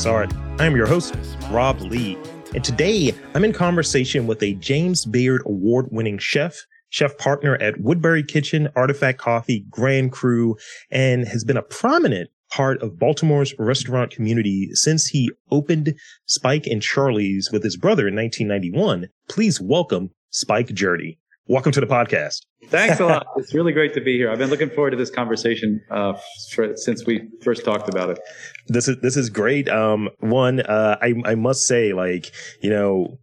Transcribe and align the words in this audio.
Process 0.00 0.32
Art. 0.34 0.60
I 0.60 0.64
am 0.64 0.76
your 0.76 0.86
host, 0.86 1.14
Rob 1.50 1.78
Lee. 1.82 2.16
And 2.54 2.64
today 2.64 3.12
I'm 3.34 3.44
in 3.44 3.52
conversation 3.52 4.26
with 4.26 4.42
a 4.42 4.54
James 4.54 5.04
Beard 5.04 5.42
award 5.44 5.88
winning 5.90 6.16
chef, 6.16 6.64
chef 6.88 7.18
partner 7.18 7.56
at 7.56 7.74
Woodberry 7.74 8.26
Kitchen, 8.26 8.70
Artifact 8.76 9.18
Coffee, 9.18 9.66
Grand 9.68 10.10
Cru, 10.10 10.56
and 10.90 11.28
has 11.28 11.44
been 11.44 11.58
a 11.58 11.62
prominent 11.62 12.30
part 12.50 12.82
of 12.82 12.98
Baltimore's 12.98 13.54
restaurant 13.58 14.10
community 14.10 14.70
since 14.72 15.06
he 15.06 15.30
opened 15.50 15.94
Spike 16.24 16.66
and 16.66 16.80
Charlie's 16.80 17.50
with 17.52 17.62
his 17.62 17.76
brother 17.76 18.08
in 18.08 18.16
1991. 18.16 19.06
Please 19.28 19.60
welcome 19.60 20.12
Spike 20.30 20.68
Gjerde. 20.68 21.18
Welcome 21.50 21.72
to 21.72 21.80
the 21.80 21.86
podcast. 21.88 22.46
Thanks 22.66 23.00
a 23.00 23.06
lot. 23.06 23.26
it's 23.36 23.52
really 23.52 23.72
great 23.72 23.92
to 23.94 24.00
be 24.00 24.16
here. 24.16 24.30
I've 24.30 24.38
been 24.38 24.50
looking 24.50 24.70
forward 24.70 24.92
to 24.92 24.96
this 24.96 25.10
conversation 25.10 25.82
uh, 25.90 26.12
for, 26.52 26.76
since 26.76 27.04
we 27.04 27.28
first 27.42 27.64
talked 27.64 27.88
about 27.88 28.08
it. 28.08 28.20
This 28.68 28.86
is 28.86 28.98
this 29.00 29.16
is 29.16 29.30
great. 29.30 29.68
Um, 29.68 30.10
one, 30.20 30.60
uh, 30.60 30.96
I 31.02 31.12
I 31.24 31.34
must 31.34 31.66
say, 31.66 31.92
like 31.92 32.30
you 32.62 32.70
know, 32.70 33.18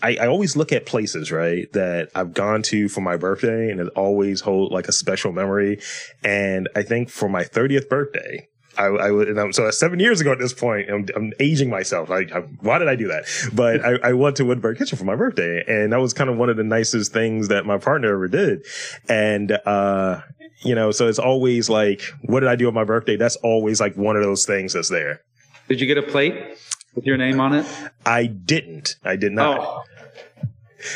I, 0.00 0.16
I 0.20 0.26
always 0.28 0.54
look 0.54 0.70
at 0.70 0.86
places, 0.86 1.32
right, 1.32 1.72
that 1.72 2.10
I've 2.14 2.34
gone 2.34 2.62
to 2.62 2.88
for 2.88 3.00
my 3.00 3.16
birthday 3.16 3.68
and 3.72 3.80
it 3.80 3.88
always 3.96 4.42
hold 4.42 4.70
like 4.70 4.86
a 4.86 4.92
special 4.92 5.32
memory. 5.32 5.80
And 6.22 6.68
I 6.76 6.84
think 6.84 7.10
for 7.10 7.28
my 7.28 7.42
30th 7.42 7.88
birthday, 7.88 8.46
I, 8.78 8.84
I 8.84 9.08
and 9.08 9.38
I'm, 9.38 9.52
so 9.52 9.70
seven 9.70 10.00
years 10.00 10.20
ago 10.20 10.32
at 10.32 10.38
this 10.38 10.52
point, 10.52 10.90
I'm, 10.90 11.06
I'm 11.14 11.32
aging 11.40 11.70
myself. 11.70 12.10
I, 12.10 12.20
I, 12.20 12.40
why 12.60 12.78
did 12.78 12.88
I 12.88 12.96
do 12.96 13.08
that? 13.08 13.24
But 13.52 13.84
I, 13.84 14.10
I 14.10 14.12
went 14.12 14.36
to 14.36 14.44
Woodberry 14.44 14.78
Kitchen 14.78 14.96
for 14.96 15.04
my 15.04 15.16
birthday, 15.16 15.62
and 15.66 15.92
that 15.92 16.00
was 16.00 16.12
kind 16.12 16.30
of 16.30 16.36
one 16.36 16.48
of 16.48 16.56
the 16.56 16.64
nicest 16.64 17.12
things 17.12 17.48
that 17.48 17.66
my 17.66 17.78
partner 17.78 18.14
ever 18.14 18.28
did. 18.28 18.64
And 19.08 19.52
uh, 19.66 20.22
you 20.64 20.74
know, 20.74 20.90
so 20.90 21.08
it's 21.08 21.18
always 21.18 21.68
like, 21.68 22.02
what 22.22 22.40
did 22.40 22.48
I 22.48 22.56
do 22.56 22.68
on 22.68 22.74
my 22.74 22.84
birthday? 22.84 23.16
That's 23.16 23.36
always 23.36 23.80
like 23.80 23.96
one 23.96 24.16
of 24.16 24.22
those 24.22 24.46
things 24.46 24.72
that's 24.72 24.88
there. 24.88 25.20
Did 25.68 25.80
you 25.80 25.86
get 25.86 25.98
a 25.98 26.02
plate 26.02 26.58
with 26.94 27.06
your 27.06 27.16
name 27.16 27.40
on 27.40 27.54
it? 27.54 27.66
I 28.04 28.26
didn't. 28.26 28.96
I 29.04 29.16
did 29.16 29.32
not. 29.32 29.58
Oh. 29.60 29.84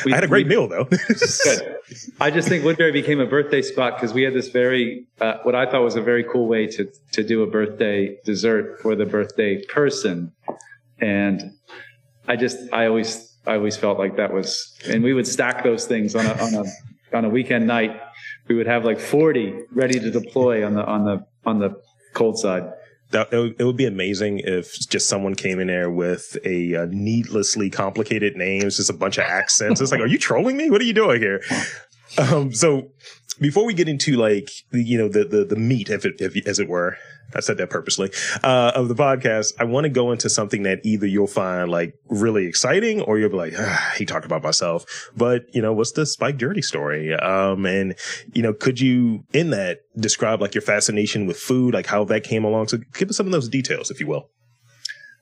We, 0.05 0.11
I 0.11 0.15
had 0.15 0.23
a 0.23 0.27
great 0.27 0.47
we, 0.47 0.55
meal 0.55 0.67
though. 0.67 0.85
good. 1.43 1.77
I 2.19 2.31
just 2.31 2.47
think 2.47 2.63
Woodberry 2.63 2.93
became 2.93 3.19
a 3.19 3.25
birthday 3.25 3.61
spot 3.61 3.95
because 3.95 4.13
we 4.13 4.23
had 4.23 4.33
this 4.33 4.49
very, 4.49 5.07
uh, 5.21 5.37
what 5.43 5.55
I 5.55 5.69
thought 5.69 5.83
was 5.83 5.95
a 5.95 6.01
very 6.01 6.23
cool 6.23 6.47
way 6.47 6.67
to 6.67 6.91
to 7.13 7.23
do 7.23 7.43
a 7.43 7.47
birthday 7.47 8.17
dessert 8.25 8.81
for 8.81 8.95
the 8.95 9.05
birthday 9.05 9.63
person, 9.65 10.31
and 10.99 11.41
I 12.27 12.35
just 12.35 12.57
I 12.73 12.87
always 12.87 13.37
I 13.45 13.55
always 13.55 13.77
felt 13.77 13.97
like 13.97 14.17
that 14.17 14.33
was, 14.33 14.77
and 14.87 15.03
we 15.03 15.13
would 15.13 15.27
stack 15.27 15.63
those 15.63 15.85
things 15.85 16.15
on 16.15 16.25
a 16.25 16.33
on 16.33 16.53
a 16.53 16.63
on 17.15 17.25
a 17.25 17.29
weekend 17.29 17.67
night. 17.67 17.99
We 18.47 18.55
would 18.55 18.67
have 18.67 18.83
like 18.83 18.99
forty 18.99 19.53
ready 19.71 19.99
to 19.99 20.11
deploy 20.11 20.65
on 20.65 20.73
the 20.73 20.85
on 20.85 21.05
the 21.05 21.25
on 21.45 21.59
the 21.59 21.81
cold 22.13 22.39
side 22.39 22.71
that 23.11 23.31
it 23.31 23.37
would, 23.37 23.55
it 23.59 23.63
would, 23.63 23.77
be 23.77 23.85
amazing 23.85 24.39
if 24.39 24.73
just 24.89 25.07
someone 25.07 25.35
came 25.35 25.59
in 25.59 25.67
there 25.67 25.89
with 25.89 26.37
a 26.43 26.75
uh, 26.75 26.87
needlessly 26.89 27.69
complicated 27.69 28.35
names, 28.35 28.77
just 28.77 28.89
a 28.89 28.93
bunch 28.93 29.17
of 29.17 29.23
accents. 29.23 29.79
It's 29.79 29.91
like, 29.91 30.01
are 30.01 30.07
you 30.07 30.17
trolling 30.17 30.57
me? 30.57 30.69
What 30.69 30.81
are 30.81 30.85
you 30.85 30.93
doing 30.93 31.21
here? 31.21 31.41
Um, 32.17 32.53
so 32.53 32.89
before 33.39 33.65
we 33.65 33.73
get 33.73 33.87
into 33.87 34.15
like 34.15 34.49
the, 34.71 34.81
you 34.81 34.97
know 34.97 35.07
the 35.07 35.23
the 35.25 35.45
the 35.45 35.55
meat, 35.55 35.89
if 35.89 36.05
it 36.05 36.19
if, 36.19 36.47
as 36.47 36.59
it 36.59 36.67
were, 36.67 36.97
I 37.35 37.41
said 37.41 37.57
that 37.57 37.69
purposely, 37.69 38.09
uh, 38.43 38.71
of 38.73 38.87
the 38.87 38.95
podcast, 38.95 39.53
I 39.59 39.65
want 39.65 39.83
to 39.83 39.89
go 39.89 40.11
into 40.11 40.29
something 40.29 40.63
that 40.63 40.79
either 40.83 41.05
you'll 41.05 41.27
find 41.27 41.69
like 41.69 41.93
really 42.07 42.45
exciting 42.45 43.01
or 43.01 43.19
you'll 43.19 43.29
be 43.29 43.35
like, 43.35 43.53
ah, 43.57 43.93
he 43.97 44.05
talked 44.05 44.25
about 44.25 44.43
myself. 44.43 45.09
But, 45.15 45.43
you 45.53 45.61
know, 45.61 45.73
what's 45.73 45.91
the 45.91 46.05
Spike 46.05 46.37
Gjerde 46.37 46.63
story? 46.63 47.13
Um, 47.13 47.65
and, 47.65 47.95
you 48.33 48.41
know, 48.41 48.53
could 48.53 48.79
you 48.79 49.25
in 49.33 49.49
that 49.49 49.79
describe 49.97 50.41
like 50.41 50.55
your 50.55 50.61
fascination 50.61 51.25
with 51.25 51.37
food, 51.37 51.73
like 51.73 51.85
how 51.85 52.05
that 52.05 52.23
came 52.23 52.45
along? 52.45 52.69
So 52.69 52.77
give 52.93 53.09
us 53.09 53.17
some 53.17 53.25
of 53.25 53.31
those 53.31 53.49
details, 53.49 53.91
if 53.91 53.99
you 53.99 54.07
will. 54.07 54.29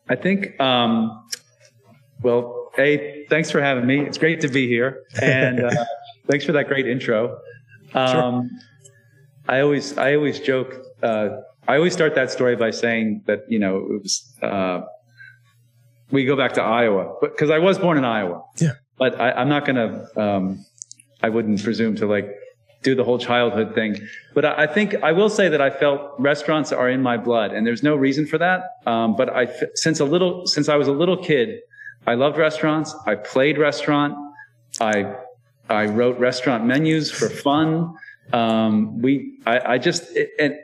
I 0.08 0.16
think, 0.16 0.60
um, 0.60 1.26
well, 2.22 2.70
hey, 2.76 3.26
thanks 3.30 3.50
for 3.50 3.62
having 3.62 3.88
me. 3.88 4.02
It's 4.02 4.20
great 4.20 4.42
to 4.42 4.48
be 4.48 4.68
here. 4.68 5.04
And, 5.20 5.62
uh, 5.62 5.86
thanks 6.30 6.46
for 6.46 6.52
that 6.52 6.68
great 6.68 6.88
intro. 6.88 7.40
Um, 7.96 8.12
sure. 8.12 8.50
I 9.48 9.60
always, 9.62 9.98
I 9.98 10.16
always 10.16 10.40
joke, 10.40 10.76
uh, 11.02 11.30
I 11.68 11.78
always 11.78 11.94
start 11.94 12.16
that 12.16 12.32
story 12.32 12.56
by 12.56 12.72
saying 12.72 13.24
that, 13.26 13.46
you 13.50 13.60
know, 13.60 13.78
it 13.78 14.02
was, 14.04 14.34
uh, 14.42 14.82
we 16.12 16.26
go 16.26 16.36
back 16.36 16.54
to 16.54 16.62
Iowa, 16.62 17.16
because 17.22 17.50
I 17.50 17.60
was 17.60 17.80
born 17.80 17.98
in 17.98 18.06
Iowa. 18.06 18.44
Yeah. 18.58 18.74
But 18.98 19.20
I, 19.20 19.42
am 19.42 19.50
not 19.50 19.66
going 19.66 19.76
to, 19.76 20.22
um, 20.22 20.66
I 21.24 21.30
wouldn't 21.30 21.64
presume 21.64 21.96
to 21.98 22.06
like 22.06 22.30
do 22.84 22.94
the 22.94 23.04
whole 23.04 23.18
childhood 23.18 23.74
thing. 23.74 24.00
But 24.34 24.46
I, 24.46 24.64
I, 24.64 24.68
think 24.68 24.96
I 25.04 25.12
will 25.12 25.30
say 25.30 25.50
that 25.50 25.60
I 25.60 25.72
felt 25.72 26.12
restaurants 26.20 26.72
are 26.72 26.90
in 26.90 27.02
my 27.02 27.18
blood, 27.18 27.52
and 27.52 27.66
there's 27.66 27.84
no 27.84 27.96
reason 27.96 28.28
for 28.28 28.38
that. 28.38 28.78
Um, 28.86 29.16
but 29.16 29.30
I, 29.30 29.48
since 29.74 30.00
a 30.00 30.06
little, 30.06 30.46
since 30.46 30.70
I 30.70 30.76
was 30.76 30.88
a 30.88 30.94
little 30.94 31.18
kid, 31.18 31.62
I 32.06 32.14
loved 32.14 32.38
restaurants. 32.38 32.96
I 33.08 33.16
played 33.16 33.58
restaurant. 33.58 34.16
I, 34.80 35.16
I 35.68 35.86
wrote 35.86 36.20
restaurant 36.20 36.66
menus 36.66 37.12
for 37.12 37.28
fun. 37.28 37.96
Um, 38.32 39.02
we, 39.02 39.40
I, 39.46 39.74
I 39.74 39.78
just, 39.80 40.16
it, 40.16 40.30
and 40.40 40.56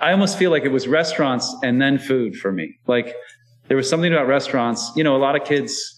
I 0.00 0.12
almost 0.12 0.38
feel 0.38 0.50
like 0.50 0.64
it 0.64 0.72
was 0.72 0.86
restaurants 0.86 1.54
and 1.62 1.80
then 1.80 1.98
food 1.98 2.36
for 2.36 2.52
me. 2.52 2.78
Like 2.86 3.14
there 3.66 3.76
was 3.76 3.88
something 3.88 4.12
about 4.12 4.28
restaurants. 4.28 4.92
You 4.94 5.04
know, 5.04 5.16
a 5.16 5.18
lot 5.18 5.34
of 5.34 5.46
kids 5.46 5.94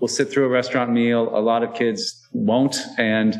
will 0.00 0.08
sit 0.08 0.30
through 0.30 0.46
a 0.46 0.48
restaurant 0.48 0.90
meal. 0.90 1.30
A 1.36 1.40
lot 1.40 1.62
of 1.62 1.74
kids 1.74 2.26
won't. 2.32 2.76
And 2.98 3.36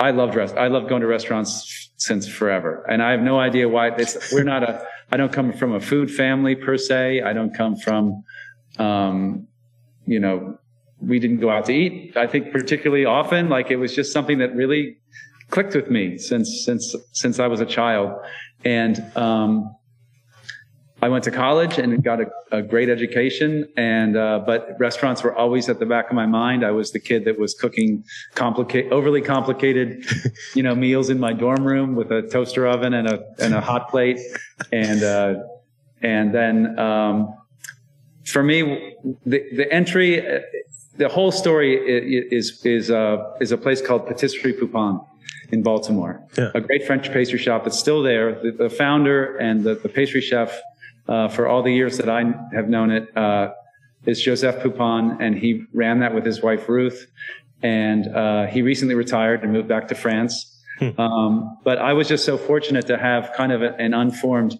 I 0.00 0.10
loved 0.10 0.34
rest. 0.34 0.56
I 0.56 0.66
love 0.66 0.88
going 0.88 1.02
to 1.02 1.06
restaurants 1.06 1.90
since 1.96 2.26
forever. 2.26 2.84
And 2.88 3.02
I 3.02 3.12
have 3.12 3.20
no 3.20 3.38
idea 3.38 3.68
why 3.68 3.88
it's, 3.88 4.32
we're 4.32 4.44
not 4.44 4.62
a, 4.62 4.84
I 5.12 5.16
don't 5.16 5.32
come 5.32 5.52
from 5.52 5.74
a 5.74 5.80
food 5.80 6.10
family 6.10 6.56
per 6.56 6.76
se. 6.76 7.22
I 7.22 7.32
don't 7.32 7.54
come 7.54 7.76
from, 7.76 8.24
um, 8.78 9.46
you 10.06 10.18
know, 10.18 10.58
we 11.00 11.18
didn't 11.18 11.40
go 11.40 11.50
out 11.50 11.66
to 11.66 11.72
eat. 11.72 12.16
I 12.16 12.26
think 12.26 12.52
particularly 12.52 13.04
often, 13.04 13.48
like 13.48 13.70
it 13.70 13.76
was 13.76 13.94
just 13.94 14.12
something 14.12 14.38
that 14.38 14.54
really 14.54 14.98
clicked 15.50 15.74
with 15.74 15.90
me 15.90 16.18
since, 16.18 16.64
since, 16.64 16.94
since 17.12 17.38
I 17.38 17.46
was 17.46 17.60
a 17.60 17.66
child. 17.66 18.12
And 18.64 19.00
um, 19.16 19.74
I 21.02 21.08
went 21.08 21.24
to 21.24 21.30
college 21.30 21.78
and 21.78 22.02
got 22.04 22.20
a, 22.20 22.26
a 22.52 22.62
great 22.62 22.90
education. 22.90 23.66
And 23.76 24.16
uh, 24.16 24.42
but 24.44 24.76
restaurants 24.78 25.22
were 25.22 25.34
always 25.34 25.68
at 25.68 25.78
the 25.78 25.86
back 25.86 26.10
of 26.10 26.14
my 26.14 26.26
mind. 26.26 26.64
I 26.64 26.72
was 26.72 26.92
the 26.92 27.00
kid 27.00 27.24
that 27.24 27.38
was 27.38 27.54
cooking 27.54 28.04
complicated, 28.34 28.92
overly 28.92 29.22
complicated, 29.22 30.04
you 30.54 30.62
know, 30.62 30.74
meals 30.74 31.08
in 31.08 31.18
my 31.18 31.32
dorm 31.32 31.64
room 31.64 31.94
with 31.94 32.10
a 32.12 32.22
toaster 32.22 32.66
oven 32.66 32.92
and 32.92 33.08
a 33.08 33.24
and 33.38 33.54
a 33.54 33.60
hot 33.60 33.88
plate. 33.88 34.18
And 34.72 35.02
uh, 35.02 35.34
and 36.02 36.34
then 36.34 36.78
um, 36.78 37.34
for 38.26 38.42
me, 38.42 38.94
the 39.24 39.42
the 39.56 39.72
entry, 39.72 40.20
the 40.96 41.08
whole 41.08 41.32
story 41.32 41.76
is 41.76 42.60
is 42.66 42.90
uh, 42.90 43.36
is 43.40 43.52
a 43.52 43.58
place 43.58 43.80
called 43.80 44.06
Patisserie 44.06 44.52
Poupon 44.52 45.06
in 45.50 45.62
Baltimore. 45.62 46.22
Yeah. 46.36 46.50
A 46.54 46.60
great 46.60 46.86
French 46.86 47.10
pastry 47.12 47.38
shop 47.38 47.64
that's 47.64 47.78
still 47.78 48.02
there. 48.02 48.40
The, 48.42 48.52
the 48.52 48.70
founder 48.70 49.36
and 49.36 49.64
the, 49.64 49.74
the 49.74 49.88
pastry 49.88 50.20
chef 50.20 50.60
uh, 51.08 51.28
for 51.28 51.46
all 51.46 51.62
the 51.62 51.72
years 51.72 51.96
that 51.98 52.08
I 52.08 52.22
have 52.52 52.68
known 52.68 52.90
it 52.90 53.16
uh, 53.16 53.52
is 54.06 54.22
Joseph 54.22 54.62
Poupon, 54.62 55.20
and 55.20 55.36
he 55.36 55.64
ran 55.72 56.00
that 56.00 56.14
with 56.14 56.24
his 56.24 56.42
wife 56.42 56.68
Ruth. 56.68 57.06
And 57.62 58.06
uh, 58.14 58.46
he 58.46 58.62
recently 58.62 58.94
retired 58.94 59.42
and 59.42 59.52
moved 59.52 59.68
back 59.68 59.88
to 59.88 59.94
France. 59.94 60.62
Hmm. 60.78 61.00
Um, 61.00 61.58
but 61.62 61.78
I 61.78 61.92
was 61.92 62.08
just 62.08 62.24
so 62.24 62.38
fortunate 62.38 62.86
to 62.86 62.96
have 62.96 63.32
kind 63.36 63.52
of 63.52 63.60
a, 63.62 63.74
an 63.76 63.92
unformed 63.92 64.58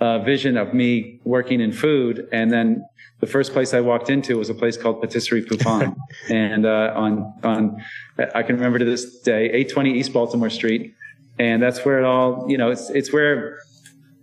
uh, 0.00 0.18
vision 0.20 0.56
of 0.56 0.72
me 0.72 1.20
working 1.24 1.60
in 1.60 1.72
food, 1.72 2.26
and 2.32 2.50
then 2.50 2.84
the 3.22 3.28
first 3.28 3.52
place 3.52 3.72
I 3.72 3.80
walked 3.80 4.10
into 4.10 4.36
was 4.36 4.50
a 4.50 4.54
place 4.54 4.76
called 4.76 5.00
Patisserie 5.00 5.44
Poupon, 5.44 5.96
and 6.28 6.66
uh, 6.66 6.92
on 6.94 7.32
on 7.44 7.82
I 8.34 8.42
can 8.42 8.56
remember 8.56 8.80
to 8.80 8.84
this 8.84 9.20
day 9.20 9.44
820 9.44 9.98
East 9.98 10.12
Baltimore 10.12 10.50
Street, 10.50 10.92
and 11.38 11.62
that's 11.62 11.84
where 11.84 11.98
it 12.00 12.04
all 12.04 12.44
you 12.50 12.58
know 12.58 12.70
it's 12.70 12.90
it's 12.90 13.12
where 13.12 13.60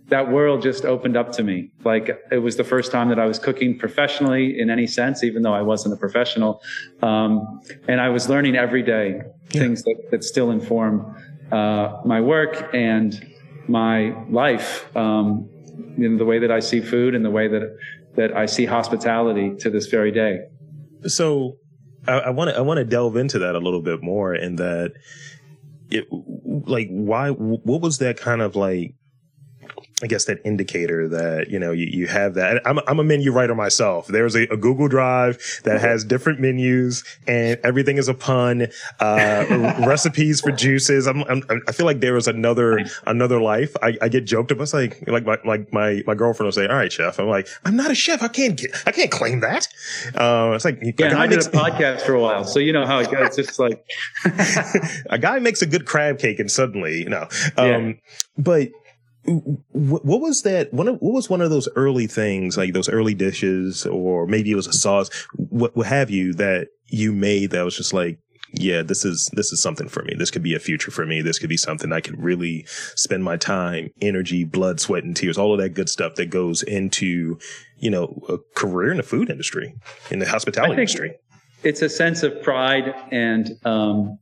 that 0.08 0.30
world 0.30 0.60
just 0.60 0.84
opened 0.84 1.16
up 1.16 1.32
to 1.32 1.42
me. 1.42 1.70
Like 1.82 2.10
it 2.30 2.38
was 2.38 2.56
the 2.58 2.64
first 2.64 2.92
time 2.92 3.08
that 3.08 3.18
I 3.18 3.24
was 3.24 3.38
cooking 3.38 3.78
professionally 3.78 4.60
in 4.60 4.68
any 4.68 4.86
sense, 4.86 5.24
even 5.24 5.42
though 5.42 5.54
I 5.54 5.62
wasn't 5.62 5.94
a 5.94 5.96
professional, 5.96 6.62
um, 7.00 7.62
and 7.88 8.02
I 8.02 8.10
was 8.10 8.28
learning 8.28 8.54
every 8.54 8.82
day 8.82 9.22
yeah. 9.52 9.60
things 9.62 9.82
that 9.84 9.96
that 10.10 10.24
still 10.24 10.50
inform 10.50 11.16
uh, 11.50 12.02
my 12.04 12.20
work 12.20 12.68
and 12.74 13.18
my 13.66 14.14
life. 14.28 14.94
Um, 14.94 15.48
in 15.96 16.16
the 16.18 16.24
way 16.24 16.38
that 16.38 16.50
I 16.50 16.60
see 16.60 16.80
food 16.80 17.14
and 17.14 17.24
the 17.24 17.30
way 17.30 17.48
that 17.48 17.76
that 18.16 18.36
I 18.36 18.46
see 18.46 18.66
hospitality 18.66 19.54
to 19.60 19.70
this 19.70 19.86
very 19.86 20.10
day. 20.10 20.40
So 21.06 21.56
I 22.06 22.30
want 22.30 22.50
to 22.50 22.56
I 22.56 22.60
want 22.60 22.78
to 22.78 22.84
delve 22.84 23.16
into 23.16 23.38
that 23.40 23.54
a 23.54 23.58
little 23.58 23.82
bit 23.82 24.02
more 24.02 24.34
in 24.34 24.56
that 24.56 24.92
it 25.90 26.06
like 26.10 26.88
why 26.88 27.30
what 27.30 27.80
was 27.80 27.98
that 27.98 28.16
kind 28.16 28.40
of 28.40 28.56
like 28.56 28.94
I 30.02 30.06
guess 30.06 30.24
that 30.26 30.40
indicator 30.44 31.08
that 31.08 31.50
you 31.50 31.58
know 31.58 31.72
you, 31.72 31.86
you 31.86 32.06
have 32.06 32.34
that. 32.34 32.62
I'm, 32.66 32.78
I'm 32.86 32.98
a 32.98 33.04
menu 33.04 33.32
writer 33.32 33.54
myself. 33.54 34.06
There's 34.06 34.34
a, 34.34 34.42
a 34.44 34.56
Google 34.56 34.88
Drive 34.88 35.38
that 35.64 35.80
has 35.80 36.04
different 36.04 36.40
menus, 36.40 37.04
and 37.26 37.58
everything 37.62 37.98
is 37.98 38.08
a 38.08 38.14
pun. 38.14 38.68
Uh, 38.98 39.74
recipes 39.86 40.40
for 40.40 40.52
juices. 40.52 41.06
I'm, 41.06 41.22
I'm, 41.24 41.42
i 41.68 41.72
feel 41.72 41.86
like 41.86 42.00
there 42.00 42.14
was 42.14 42.28
another 42.28 42.80
another 43.06 43.40
life. 43.40 43.74
I, 43.82 43.96
I 44.00 44.08
get 44.08 44.24
joked 44.24 44.50
about. 44.50 44.62
It's 44.62 44.74
like 44.74 45.06
like 45.08 45.24
my 45.24 45.38
like 45.44 45.72
my 45.72 46.02
my 46.06 46.14
girlfriend 46.14 46.46
will 46.46 46.52
say, 46.52 46.66
"All 46.66 46.76
right, 46.76 46.92
chef." 46.92 47.18
I'm 47.18 47.28
like, 47.28 47.48
I'm 47.64 47.76
not 47.76 47.90
a 47.90 47.94
chef. 47.94 48.22
I 48.22 48.28
can't 48.28 48.56
get. 48.56 48.70
I 48.86 48.92
can't 48.92 49.10
claim 49.10 49.40
that. 49.40 49.68
Uh, 50.14 50.52
it's 50.54 50.64
like 50.64 50.78
yeah. 50.98 51.18
I 51.18 51.26
did 51.26 51.40
a 51.40 51.50
podcast 51.50 52.02
for 52.02 52.14
a 52.14 52.20
while, 52.20 52.44
so 52.44 52.58
you 52.58 52.72
know 52.72 52.86
how 52.86 53.00
it 53.00 53.10
goes. 53.10 53.38
It's 53.38 53.48
just 53.48 53.58
like 53.58 53.84
a 55.10 55.18
guy 55.18 55.38
makes 55.38 55.62
a 55.62 55.66
good 55.66 55.86
crab 55.86 56.18
cake, 56.18 56.38
and 56.38 56.50
suddenly, 56.50 56.98
you 56.98 57.08
know. 57.08 57.28
Um, 57.56 57.66
yeah. 57.66 57.92
But 58.38 58.68
what 59.38 60.20
was 60.20 60.42
that 60.42 60.72
one 60.72 60.88
of, 60.88 60.96
what 61.00 61.12
was 61.12 61.30
one 61.30 61.40
of 61.40 61.50
those 61.50 61.68
early 61.76 62.06
things 62.06 62.56
like 62.56 62.72
those 62.72 62.88
early 62.88 63.14
dishes 63.14 63.86
or 63.86 64.26
maybe 64.26 64.50
it 64.50 64.56
was 64.56 64.66
a 64.66 64.72
sauce 64.72 65.10
what, 65.34 65.76
what 65.76 65.86
have 65.86 66.10
you 66.10 66.32
that 66.34 66.68
you 66.86 67.12
made 67.12 67.50
that 67.50 67.62
was 67.62 67.76
just 67.76 67.92
like 67.92 68.18
yeah 68.52 68.82
this 68.82 69.04
is 69.04 69.30
this 69.34 69.52
is 69.52 69.62
something 69.62 69.88
for 69.88 70.02
me. 70.02 70.14
This 70.16 70.30
could 70.30 70.42
be 70.42 70.54
a 70.54 70.58
future 70.58 70.90
for 70.90 71.06
me. 71.06 71.22
This 71.22 71.38
could 71.38 71.48
be 71.48 71.56
something 71.56 71.92
i 71.92 72.00
could 72.00 72.20
really 72.20 72.64
spend 72.96 73.22
my 73.22 73.36
time 73.36 73.90
energy 74.00 74.44
blood 74.44 74.80
sweat 74.80 75.04
and 75.04 75.16
tears 75.16 75.38
all 75.38 75.52
of 75.52 75.60
that 75.60 75.70
good 75.70 75.88
stuff 75.88 76.14
that 76.16 76.26
goes 76.26 76.62
into 76.62 77.38
you 77.78 77.90
know 77.90 78.20
a 78.28 78.38
career 78.56 78.90
in 78.90 78.96
the 78.96 79.02
food 79.02 79.30
industry 79.30 79.74
in 80.10 80.18
the 80.18 80.26
hospitality 80.26 80.74
industry. 80.74 81.14
it's 81.62 81.82
a 81.82 81.88
sense 81.88 82.22
of 82.22 82.42
pride 82.42 82.94
and 83.12 83.50
um, 83.64 84.18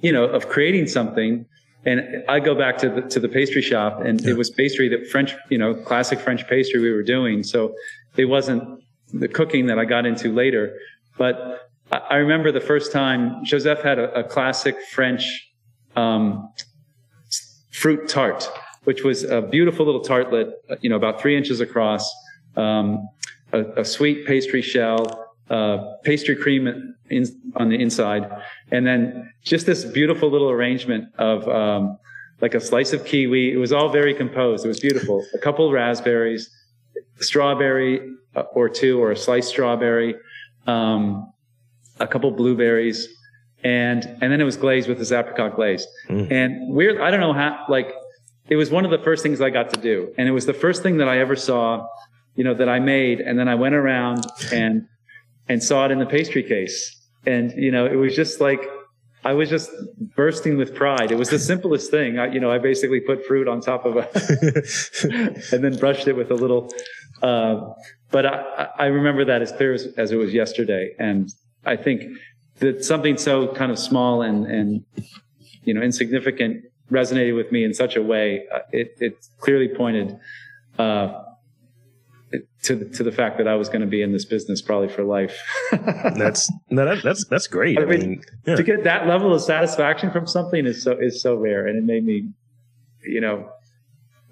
you 0.00 0.12
know 0.12 0.24
of 0.24 0.48
creating 0.48 0.86
something 0.86 1.44
and 1.84 2.24
I 2.28 2.40
go 2.40 2.54
back 2.54 2.76
to 2.78 2.88
the, 2.88 3.02
to 3.02 3.20
the 3.20 3.28
pastry 3.28 3.62
shop 3.62 4.00
and 4.00 4.20
yeah. 4.20 4.30
it 4.30 4.36
was 4.36 4.50
pastry 4.50 4.88
that 4.90 5.06
French, 5.08 5.34
you 5.48 5.58
know, 5.58 5.74
classic 5.74 6.20
French 6.20 6.46
pastry 6.46 6.80
we 6.80 6.90
were 6.90 7.02
doing. 7.02 7.42
So 7.42 7.74
it 8.16 8.26
wasn't 8.26 8.82
the 9.12 9.28
cooking 9.28 9.66
that 9.66 9.78
I 9.78 9.84
got 9.84 10.04
into 10.06 10.32
later, 10.32 10.78
but 11.16 11.70
I 11.90 12.16
remember 12.16 12.52
the 12.52 12.60
first 12.60 12.92
time 12.92 13.44
Joseph 13.44 13.80
had 13.82 13.98
a, 13.98 14.20
a 14.20 14.24
classic 14.24 14.76
French, 14.92 15.24
um, 15.96 16.52
fruit 17.72 18.08
tart, 18.08 18.48
which 18.84 19.02
was 19.02 19.24
a 19.24 19.42
beautiful 19.42 19.86
little 19.86 20.02
tartlet, 20.02 20.52
you 20.82 20.90
know, 20.90 20.96
about 20.96 21.20
three 21.20 21.36
inches 21.36 21.60
across, 21.60 22.08
um, 22.56 23.08
a, 23.52 23.64
a, 23.80 23.84
sweet 23.84 24.26
pastry 24.26 24.62
shell, 24.62 25.34
uh, 25.48 25.94
pastry 26.04 26.36
cream 26.36 26.94
in, 27.10 27.26
on 27.56 27.68
the 27.68 27.80
inside, 27.80 28.30
and 28.70 28.86
then 28.86 29.32
just 29.42 29.66
this 29.66 29.84
beautiful 29.84 30.30
little 30.30 30.50
arrangement 30.50 31.06
of 31.18 31.48
um, 31.48 31.98
like 32.40 32.54
a 32.54 32.60
slice 32.60 32.92
of 32.92 33.04
kiwi. 33.04 33.52
It 33.52 33.56
was 33.56 33.72
all 33.72 33.88
very 33.90 34.14
composed. 34.14 34.64
It 34.64 34.68
was 34.68 34.80
beautiful. 34.80 35.24
A 35.34 35.38
couple 35.38 35.66
of 35.66 35.72
raspberries, 35.72 36.50
strawberry 37.16 38.00
uh, 38.34 38.42
or 38.52 38.68
two, 38.68 39.02
or 39.02 39.10
a 39.12 39.16
sliced 39.16 39.48
strawberry, 39.48 40.14
um, 40.66 41.32
a 41.98 42.06
couple 42.06 42.30
blueberries, 42.30 43.08
and 43.62 44.04
and 44.04 44.32
then 44.32 44.40
it 44.40 44.44
was 44.44 44.56
glazed 44.56 44.88
with 44.88 44.98
this 44.98 45.12
apricot 45.12 45.56
glaze. 45.56 45.86
Mm. 46.08 46.30
And 46.30 46.74
weird, 46.74 47.00
I 47.00 47.10
don't 47.10 47.20
know 47.20 47.32
how. 47.32 47.64
Like 47.68 47.92
it 48.48 48.56
was 48.56 48.70
one 48.70 48.84
of 48.84 48.90
the 48.90 48.98
first 48.98 49.22
things 49.22 49.40
I 49.40 49.50
got 49.50 49.70
to 49.74 49.80
do, 49.80 50.12
and 50.16 50.28
it 50.28 50.32
was 50.32 50.46
the 50.46 50.54
first 50.54 50.82
thing 50.82 50.98
that 50.98 51.08
I 51.08 51.18
ever 51.18 51.36
saw, 51.36 51.86
you 52.36 52.44
know, 52.44 52.54
that 52.54 52.68
I 52.68 52.78
made. 52.78 53.20
And 53.20 53.38
then 53.38 53.48
I 53.48 53.54
went 53.54 53.74
around 53.74 54.26
and 54.52 54.86
and 55.48 55.62
saw 55.62 55.84
it 55.84 55.90
in 55.90 55.98
the 55.98 56.06
pastry 56.06 56.42
case. 56.42 56.96
And, 57.26 57.52
you 57.52 57.70
know, 57.70 57.86
it 57.86 57.96
was 57.96 58.14
just 58.16 58.40
like, 58.40 58.60
I 59.24 59.34
was 59.34 59.50
just 59.50 59.70
bursting 60.16 60.56
with 60.56 60.74
pride. 60.74 61.12
It 61.12 61.18
was 61.18 61.28
the 61.28 61.38
simplest 61.38 61.90
thing. 61.90 62.18
I, 62.18 62.32
you 62.32 62.40
know, 62.40 62.50
I 62.50 62.58
basically 62.58 63.00
put 63.00 63.26
fruit 63.26 63.48
on 63.48 63.60
top 63.60 63.84
of 63.84 63.96
a, 63.96 64.08
and 65.54 65.62
then 65.62 65.76
brushed 65.76 66.08
it 66.08 66.16
with 66.16 66.30
a 66.30 66.34
little, 66.34 66.72
uh, 67.22 67.60
but 68.10 68.24
I, 68.24 68.68
I 68.78 68.86
remember 68.86 69.26
that 69.26 69.42
as 69.42 69.52
clear 69.52 69.74
as, 69.74 69.88
as 69.98 70.10
it 70.10 70.16
was 70.16 70.32
yesterday. 70.32 70.94
And 70.98 71.28
I 71.66 71.76
think 71.76 72.04
that 72.60 72.84
something 72.84 73.18
so 73.18 73.48
kind 73.48 73.70
of 73.70 73.78
small 73.78 74.22
and, 74.22 74.46
and, 74.46 74.84
you 75.64 75.74
know, 75.74 75.82
insignificant 75.82 76.64
resonated 76.90 77.36
with 77.36 77.52
me 77.52 77.64
in 77.64 77.74
such 77.74 77.96
a 77.96 78.02
way. 78.02 78.46
Uh, 78.52 78.60
it, 78.72 78.96
it 79.00 79.26
clearly 79.38 79.68
pointed, 79.68 80.18
uh, 80.78 81.22
to 82.62 82.76
the, 82.76 82.84
to 82.84 83.02
the 83.02 83.12
fact 83.12 83.38
that 83.38 83.48
I 83.48 83.54
was 83.56 83.68
going 83.68 83.80
to 83.80 83.86
be 83.86 84.02
in 84.02 84.12
this 84.12 84.24
business 84.24 84.62
probably 84.62 84.88
for 84.88 85.02
life. 85.02 85.36
that's 85.72 86.50
no, 86.70 86.84
that, 86.84 87.02
that's 87.02 87.24
that's 87.26 87.46
great. 87.46 87.78
I, 87.78 87.82
I 87.82 87.84
mean, 87.86 88.00
mean 88.00 88.22
yeah. 88.46 88.56
to 88.56 88.62
get 88.62 88.84
that 88.84 89.06
level 89.06 89.34
of 89.34 89.42
satisfaction 89.42 90.10
from 90.10 90.26
something 90.26 90.66
is 90.66 90.82
so 90.82 90.96
is 90.98 91.20
so 91.20 91.34
rare, 91.34 91.66
and 91.66 91.76
it 91.76 91.84
made 91.84 92.04
me, 92.04 92.28
you 93.02 93.20
know, 93.20 93.50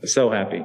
so 0.05 0.31
happy. 0.31 0.65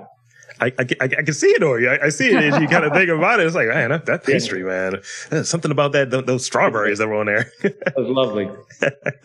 I, 0.59 0.67
I, 0.77 0.85
I, 1.01 1.07
can 1.07 1.33
see 1.33 1.47
it 1.47 1.63
on 1.63 1.81
you. 1.81 1.89
I, 1.89 2.05
I 2.05 2.09
see 2.09 2.29
it 2.29 2.35
as 2.35 2.61
you 2.61 2.67
kind 2.67 2.85
of 2.85 2.93
think 2.93 3.09
about 3.09 3.39
it. 3.39 3.47
It's 3.47 3.55
like, 3.55 3.67
man, 3.67 3.89
that, 3.89 4.05
that 4.05 4.23
pastry, 4.23 4.59
yeah. 4.59 4.65
man. 4.91 5.01
There's 5.29 5.49
something 5.49 5.71
about 5.71 5.93
that, 5.93 6.11
those 6.11 6.45
strawberries 6.45 6.99
that 6.99 7.07
were 7.07 7.15
on 7.15 7.25
there. 7.25 7.51
that 7.63 7.93
was 7.97 8.07
lovely. 8.07 8.49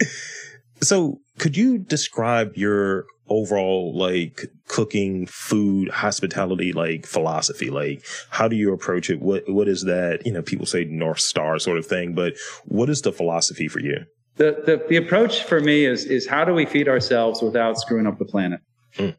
so 0.80 1.20
could 1.38 1.56
you 1.56 1.78
describe 1.78 2.56
your 2.56 3.04
overall 3.28 3.96
like 3.96 4.50
cooking, 4.66 5.26
food, 5.26 5.88
hospitality 5.88 6.72
like 6.72 7.06
philosophy? 7.06 7.70
Like 7.70 8.04
how 8.30 8.48
do 8.48 8.56
you 8.56 8.72
approach 8.72 9.10
it? 9.10 9.20
What 9.20 9.44
what 9.48 9.68
is 9.68 9.84
that? 9.84 10.26
You 10.26 10.32
know, 10.32 10.42
people 10.42 10.66
say 10.66 10.84
North 10.84 11.20
Star 11.20 11.58
sort 11.58 11.78
of 11.78 11.86
thing, 11.86 12.14
but 12.14 12.34
what 12.64 12.88
is 12.88 13.02
the 13.02 13.12
philosophy 13.12 13.68
for 13.68 13.80
you? 13.80 14.04
The 14.36 14.62
the, 14.64 14.84
the 14.88 14.96
approach 14.96 15.44
for 15.44 15.60
me 15.60 15.84
is 15.84 16.04
is 16.04 16.26
how 16.26 16.44
do 16.44 16.54
we 16.54 16.66
feed 16.66 16.88
ourselves 16.88 17.42
without 17.42 17.78
screwing 17.78 18.06
up 18.06 18.18
the 18.18 18.24
planet? 18.24 18.60
Mm. 18.96 19.16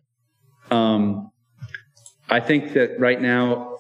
Um, 0.72 1.32
I 2.30 2.40
think 2.40 2.74
that 2.74 3.00
right 3.00 3.22
now 3.22 3.78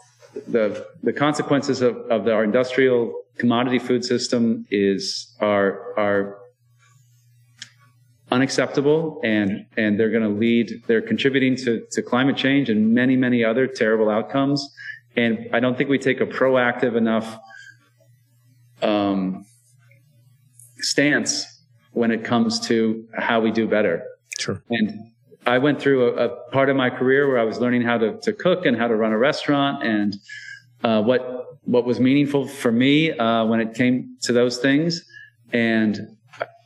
the 0.47 0.87
the 1.03 1.13
consequences 1.13 1.81
of, 1.81 1.95
of 2.09 2.25
the, 2.25 2.33
our 2.33 2.43
industrial 2.43 3.13
commodity 3.37 3.79
food 3.79 4.03
system 4.03 4.65
is 4.69 5.35
are 5.39 5.97
are 5.97 6.38
unacceptable 8.31 9.19
and 9.23 9.65
and 9.77 9.99
they're 9.99 10.11
going 10.11 10.23
to 10.23 10.29
lead 10.29 10.83
they're 10.87 11.01
contributing 11.01 11.55
to, 11.55 11.83
to 11.91 12.01
climate 12.01 12.37
change 12.37 12.69
and 12.69 12.93
many 12.93 13.15
many 13.15 13.43
other 13.43 13.67
terrible 13.67 14.09
outcomes. 14.09 14.67
And 15.15 15.49
i 15.53 15.59
don't 15.59 15.77
think 15.77 15.89
we 15.89 15.97
take 15.97 16.21
a 16.21 16.25
proactive 16.25 16.95
enough 16.95 17.37
um, 18.81 19.45
stance 20.77 21.63
when 21.91 22.11
it 22.11 22.23
comes 22.23 22.59
to 22.67 23.05
how 23.17 23.41
we 23.41 23.51
do 23.51 23.67
better. 23.67 24.03
Sure. 24.37 24.61
And 24.69 25.11
i 25.45 25.57
went 25.57 25.81
through 25.81 26.17
a, 26.17 26.27
a 26.27 26.49
part 26.51 26.69
of 26.69 26.75
my 26.75 26.89
career 26.89 27.27
where 27.27 27.39
i 27.39 27.43
was 27.43 27.59
learning 27.59 27.81
how 27.81 27.97
to, 27.97 28.19
to 28.21 28.33
cook 28.33 28.65
and 28.65 28.77
how 28.77 28.87
to 28.87 28.95
run 28.95 29.11
a 29.11 29.17
restaurant 29.17 29.83
and 29.83 30.15
uh, 30.83 31.01
what 31.01 31.39
what 31.69 31.85
was 31.85 31.99
meaningful 31.99 32.47
for 32.47 32.71
me 32.71 33.11
uh, 33.11 33.45
when 33.45 33.59
it 33.59 33.75
came 33.75 34.17
to 34.21 34.33
those 34.33 34.57
things. 34.57 35.05
And 35.53 36.17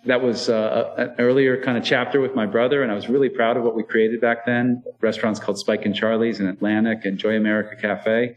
that 0.06 0.22
was 0.22 0.50
uh, 0.50 0.94
an 0.98 1.16
earlier 1.18 1.62
kind 1.62 1.78
of 1.78 1.83
chapter 1.83 2.19
with 2.19 2.36
my 2.36 2.45
brother, 2.45 2.83
and 2.83 2.92
I 2.92 2.95
was 2.95 3.07
really 3.07 3.30
proud 3.30 3.56
of 3.56 3.64
what 3.64 3.76
we 3.76 3.83
created 3.83 4.19
back 4.19 4.45
then. 4.45 4.83
Restaurants 5.00 5.40
called 5.40 5.57
Spike 5.57 5.86
and 5.86 5.95
Charlie's 5.95 6.40
and 6.40 6.50
Atlantic 6.50 7.06
and 7.06 7.18
Joy 7.18 7.38
America 7.38 7.76
Cafe. 7.80 8.36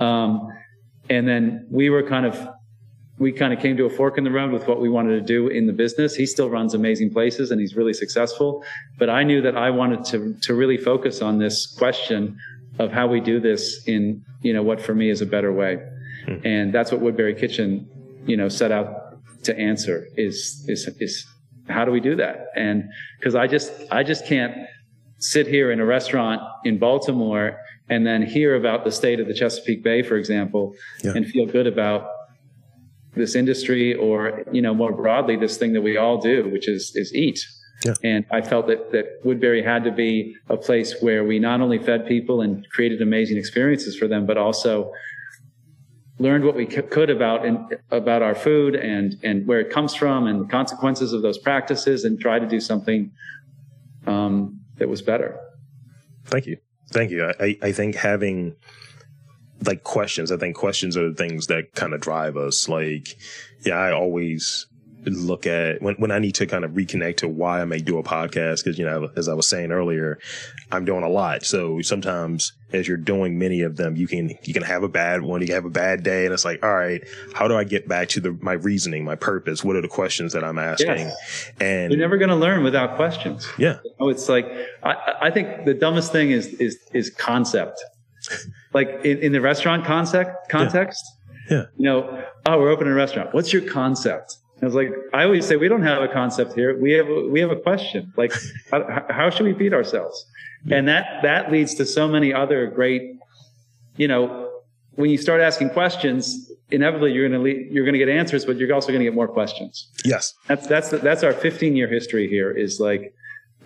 Um, 0.00 0.48
and 1.08 1.28
then 1.28 1.66
we 1.70 1.88
were 1.90 2.02
kind 2.02 2.26
of, 2.26 2.48
we 3.18 3.30
kind 3.30 3.52
of 3.52 3.60
came 3.60 3.76
to 3.76 3.84
a 3.84 3.90
fork 3.90 4.18
in 4.18 4.24
the 4.24 4.30
road 4.30 4.50
with 4.50 4.66
what 4.66 4.80
we 4.80 4.88
wanted 4.88 5.10
to 5.12 5.20
do 5.20 5.46
in 5.46 5.66
the 5.66 5.72
business. 5.72 6.16
He 6.16 6.26
still 6.26 6.50
runs 6.50 6.74
amazing 6.74 7.12
places 7.12 7.52
and 7.52 7.60
he's 7.60 7.76
really 7.76 7.92
successful. 7.92 8.64
But 8.98 9.08
I 9.08 9.22
knew 9.22 9.40
that 9.42 9.56
I 9.56 9.70
wanted 9.70 10.04
to, 10.06 10.34
to 10.42 10.54
really 10.54 10.78
focus 10.78 11.22
on 11.22 11.38
this 11.38 11.66
question 11.78 12.36
of 12.80 12.90
how 12.90 13.06
we 13.06 13.20
do 13.20 13.38
this 13.38 13.84
in, 13.86 14.24
you 14.42 14.52
know, 14.52 14.64
what 14.64 14.80
for 14.80 14.94
me 14.94 15.10
is 15.10 15.20
a 15.20 15.26
better 15.26 15.52
way. 15.52 15.78
Hmm. 16.24 16.36
And 16.44 16.74
that's 16.74 16.90
what 16.90 17.02
Woodberry 17.02 17.38
Kitchen, 17.38 17.88
you 18.26 18.36
know, 18.36 18.48
set 18.48 18.72
out 18.72 19.03
to 19.44 19.58
answer 19.58 20.06
is 20.16 20.64
is 20.68 20.88
is 21.00 21.26
how 21.68 21.84
do 21.84 21.90
we 21.90 22.00
do 22.00 22.16
that? 22.16 22.48
And 22.56 22.84
because 23.18 23.34
I 23.34 23.46
just 23.46 23.72
I 23.90 24.02
just 24.02 24.26
can't 24.26 24.54
sit 25.18 25.46
here 25.46 25.70
in 25.70 25.80
a 25.80 25.86
restaurant 25.86 26.42
in 26.64 26.78
Baltimore 26.78 27.58
and 27.88 28.06
then 28.06 28.22
hear 28.22 28.56
about 28.56 28.84
the 28.84 28.92
state 28.92 29.20
of 29.20 29.26
the 29.26 29.34
Chesapeake 29.34 29.82
Bay, 29.82 30.02
for 30.02 30.16
example, 30.16 30.74
yeah. 31.02 31.12
and 31.14 31.26
feel 31.26 31.46
good 31.46 31.66
about 31.66 32.08
this 33.14 33.34
industry 33.34 33.94
or 33.94 34.42
you 34.52 34.60
know 34.60 34.74
more 34.74 34.92
broadly 34.92 35.36
this 35.36 35.56
thing 35.56 35.72
that 35.72 35.82
we 35.82 35.96
all 35.96 36.18
do, 36.18 36.48
which 36.50 36.68
is 36.68 36.92
is 36.94 37.14
eat. 37.14 37.40
Yeah. 37.84 37.94
And 38.02 38.24
I 38.30 38.40
felt 38.40 38.66
that, 38.68 38.92
that 38.92 39.22
Woodberry 39.24 39.62
had 39.62 39.84
to 39.84 39.90
be 39.90 40.34
a 40.48 40.56
place 40.56 40.94
where 41.02 41.22
we 41.22 41.38
not 41.38 41.60
only 41.60 41.78
fed 41.78 42.06
people 42.06 42.40
and 42.40 42.66
created 42.70 43.02
amazing 43.02 43.36
experiences 43.36 43.94
for 43.96 44.08
them, 44.08 44.24
but 44.24 44.38
also 44.38 44.90
learned 46.18 46.44
what 46.44 46.54
we 46.54 46.66
could 46.66 47.10
about 47.10 47.44
in, 47.44 47.68
about 47.90 48.22
our 48.22 48.34
food 48.34 48.76
and 48.76 49.16
and 49.22 49.46
where 49.46 49.60
it 49.60 49.70
comes 49.70 49.94
from 49.94 50.26
and 50.26 50.40
the 50.40 50.48
consequences 50.48 51.12
of 51.12 51.22
those 51.22 51.38
practices 51.38 52.04
and 52.04 52.20
try 52.20 52.38
to 52.38 52.46
do 52.46 52.60
something 52.60 53.10
um, 54.06 54.60
that 54.76 54.88
was 54.88 55.02
better. 55.02 55.38
Thank 56.26 56.46
you, 56.46 56.58
thank 56.90 57.10
you. 57.10 57.32
I 57.40 57.56
I 57.62 57.72
think 57.72 57.96
having 57.96 58.56
like 59.66 59.82
questions. 59.82 60.30
I 60.30 60.36
think 60.36 60.56
questions 60.56 60.96
are 60.96 61.08
the 61.08 61.14
things 61.14 61.46
that 61.46 61.74
kind 61.74 61.94
of 61.94 62.00
drive 62.00 62.36
us. 62.36 62.68
Like, 62.68 63.16
yeah, 63.64 63.76
I 63.76 63.92
always 63.92 64.66
look 65.06 65.46
at 65.46 65.82
when, 65.82 65.94
when 65.96 66.10
I 66.10 66.18
need 66.18 66.34
to 66.36 66.46
kind 66.46 66.64
of 66.64 66.72
reconnect 66.72 67.18
to 67.18 67.28
why 67.28 67.60
I 67.60 67.64
may 67.64 67.78
do 67.78 67.98
a 67.98 68.02
podcast. 68.02 68.64
Cause, 68.64 68.78
you 68.78 68.84
know, 68.84 69.10
as 69.16 69.28
I 69.28 69.34
was 69.34 69.48
saying 69.48 69.72
earlier, 69.72 70.18
I'm 70.72 70.84
doing 70.84 71.04
a 71.04 71.08
lot. 71.08 71.44
So 71.44 71.80
sometimes 71.82 72.52
as 72.72 72.88
you're 72.88 72.96
doing 72.96 73.38
many 73.38 73.62
of 73.62 73.76
them, 73.76 73.96
you 73.96 74.06
can, 74.06 74.36
you 74.42 74.52
can 74.52 74.62
have 74.62 74.82
a 74.82 74.88
bad 74.88 75.22
one. 75.22 75.40
You 75.40 75.46
can 75.46 75.54
have 75.54 75.64
a 75.64 75.70
bad 75.70 76.02
day. 76.02 76.24
And 76.24 76.34
it's 76.34 76.44
like, 76.44 76.64
all 76.64 76.74
right, 76.74 77.02
how 77.34 77.46
do 77.48 77.56
I 77.56 77.64
get 77.64 77.86
back 77.86 78.08
to 78.10 78.20
the, 78.20 78.38
my 78.40 78.54
reasoning, 78.54 79.04
my 79.04 79.14
purpose? 79.16 79.62
What 79.62 79.76
are 79.76 79.82
the 79.82 79.88
questions 79.88 80.32
that 80.32 80.42
I'm 80.42 80.58
asking? 80.58 81.10
And 81.60 81.92
you're 81.92 82.00
never 82.00 82.16
going 82.16 82.30
to 82.30 82.36
learn 82.36 82.64
without 82.64 82.96
questions. 82.96 83.46
Yeah. 83.58 83.78
Oh, 84.00 84.08
it's 84.08 84.28
like, 84.28 84.46
I, 84.82 85.14
I 85.22 85.30
think 85.30 85.64
the 85.64 85.74
dumbest 85.74 86.12
thing 86.12 86.30
is, 86.30 86.48
is, 86.54 86.78
is 86.92 87.10
concept. 87.10 87.82
like 88.72 88.88
in, 89.04 89.18
in 89.18 89.32
the 89.32 89.40
restaurant 89.40 89.84
concept 89.84 90.48
context. 90.48 91.04
Yeah. 91.50 91.56
yeah. 91.56 91.64
You 91.76 91.84
know, 91.84 92.24
oh, 92.46 92.58
we're 92.58 92.70
opening 92.70 92.92
a 92.92 92.96
restaurant. 92.96 93.34
What's 93.34 93.52
your 93.52 93.62
concept? 93.62 94.38
I 94.62 94.66
was 94.66 94.74
like, 94.74 94.92
I 95.12 95.24
always 95.24 95.46
say 95.46 95.56
we 95.56 95.68
don't 95.68 95.82
have 95.82 96.02
a 96.02 96.08
concept 96.08 96.54
here. 96.54 96.78
We 96.78 96.92
have 96.92 97.08
a, 97.08 97.28
we 97.28 97.40
have 97.40 97.50
a 97.50 97.56
question. 97.56 98.12
Like, 98.16 98.32
how, 98.70 99.04
how, 99.10 99.30
should 99.30 99.46
we 99.46 99.54
feed 99.54 99.74
ourselves? 99.74 100.24
And 100.70 100.88
that 100.88 101.22
that 101.22 101.52
leads 101.52 101.74
to 101.74 101.84
so 101.84 102.08
many 102.08 102.32
other 102.32 102.66
great, 102.68 103.18
you 103.96 104.08
know, 104.08 104.50
when 104.94 105.10
you 105.10 105.18
start 105.18 105.42
asking 105.42 105.70
questions, 105.70 106.50
inevitably 106.70 107.12
you're 107.12 107.28
going 107.28 107.44
to 107.44 107.72
you're 107.72 107.84
going 107.84 107.92
to 107.92 107.98
get 107.98 108.08
answers, 108.08 108.46
but 108.46 108.56
you're 108.56 108.72
also 108.72 108.88
going 108.88 109.00
to 109.00 109.04
get 109.04 109.14
more 109.14 109.28
questions. 109.28 109.90
Yes, 110.04 110.32
that's 110.46 110.66
that's 110.66 110.88
the, 110.88 110.98
that's 110.98 111.22
our 111.22 111.34
15 111.34 111.76
year 111.76 111.88
history 111.88 112.28
here. 112.28 112.50
Is 112.50 112.80
like, 112.80 113.14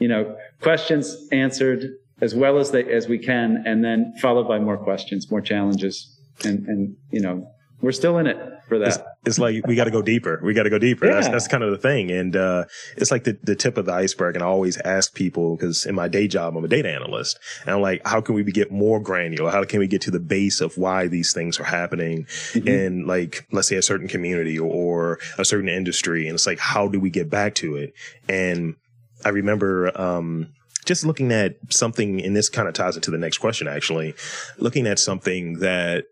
you 0.00 0.08
know, 0.08 0.36
questions 0.60 1.28
answered 1.30 1.96
as 2.20 2.34
well 2.34 2.58
as 2.58 2.72
they 2.72 2.84
as 2.92 3.06
we 3.06 3.18
can, 3.18 3.62
and 3.64 3.84
then 3.84 4.14
followed 4.20 4.48
by 4.48 4.58
more 4.58 4.78
questions, 4.78 5.30
more 5.30 5.40
challenges, 5.40 6.18
and 6.44 6.66
and 6.66 6.96
you 7.12 7.20
know, 7.20 7.48
we're 7.80 7.92
still 7.92 8.18
in 8.18 8.26
it 8.26 8.57
for 8.68 8.78
that. 8.78 8.88
It's, 8.88 8.98
it's 9.24 9.38
like 9.38 9.66
we 9.66 9.74
got 9.74 9.84
to 9.84 9.90
go 9.90 10.02
deeper. 10.02 10.40
We 10.42 10.54
got 10.54 10.64
to 10.64 10.70
go 10.70 10.78
deeper. 10.78 11.06
Yeah. 11.06 11.14
That's 11.14 11.28
that's 11.28 11.48
kind 11.48 11.62
of 11.62 11.70
the 11.70 11.78
thing, 11.78 12.10
and 12.10 12.36
uh, 12.36 12.64
it's 12.96 13.10
like 13.10 13.24
the 13.24 13.38
the 13.42 13.56
tip 13.56 13.76
of 13.76 13.86
the 13.86 13.92
iceberg. 13.92 14.36
And 14.36 14.42
I 14.42 14.46
always 14.46 14.76
ask 14.78 15.14
people 15.14 15.56
because 15.56 15.86
in 15.86 15.94
my 15.94 16.08
day 16.08 16.28
job, 16.28 16.56
I'm 16.56 16.64
a 16.64 16.68
data 16.68 16.90
analyst, 16.90 17.38
and 17.62 17.74
I'm 17.74 17.80
like, 17.80 18.06
how 18.06 18.20
can 18.20 18.34
we 18.34 18.44
get 18.44 18.70
more 18.70 19.00
granular? 19.00 19.50
How 19.50 19.64
can 19.64 19.80
we 19.80 19.86
get 19.86 20.02
to 20.02 20.10
the 20.10 20.20
base 20.20 20.60
of 20.60 20.76
why 20.76 21.08
these 21.08 21.32
things 21.32 21.58
are 21.58 21.64
happening 21.64 22.24
mm-hmm. 22.24 22.68
in 22.68 23.06
like 23.06 23.46
let's 23.52 23.68
say 23.68 23.76
a 23.76 23.82
certain 23.82 24.08
community 24.08 24.58
or, 24.58 24.70
or 24.70 25.18
a 25.38 25.44
certain 25.44 25.68
industry? 25.68 26.26
And 26.26 26.34
it's 26.34 26.46
like, 26.46 26.58
how 26.58 26.88
do 26.88 27.00
we 27.00 27.10
get 27.10 27.30
back 27.30 27.54
to 27.56 27.76
it? 27.76 27.94
And 28.28 28.76
I 29.24 29.30
remember 29.30 29.98
um, 30.00 30.52
just 30.84 31.04
looking 31.04 31.32
at 31.32 31.56
something, 31.70 32.22
and 32.22 32.36
this 32.36 32.48
kind 32.48 32.68
of 32.68 32.74
ties 32.74 32.96
into 32.96 33.10
the 33.10 33.18
next 33.18 33.38
question, 33.38 33.66
actually, 33.66 34.14
looking 34.58 34.86
at 34.86 34.98
something 34.98 35.58
that 35.58 36.04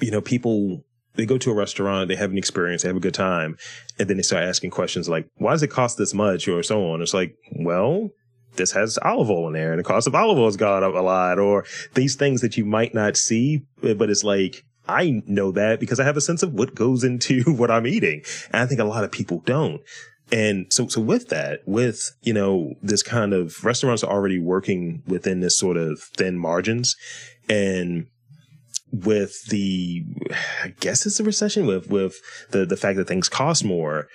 you 0.00 0.10
know, 0.10 0.20
people 0.20 0.84
they 1.14 1.26
go 1.26 1.38
to 1.38 1.50
a 1.50 1.54
restaurant, 1.54 2.08
they 2.08 2.16
have 2.16 2.30
an 2.30 2.38
experience, 2.38 2.82
they 2.82 2.88
have 2.88 2.96
a 2.96 3.00
good 3.00 3.14
time, 3.14 3.56
and 3.98 4.08
then 4.08 4.16
they 4.16 4.22
start 4.22 4.44
asking 4.44 4.70
questions 4.70 5.08
like, 5.08 5.26
why 5.36 5.52
does 5.52 5.62
it 5.62 5.68
cost 5.68 5.98
this 5.98 6.14
much 6.14 6.48
or 6.48 6.62
so 6.62 6.90
on? 6.90 7.02
It's 7.02 7.14
like, 7.14 7.34
well, 7.52 8.10
this 8.56 8.72
has 8.72 8.98
olive 9.02 9.30
oil 9.30 9.48
in 9.48 9.54
there 9.54 9.72
and 9.72 9.80
the 9.80 9.84
cost 9.84 10.06
of 10.06 10.14
olive 10.14 10.38
oil 10.38 10.46
has 10.46 10.56
gone 10.56 10.84
up 10.84 10.94
a 10.94 10.98
lot 10.98 11.38
or 11.38 11.64
these 11.94 12.14
things 12.16 12.40
that 12.40 12.56
you 12.56 12.64
might 12.64 12.94
not 12.94 13.16
see, 13.16 13.62
eh, 13.82 13.94
but 13.94 14.10
it's 14.10 14.24
like, 14.24 14.64
I 14.86 15.22
know 15.26 15.50
that 15.52 15.80
because 15.80 15.98
I 15.98 16.04
have 16.04 16.16
a 16.16 16.20
sense 16.20 16.42
of 16.42 16.52
what 16.52 16.74
goes 16.74 17.04
into 17.04 17.42
what 17.46 17.70
I'm 17.70 17.86
eating. 17.86 18.22
And 18.52 18.62
I 18.62 18.66
think 18.66 18.80
a 18.80 18.84
lot 18.84 19.04
of 19.04 19.12
people 19.12 19.42
don't. 19.44 19.80
And 20.32 20.72
so, 20.72 20.88
so 20.88 21.00
with 21.00 21.28
that, 21.28 21.60
with, 21.66 22.10
you 22.22 22.32
know, 22.32 22.74
this 22.82 23.02
kind 23.02 23.32
of 23.34 23.62
restaurants 23.62 24.02
are 24.02 24.10
already 24.10 24.38
working 24.38 25.02
within 25.06 25.40
this 25.40 25.56
sort 25.56 25.76
of 25.76 26.00
thin 26.16 26.38
margins 26.38 26.96
and 27.48 28.06
with 28.94 29.46
the, 29.46 30.04
I 30.62 30.68
guess 30.78 31.04
it's 31.04 31.18
a 31.18 31.24
recession 31.24 31.66
with, 31.66 31.90
with 31.90 32.14
the, 32.50 32.64
the 32.64 32.76
fact 32.76 32.96
that 32.96 33.08
things 33.08 33.28
cost 33.28 33.64
more. 33.64 34.06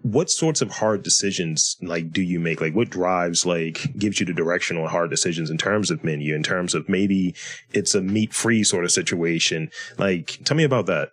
What 0.00 0.30
sorts 0.30 0.62
of 0.62 0.70
hard 0.70 1.02
decisions 1.02 1.76
like 1.82 2.10
do 2.10 2.22
you 2.22 2.40
make? 2.40 2.62
Like 2.62 2.74
what 2.74 2.88
drives 2.88 3.44
like 3.44 3.92
gives 3.98 4.18
you 4.18 4.24
the 4.24 4.32
direction 4.32 4.78
on 4.78 4.88
hard 4.88 5.10
decisions 5.10 5.50
in 5.50 5.58
terms 5.58 5.90
of 5.90 6.02
menu, 6.02 6.34
in 6.34 6.42
terms 6.42 6.74
of 6.74 6.88
maybe 6.88 7.34
it's 7.72 7.94
a 7.94 8.00
meat 8.00 8.32
free 8.32 8.64
sort 8.64 8.84
of 8.84 8.90
situation? 8.90 9.68
Like 9.98 10.38
tell 10.44 10.56
me 10.56 10.64
about 10.64 10.86
that. 10.86 11.10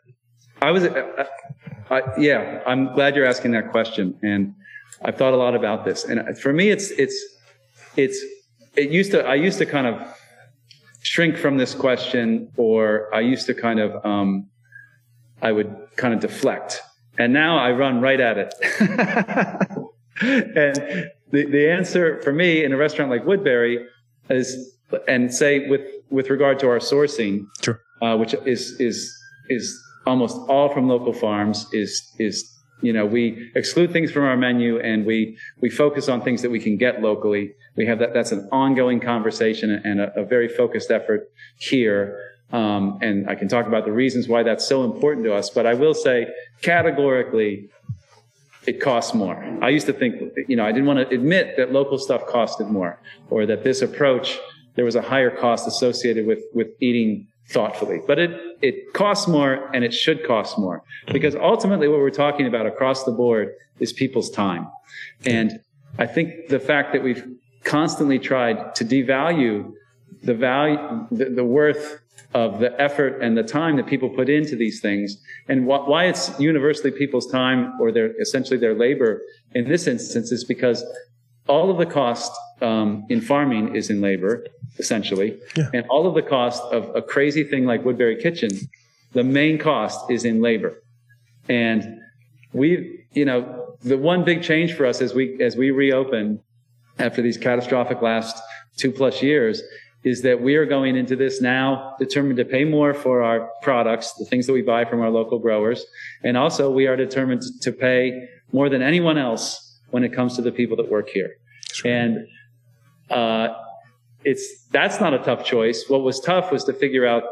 I 0.62 0.72
was, 0.72 0.86
uh, 0.86 1.26
I, 1.90 2.04
yeah, 2.18 2.64
I'm 2.66 2.94
glad 2.94 3.18
you're 3.18 3.26
asking 3.26 3.52
that 3.52 3.70
question. 3.72 4.18
And 4.24 4.56
I've 5.02 5.18
thought 5.18 5.34
a 5.34 5.38
lot 5.38 5.56
about 5.56 5.84
this. 5.84 6.06
And 6.06 6.40
for 6.40 6.54
me, 6.54 6.70
it's, 6.70 6.92
it's, 6.92 7.22
it's, 7.98 8.24
it 8.78 8.92
used 8.92 9.12
to, 9.12 9.26
I 9.26 9.36
used 9.36 9.58
to 9.58 9.66
kind 9.66 9.88
of 9.88 10.02
shrink 11.04 11.38
from 11.38 11.58
this 11.58 11.76
question, 11.76 12.50
or 12.58 13.14
I 13.14 13.20
used 13.20 13.46
to 13.48 13.54
kind 13.54 13.80
of, 13.80 14.04
um, 14.06 14.48
I 15.42 15.52
would 15.52 15.76
kind 15.96 16.14
of 16.14 16.20
deflect. 16.20 16.82
And 17.18 17.32
now 17.32 17.58
I 17.58 17.72
run 17.72 18.02
right 18.02 18.20
at 18.20 18.38
it. 18.38 18.54
and 20.22 21.12
the, 21.32 21.46
the 21.46 21.70
answer 21.70 22.22
for 22.22 22.32
me 22.32 22.64
in 22.64 22.74
a 22.74 22.78
restaurant 22.78 23.12
like 23.12 23.24
Woodberry 23.26 23.86
is, 24.30 24.76
and 25.08 25.32
say 25.34 25.68
with, 25.70 25.82
with 26.10 26.30
regard 26.30 26.58
to 26.60 26.70
our 26.70 26.80
sourcing, 26.80 27.46
sure. 27.62 27.82
uh, 28.02 28.16
which 28.18 28.34
is, 28.46 28.80
is, 28.80 29.14
is 29.50 29.78
almost 30.08 30.38
all 30.50 30.74
from 30.74 30.88
local 30.88 31.14
farms, 31.14 31.68
is, 31.74 32.02
is, 32.18 32.50
you 32.84 32.94
know, 32.94 33.06
we 33.06 33.52
exclude 33.56 33.92
things 33.92 34.12
from 34.12 34.24
our 34.26 34.38
menu 34.38 34.80
and 34.80 35.06
we, 35.06 35.38
we 35.62 35.70
focus 35.70 36.10
on 36.10 36.22
things 36.22 36.42
that 36.44 36.52
we 36.52 36.60
can 36.60 36.78
get 36.78 37.02
locally 37.02 37.54
we 37.76 37.86
have 37.88 38.00
that. 38.00 38.14
That's 38.14 38.32
an 38.32 38.48
ongoing 38.52 39.00
conversation 39.00 39.82
and 39.84 40.00
a, 40.00 40.22
a 40.22 40.26
very 40.26 40.48
focused 40.48 40.92
effort 40.92 41.32
here. 41.58 42.20
Um, 42.52 43.00
and 43.02 43.28
I 43.30 43.36
can 43.36 43.48
talk 43.48 43.66
about 43.66 43.86
the 43.86 43.92
reasons 43.92 44.28
why 44.28 44.44
that's 44.44 44.68
so 44.68 44.84
important 44.84 45.26
to 45.26 45.34
us. 45.34 45.50
But 45.50 45.66
I 45.66 45.74
will 45.74 45.94
say 45.94 46.28
categorically, 46.62 47.70
it 48.68 48.80
costs 48.80 49.14
more. 49.14 49.44
I 49.62 49.70
used 49.70 49.88
to 49.88 49.94
think, 49.94 50.22
you 50.48 50.56
know, 50.56 50.66
I 50.66 50.72
didn't 50.72 50.86
want 50.86 51.10
to 51.10 51.16
admit 51.16 51.58
that 51.58 51.72
local 51.72 51.98
stuff 51.98 52.26
costed 52.28 52.70
more 52.70 53.00
or 53.30 53.46
that 53.46 53.64
this 53.64 53.82
approach, 53.82 54.40
there 54.76 54.86
was 54.86 54.96
a 54.96 55.02
higher 55.02 55.32
cost 55.32 55.68
associated 55.68 56.28
with, 56.28 56.44
with 56.54 56.68
eating 56.80 57.28
thoughtfully. 57.50 58.02
But 58.06 58.20
it, 58.20 58.58
it 58.62 58.94
costs 58.94 59.28
more 59.28 59.70
and 59.74 59.84
it 59.84 59.94
should 59.94 60.26
cost 60.26 60.58
more 60.58 60.80
mm-hmm. 60.80 61.14
because 61.14 61.36
ultimately 61.36 61.88
what 61.88 62.00
we're 62.00 62.10
talking 62.10 62.48
about 62.48 62.66
across 62.66 63.04
the 63.04 63.12
board 63.12 63.54
is 63.80 63.94
people's 63.94 64.30
time. 64.30 64.68
And 65.26 65.60
I 65.98 66.06
think 66.06 66.48
the 66.48 66.60
fact 66.60 66.94
that 66.94 67.04
we've 67.04 67.26
constantly 67.64 68.20
tried 68.20 68.76
to 68.76 68.86
devalue 68.86 69.72
the 70.24 70.34
value, 70.34 70.78
the, 71.12 71.26
the, 71.26 71.44
worth 71.44 72.00
of 72.34 72.60
the 72.60 72.80
effort 72.82 73.22
and 73.22 73.38
the 73.38 73.44
time 73.44 73.76
that 73.76 73.88
people 73.88 74.10
put 74.10 74.30
into 74.30 74.56
these 74.56 74.80
things 74.80 75.18
and 75.48 75.66
wh- 75.66 75.88
why 75.88 76.06
it's 76.06 76.38
universally 76.40 76.92
people's 76.92 77.30
time 77.30 77.74
or 77.80 77.92
their 77.92 78.20
essentially 78.22 78.58
their 78.58 78.74
labor 78.74 79.22
in 79.54 79.68
this 79.68 79.86
instance 79.86 80.32
is 80.32 80.44
because 80.44 80.84
all 81.48 81.70
of 81.70 81.78
the 81.78 81.86
cost 81.86 82.32
um, 82.64 83.06
in 83.10 83.22
farming 83.22 83.76
is 83.76 83.90
in 83.90 84.02
labor 84.02 84.46
essentially 84.80 85.38
yeah. 85.56 85.70
and 85.74 85.86
all 85.88 86.08
of 86.08 86.16
the 86.16 86.22
cost 86.22 86.64
of 86.72 86.96
a 86.96 87.02
crazy 87.02 87.44
thing 87.44 87.66
like 87.66 87.84
woodberry 87.84 88.20
kitchen 88.22 88.50
the 89.12 89.24
main 89.24 89.58
cost 89.58 90.10
is 90.10 90.26
in 90.26 90.42
labor 90.42 90.82
and 91.50 92.00
we 92.54 93.06
you 93.12 93.26
know 93.26 93.76
the 93.82 93.98
one 93.98 94.24
big 94.24 94.42
change 94.42 94.74
for 94.74 94.86
us 94.86 95.02
as 95.02 95.14
we 95.14 95.40
as 95.42 95.56
we 95.56 95.70
reopen 95.70 96.40
after 97.00 97.22
these 97.22 97.38
catastrophic 97.38 98.02
last 98.02 98.42
two 98.78 98.92
plus 98.92 99.22
years 99.22 99.62
is 100.04 100.22
that 100.22 100.42
we 100.42 100.56
are 100.56 100.66
going 100.66 100.96
into 100.96 101.16
this 101.16 101.42
now 101.42 101.96
determined 101.98 102.38
to 102.38 102.44
pay 102.46 102.66
more 102.66 102.94
for 102.94 103.24
our 103.24 103.50
products, 103.62 104.14
the 104.16 104.26
things 104.26 104.46
that 104.48 104.54
we 104.54 104.62
buy 104.62 104.84
from 104.84 105.00
our 105.00 105.10
local 105.10 105.40
growers. 105.40 105.86
And 106.24 106.36
also 106.36 106.70
we 106.70 106.88
are 106.88 106.98
determined 106.98 107.42
to 107.62 107.72
pay 107.72 108.28
more 108.52 108.70
than 108.70 108.82
anyone 108.82 109.18
else 109.18 109.80
when 109.92 110.04
it 110.04 110.14
comes 110.14 110.36
to 110.36 110.42
the 110.42 110.52
people 110.52 110.76
that 110.78 110.92
work 110.92 111.10
here. 111.10 111.36
And, 111.86 112.28
uh, 113.14 113.56
it's, 114.24 114.66
that's 114.72 115.00
not 115.00 115.14
a 115.14 115.20
tough 115.20 115.46
choice. 115.46 115.86
What 115.88 116.04
was 116.04 116.20
tough 116.20 116.52
was 116.52 116.64
to 116.66 116.74
figure 116.74 117.06
out 117.06 117.24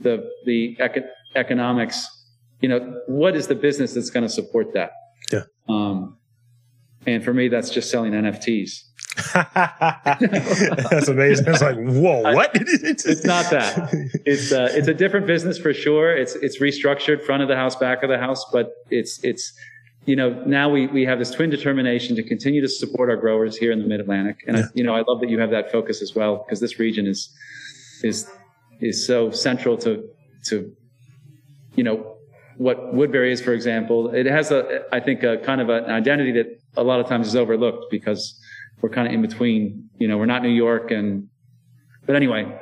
the, 0.00 0.30
the 0.44 0.76
eco- 0.80 1.08
economics. 1.34 2.06
You 2.60 2.68
know, 2.68 3.00
what 3.06 3.36
is 3.36 3.48
the 3.48 3.54
business 3.54 3.94
that's 3.94 4.10
going 4.10 4.22
to 4.22 4.28
support 4.28 4.72
that? 4.74 4.92
Yeah. 5.32 5.42
Um, 5.68 6.16
and 7.06 7.24
for 7.24 7.32
me, 7.32 7.48
that's 7.48 7.70
just 7.70 7.90
selling 7.90 8.12
NFTs. 8.12 8.82
That's 9.34 11.08
amazing. 11.08 11.46
It's 11.48 11.62
like, 11.62 11.76
whoa, 11.76 12.20
what? 12.34 12.50
it's 12.54 13.24
not 13.24 13.50
that. 13.50 13.88
It's 14.26 14.52
uh, 14.52 14.68
it's 14.72 14.88
a 14.88 14.94
different 14.94 15.26
business 15.26 15.56
for 15.56 15.72
sure. 15.72 16.14
It's 16.14 16.34
it's 16.34 16.60
restructured, 16.60 17.22
front 17.22 17.42
of 17.42 17.48
the 17.48 17.56
house, 17.56 17.76
back 17.76 18.02
of 18.02 18.10
the 18.10 18.18
house, 18.18 18.44
but 18.52 18.72
it's 18.90 19.18
it's 19.24 19.54
you 20.06 20.16
know 20.16 20.30
now 20.46 20.68
we 20.68 20.86
we 20.86 21.04
have 21.04 21.18
this 21.18 21.30
twin 21.30 21.50
determination 21.50 22.16
to 22.16 22.22
continue 22.22 22.60
to 22.60 22.68
support 22.68 23.10
our 23.10 23.16
growers 23.16 23.56
here 23.56 23.72
in 23.72 23.80
the 23.80 23.86
Mid 23.86 24.00
Atlantic, 24.00 24.42
and 24.46 24.56
yeah. 24.56 24.62
I, 24.64 24.68
you 24.74 24.84
know 24.84 24.94
I 24.94 25.02
love 25.06 25.20
that 25.20 25.28
you 25.28 25.38
have 25.38 25.50
that 25.50 25.70
focus 25.70 26.00
as 26.00 26.14
well 26.14 26.44
because 26.44 26.60
this 26.60 26.78
region 26.78 27.06
is 27.06 27.34
is 28.02 28.30
is 28.80 29.06
so 29.06 29.30
central 29.30 29.76
to 29.78 30.08
to 30.44 30.72
you 31.74 31.84
know 31.84 32.16
what 32.56 32.94
Woodberry 32.94 33.32
is, 33.32 33.42
for 33.42 33.52
example. 33.52 34.14
It 34.14 34.26
has 34.26 34.50
a 34.50 34.84
I 34.92 35.00
think 35.00 35.22
a 35.24 35.38
kind 35.38 35.60
of 35.60 35.68
an 35.68 35.86
identity 35.86 36.32
that 36.32 36.46
a 36.76 36.82
lot 36.82 37.00
of 37.00 37.06
times 37.06 37.26
is 37.26 37.36
overlooked 37.36 37.86
because 37.90 38.40
we're 38.80 38.90
kind 38.90 39.08
of 39.08 39.12
in 39.12 39.22
between. 39.22 39.88
You 39.98 40.08
know, 40.08 40.18
we're 40.18 40.26
not 40.26 40.42
New 40.42 40.48
York, 40.50 40.90
and 40.90 41.28
but 42.06 42.16
anyway. 42.16 42.60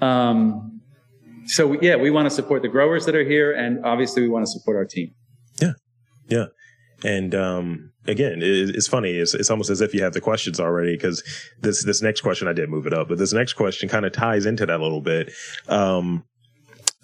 Um, 0.00 0.80
so 1.46 1.80
yeah, 1.80 1.96
we 1.96 2.10
want 2.10 2.26
to 2.26 2.30
support 2.30 2.62
the 2.62 2.68
growers 2.68 3.04
that 3.06 3.14
are 3.14 3.24
here, 3.24 3.52
and 3.52 3.84
obviously 3.84 4.22
we 4.22 4.28
want 4.28 4.46
to 4.46 4.50
support 4.50 4.76
our 4.76 4.84
team. 4.84 5.14
Yeah, 5.60 5.72
yeah. 6.28 6.46
And 7.04 7.34
um, 7.34 7.92
again, 8.06 8.42
it, 8.42 8.74
it's 8.74 8.88
funny. 8.88 9.12
It's, 9.12 9.34
it's 9.34 9.50
almost 9.50 9.70
as 9.70 9.80
if 9.80 9.94
you 9.94 10.02
have 10.02 10.14
the 10.14 10.20
questions 10.20 10.58
already 10.58 10.94
because 10.94 11.22
this 11.60 11.84
this 11.84 12.02
next 12.02 12.22
question 12.22 12.48
I 12.48 12.52
did 12.52 12.68
move 12.68 12.86
it 12.86 12.92
up, 12.92 13.08
but 13.08 13.18
this 13.18 13.32
next 13.32 13.52
question 13.54 13.88
kind 13.88 14.04
of 14.04 14.12
ties 14.12 14.46
into 14.46 14.66
that 14.66 14.80
a 14.80 14.82
little 14.82 15.00
bit. 15.00 15.32
Um, 15.68 16.24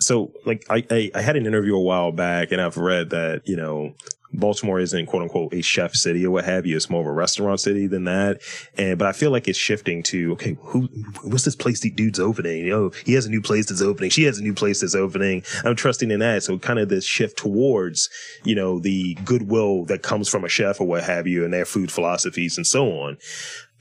so 0.00 0.32
like 0.44 0.64
I, 0.68 0.84
I, 0.90 1.10
I 1.14 1.22
had 1.22 1.36
an 1.36 1.46
interview 1.46 1.76
a 1.76 1.80
while 1.80 2.12
back, 2.12 2.50
and 2.50 2.60
I've 2.60 2.76
read 2.76 3.10
that 3.10 3.42
you 3.46 3.56
know 3.56 3.94
Baltimore 4.38 4.80
isn't 4.80 5.06
quote 5.06 5.22
unquote 5.22 5.52
a 5.54 5.62
chef 5.62 5.94
city 5.94 6.24
or 6.26 6.30
what 6.30 6.44
have 6.44 6.66
you. 6.66 6.76
It's 6.76 6.90
more 6.90 7.00
of 7.00 7.06
a 7.06 7.12
restaurant 7.12 7.60
city 7.60 7.86
than 7.86 8.04
that. 8.04 8.40
And, 8.76 8.98
but 8.98 9.06
I 9.06 9.12
feel 9.12 9.30
like 9.30 9.48
it's 9.48 9.58
shifting 9.58 10.02
to, 10.04 10.32
okay, 10.32 10.56
who, 10.60 10.88
what's 11.22 11.44
this 11.44 11.56
place 11.56 11.80
dude's 11.80 12.20
opening? 12.20 12.64
You 12.64 12.70
know, 12.70 12.92
he 13.04 13.14
has 13.14 13.26
a 13.26 13.30
new 13.30 13.42
place 13.42 13.68
that's 13.68 13.82
opening. 13.82 14.10
She 14.10 14.24
has 14.24 14.38
a 14.38 14.42
new 14.42 14.54
place 14.54 14.80
that's 14.80 14.94
opening. 14.94 15.42
I'm 15.64 15.76
trusting 15.76 16.10
in 16.10 16.20
that. 16.20 16.42
So 16.42 16.58
kind 16.58 16.78
of 16.78 16.88
this 16.88 17.04
shift 17.04 17.38
towards, 17.38 18.08
you 18.44 18.54
know, 18.54 18.78
the 18.78 19.14
goodwill 19.24 19.84
that 19.86 20.02
comes 20.02 20.28
from 20.28 20.44
a 20.44 20.48
chef 20.48 20.80
or 20.80 20.86
what 20.86 21.04
have 21.04 21.26
you 21.26 21.44
and 21.44 21.52
their 21.52 21.64
food 21.64 21.90
philosophies 21.90 22.56
and 22.56 22.66
so 22.66 22.86
on. 22.86 23.18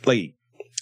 Like, 0.06 0.36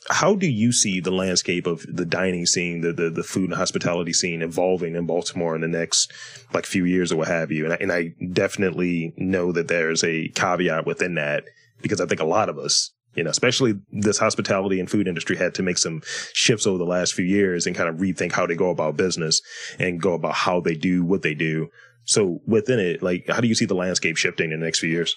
how 0.09 0.35
do 0.35 0.47
you 0.47 0.71
see 0.71 0.99
the 0.99 1.11
landscape 1.11 1.67
of 1.67 1.85
the 1.87 2.05
dining 2.05 2.45
scene, 2.45 2.81
the, 2.81 2.91
the, 2.91 3.09
the 3.09 3.23
food 3.23 3.49
and 3.49 3.53
hospitality 3.53 4.13
scene 4.13 4.41
evolving 4.41 4.95
in 4.95 5.05
Baltimore 5.05 5.55
in 5.55 5.61
the 5.61 5.67
next 5.67 6.11
like 6.53 6.65
few 6.65 6.85
years 6.85 7.11
or 7.11 7.17
what 7.17 7.27
have 7.27 7.51
you? 7.51 7.65
And 7.65 7.73
I, 7.73 7.77
and 7.77 7.91
I 7.91 8.13
definitely 8.33 9.13
know 9.17 9.51
that 9.51 9.67
there's 9.67 10.03
a 10.03 10.29
caveat 10.29 10.85
within 10.85 11.15
that 11.15 11.43
because 11.81 12.01
I 12.01 12.07
think 12.07 12.19
a 12.19 12.25
lot 12.25 12.49
of 12.49 12.57
us, 12.57 12.91
you 13.13 13.23
know, 13.23 13.29
especially 13.29 13.75
this 13.91 14.17
hospitality 14.17 14.79
and 14.79 14.89
food 14.89 15.07
industry 15.07 15.35
had 15.35 15.53
to 15.55 15.63
make 15.63 15.77
some 15.77 16.01
shifts 16.33 16.65
over 16.65 16.77
the 16.77 16.83
last 16.83 17.13
few 17.13 17.25
years 17.25 17.67
and 17.67 17.75
kind 17.75 17.89
of 17.89 17.97
rethink 17.97 18.31
how 18.31 18.47
they 18.47 18.55
go 18.55 18.69
about 18.69 18.97
business 18.97 19.41
and 19.77 20.01
go 20.01 20.13
about 20.13 20.33
how 20.33 20.59
they 20.59 20.75
do 20.75 21.03
what 21.03 21.21
they 21.21 21.35
do. 21.35 21.67
So 22.05 22.39
within 22.47 22.79
it, 22.79 23.03
like, 23.03 23.25
how 23.29 23.41
do 23.41 23.47
you 23.47 23.55
see 23.55 23.65
the 23.65 23.75
landscape 23.75 24.17
shifting 24.17 24.51
in 24.51 24.59
the 24.59 24.65
next 24.65 24.79
few 24.79 24.89
years? 24.89 25.15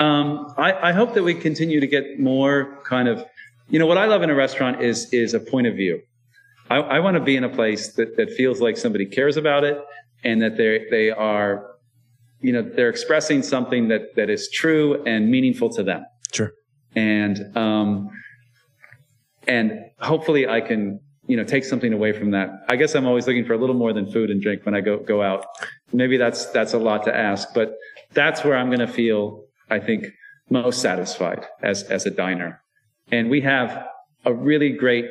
Um, 0.00 0.54
I, 0.56 0.90
I, 0.90 0.92
hope 0.92 1.14
that 1.14 1.24
we 1.24 1.34
continue 1.34 1.80
to 1.80 1.86
get 1.86 2.20
more 2.20 2.78
kind 2.84 3.08
of, 3.08 3.24
you 3.68 3.78
know, 3.78 3.86
what 3.86 3.98
I 3.98 4.04
love 4.04 4.22
in 4.22 4.30
a 4.30 4.34
restaurant 4.34 4.80
is 4.80 5.12
is 5.12 5.34
a 5.34 5.40
point 5.40 5.66
of 5.66 5.74
view. 5.74 6.00
I, 6.70 6.76
I 6.76 6.98
want 7.00 7.16
to 7.16 7.22
be 7.22 7.36
in 7.36 7.44
a 7.44 7.48
place 7.48 7.94
that, 7.94 8.16
that 8.16 8.30
feels 8.30 8.60
like 8.60 8.76
somebody 8.76 9.06
cares 9.06 9.36
about 9.36 9.64
it 9.64 9.82
and 10.22 10.40
that 10.42 10.56
they 10.56 10.86
they 10.90 11.10
are, 11.10 11.74
you 12.40 12.52
know, 12.52 12.62
they're 12.62 12.90
expressing 12.90 13.42
something 13.42 13.88
that 13.88 14.14
that 14.14 14.30
is 14.30 14.48
true 14.50 15.02
and 15.04 15.30
meaningful 15.30 15.70
to 15.70 15.82
them. 15.82 16.04
Sure. 16.32 16.52
And 16.94 17.56
um, 17.56 18.10
and 19.48 19.90
hopefully 19.98 20.46
I 20.46 20.60
can 20.60 21.00
you 21.26 21.36
know 21.36 21.44
take 21.44 21.64
something 21.64 21.92
away 21.92 22.12
from 22.12 22.30
that. 22.32 22.50
I 22.68 22.76
guess 22.76 22.94
I'm 22.94 23.06
always 23.06 23.26
looking 23.26 23.44
for 23.44 23.54
a 23.54 23.58
little 23.58 23.76
more 23.76 23.92
than 23.92 24.10
food 24.12 24.30
and 24.30 24.40
drink 24.40 24.64
when 24.64 24.74
I 24.74 24.80
go 24.80 24.98
go 24.98 25.22
out. 25.22 25.46
Maybe 25.92 26.16
that's 26.16 26.46
that's 26.46 26.74
a 26.74 26.78
lot 26.78 27.04
to 27.04 27.16
ask, 27.16 27.48
but 27.52 27.74
that's 28.12 28.44
where 28.44 28.56
I'm 28.56 28.68
going 28.68 28.86
to 28.86 28.92
feel 28.92 29.47
I 29.70 29.78
think, 29.80 30.06
most 30.50 30.80
satisfied 30.80 31.44
as, 31.62 31.82
as 31.84 32.06
a 32.06 32.10
diner. 32.10 32.62
And 33.12 33.28
we 33.28 33.42
have 33.42 33.86
a 34.24 34.32
really 34.32 34.70
great 34.70 35.06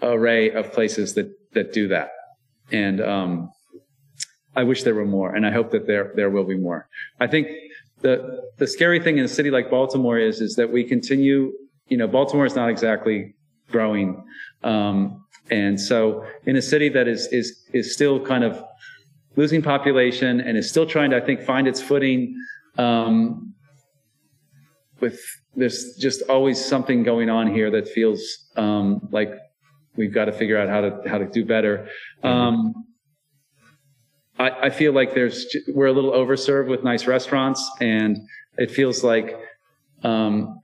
array 0.00 0.50
of 0.50 0.72
places 0.72 1.14
that, 1.14 1.30
that 1.52 1.72
do 1.72 1.88
that. 1.88 2.08
And, 2.72 3.00
um, 3.00 3.50
I 4.54 4.62
wish 4.62 4.82
there 4.84 4.94
were 4.94 5.04
more, 5.04 5.34
and 5.34 5.46
I 5.46 5.50
hope 5.50 5.70
that 5.72 5.86
there, 5.86 6.12
there 6.16 6.30
will 6.30 6.44
be 6.44 6.56
more. 6.56 6.88
I 7.20 7.26
think 7.26 7.48
the, 8.00 8.40
the 8.56 8.66
scary 8.66 8.98
thing 8.98 9.18
in 9.18 9.24
a 9.24 9.28
city 9.28 9.50
like 9.50 9.70
Baltimore 9.70 10.18
is, 10.18 10.40
is 10.40 10.54
that 10.56 10.72
we 10.72 10.82
continue, 10.84 11.52
you 11.88 11.98
know, 11.98 12.08
Baltimore 12.08 12.46
is 12.46 12.56
not 12.56 12.70
exactly 12.70 13.34
growing. 13.70 14.24
Um, 14.64 15.24
and 15.50 15.78
so 15.78 16.24
in 16.46 16.56
a 16.56 16.62
city 16.62 16.88
that 16.88 17.06
is, 17.06 17.26
is, 17.32 17.68
is 17.74 17.92
still 17.92 18.24
kind 18.24 18.44
of 18.44 18.64
losing 19.36 19.60
population 19.60 20.40
and 20.40 20.56
is 20.56 20.70
still 20.70 20.86
trying 20.86 21.10
to, 21.10 21.16
I 21.16 21.20
think, 21.20 21.42
find 21.42 21.68
its 21.68 21.80
footing, 21.80 22.34
um, 22.78 23.54
with 25.00 25.20
there's 25.54 25.96
just 25.96 26.22
always 26.28 26.62
something 26.62 27.02
going 27.02 27.30
on 27.30 27.52
here 27.52 27.70
that 27.70 27.88
feels 27.88 28.50
um, 28.56 29.08
like 29.10 29.30
we've 29.96 30.12
got 30.12 30.26
to 30.26 30.32
figure 30.32 30.58
out 30.58 30.68
how 30.68 30.80
to 30.82 31.08
how 31.08 31.18
to 31.18 31.26
do 31.26 31.44
better. 31.44 31.88
Mm-hmm. 32.22 32.28
Um, 32.28 32.74
I, 34.38 34.50
I, 34.66 34.70
feel 34.70 34.92
like 34.92 35.14
there's 35.14 35.46
we're 35.68 35.86
a 35.86 35.92
little 35.92 36.12
overserved 36.12 36.68
with 36.68 36.84
nice 36.84 37.06
restaurants, 37.06 37.70
and 37.80 38.18
it 38.58 38.70
feels 38.70 39.02
like 39.02 39.34
um, 40.02 40.60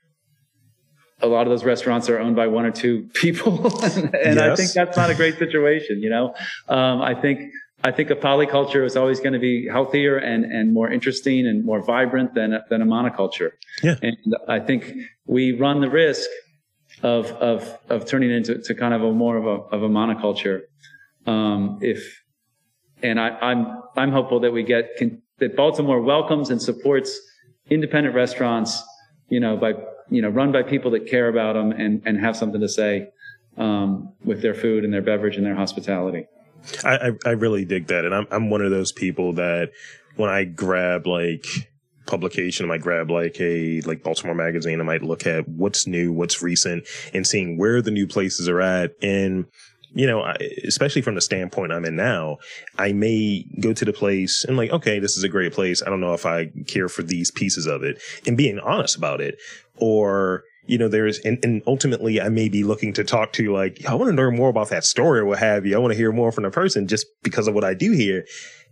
a 1.21 1.27
lot 1.27 1.47
of 1.47 1.51
those 1.51 1.65
restaurants 1.65 2.09
are 2.11 2.19
owned 2.19 2.37
by 2.37 2.49
one 2.49 2.67
or 2.67 2.71
two 2.71 3.09
people, 3.15 3.67
and, 3.83 4.13
yes. 4.13 4.39
I 4.39 4.55
think 4.57 4.73
that's 4.73 4.97
not 4.97 5.11
a 5.11 5.15
great 5.15 5.39
situation. 5.39 6.03
You 6.03 6.11
know, 6.11 6.35
um, 6.69 7.01
I 7.01 7.15
think 7.15 7.51
I 7.85 7.91
think 7.91 8.11
a 8.11 8.15
polyculture 8.15 8.85
is 8.85 8.97
always 8.97 9.19
going 9.19 9.33
to 9.33 9.39
be 9.39 9.69
healthier 9.69 10.17
and, 10.17 10.45
and 10.45 10.73
more 10.73 10.91
interesting 10.91 11.47
and 11.47 11.65
more 11.65 11.83
vibrant 11.83 12.35
than 12.35 12.53
a, 12.53 12.65
than 12.71 12.81
a 12.81 12.87
monoculture. 12.87 13.53
Yeah. 13.83 13.97
And 14.03 14.17
I 14.49 14.61
think 14.61 14.95
we 15.27 15.53
run 15.53 15.81
the 15.81 15.91
risk 15.91 16.29
of, 17.03 17.27
of, 17.33 17.79
of 17.89 18.07
turning 18.07 18.31
into 18.31 18.59
to 18.63 18.75
kind 18.75 18.95
of 18.95 19.03
a 19.03 19.13
more 19.13 19.37
of 19.37 19.47
a, 19.47 19.75
of 19.75 19.83
a 19.83 19.89
monoculture. 19.89 20.61
Um, 21.27 21.79
if, 21.81 22.23
and 23.03 23.19
I, 23.19 23.31
I'm, 23.31 23.83
I'm 23.97 24.13
hopeful 24.13 24.41
that 24.41 24.53
we 24.53 24.63
get, 24.63 24.97
can, 24.97 25.21
that 25.39 25.57
Baltimore 25.57 26.01
welcomes 26.01 26.51
and 26.51 26.63
supports 26.63 27.19
independent 27.69 28.15
restaurants, 28.15 28.81
you 29.29 29.41
know, 29.41 29.57
by, 29.57 29.75
you 30.09 30.23
know, 30.23 30.29
run 30.29 30.53
by 30.53 30.63
people 30.63 30.93
that 30.93 31.09
care 31.09 31.29
about 31.29 31.55
them 31.55 31.73
and, 31.73 32.03
and 32.07 32.21
have 32.21 32.37
something 32.37 32.61
to 32.61 32.69
say, 32.69 33.09
um, 33.57 34.13
with 34.25 34.41
their 34.41 34.55
food 34.55 34.85
and 34.85 34.93
their 34.95 35.03
beverage 35.03 35.37
and 35.37 35.45
their 35.45 35.57
hospitality. 35.57 36.27
I, 36.85 37.09
I, 37.09 37.11
I 37.27 37.31
really 37.31 37.65
dig 37.65 37.89
that, 37.89 38.05
and 38.05 38.15
I'm 38.15 38.27
I'm 38.31 38.51
one 38.51 38.63
of 38.63 38.71
those 38.71 38.93
people 38.93 39.35
that 39.35 39.71
when 40.17 40.31
I 40.31 40.45
grab 40.45 41.07
like 41.07 41.47
publication, 42.07 42.67
I 42.67 42.69
might 42.69 42.81
grab 42.81 43.11
like 43.11 43.41
a 43.41 43.81
like 43.83 44.03
Baltimore 44.03 44.35
magazine. 44.35 44.81
I 44.81 44.85
might 44.85 45.03
look 45.03 45.27
at 45.27 45.49
what's 45.49 45.87
new, 45.87 46.13
what's 46.13 46.43
recent, 46.43 46.85
and 47.15 47.27
seeing 47.27 47.59
where 47.59 47.83
the 47.83 47.91
new 47.91 48.07
places 48.07 48.49
are 48.49 48.61
at. 48.61 48.93
And 49.03 49.47
you 49.95 50.07
know, 50.07 50.25
especially 50.67 51.03
from 51.03 51.15
the 51.15 51.21
standpoint 51.21 51.73
I'm 51.73 51.85
in 51.85 51.97
now, 51.97 52.39
I 52.79 52.93
may 52.93 53.45
go 53.61 53.73
to 53.73 53.85
the 53.85 53.93
place 53.93 54.45
and 54.45 54.57
like, 54.57 54.71
okay, 54.71 54.99
this 54.99 55.17
is 55.17 55.25
a 55.25 55.29
great 55.29 55.53
place. 55.53 55.83
I 55.83 55.91
don't 55.91 56.01
know 56.01 56.15
if 56.15 56.25
I 56.25 56.51
care 56.67 56.89
for 56.89 57.03
these 57.03 57.31
pieces 57.31 57.67
of 57.67 57.83
it, 57.83 58.01
and 58.27 58.37
being 58.37 58.59
honest 58.59 58.97
about 58.97 59.21
it, 59.21 59.37
or 59.77 60.45
you 60.73 60.79
know, 60.79 60.89
there's, 60.89 61.19
and, 61.19 61.39
and 61.45 61.63
ultimately 61.67 62.19
I 62.19 62.31
may 62.31 62.49
be 62.49 62.65
looking 62.65 62.95
to 62.95 63.05
talk 63.05 63.35
to 63.35 63.53
like, 63.53 63.85
I 63.87 63.95
want 63.95 64.11
to 64.11 64.17
learn 64.17 64.35
more 64.35 64.49
about 64.49 64.71
that 64.71 64.87
story 64.87 65.21
or 65.21 65.27
what 65.27 65.39
have 65.39 65.67
you. 65.67 65.77
I 65.77 65.79
want 65.79 65.93
to 65.93 65.99
hear 65.99 66.13
more 66.13 66.33
from 66.33 66.45
the 66.45 66.51
person 66.51 66.89
just 66.89 67.05
because 67.23 67.47
of 67.47 67.53
what 67.53 67.63
I 67.63 67.75
do 67.75 67.93
here. 67.93 68.25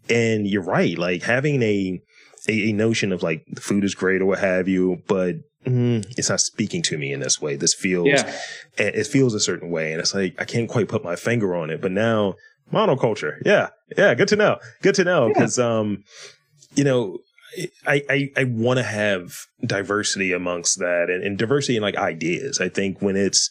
And 0.09 0.47
you're 0.47 0.63
right. 0.63 0.97
Like 0.97 1.23
having 1.23 1.63
a, 1.63 2.01
a, 2.49 2.71
a 2.71 2.73
notion 2.73 3.13
of 3.13 3.23
like 3.23 3.45
the 3.53 3.61
food 3.61 3.85
is 3.85 3.95
great 3.95 4.23
or 4.23 4.25
what 4.25 4.39
have 4.39 4.67
you, 4.67 5.03
but 5.09 5.35
mm, 5.67 6.03
it's 6.17 6.31
not 6.31 6.41
speaking 6.41 6.81
to 6.85 6.97
me 6.97 7.13
in 7.13 7.21
this 7.21 7.39
way. 7.39 7.57
This 7.57 7.75
feels, 7.75 8.09
yeah. 8.09 8.35
it 8.79 9.07
feels 9.07 9.35
a 9.35 9.41
certain 9.41 9.71
way. 9.71 9.93
And 9.93 10.01
it's 10.01 10.15
like, 10.15 10.37
I 10.39 10.47
can't 10.47 10.71
quite 10.71 10.89
put 10.89 11.05
my 11.05 11.17
finger 11.17 11.55
on 11.55 11.69
it, 11.69 11.83
but 11.83 11.93
now 11.93 12.37
monoculture. 12.73 13.43
Yeah. 13.45 13.69
Yeah. 13.95 14.15
Good 14.15 14.29
to 14.29 14.37
know. 14.37 14.57
Good 14.81 14.95
to 14.95 15.05
know. 15.05 15.27
Yeah. 15.27 15.35
Cause, 15.35 15.59
um, 15.59 16.03
you 16.75 16.85
know, 16.85 17.19
I, 17.87 18.03
I, 18.09 18.31
I 18.37 18.45
want 18.45 18.79
to 18.79 18.85
have 18.85 19.33
diversity 19.65 20.33
amongst 20.33 20.79
that 20.79 21.09
and, 21.11 21.23
and 21.23 21.39
diversity 21.39 21.77
in 21.77 21.83
like 21.83 21.97
ideas. 21.97 22.61
I 22.61 22.69
think 22.69 23.03
when 23.03 23.17
it's, 23.17 23.51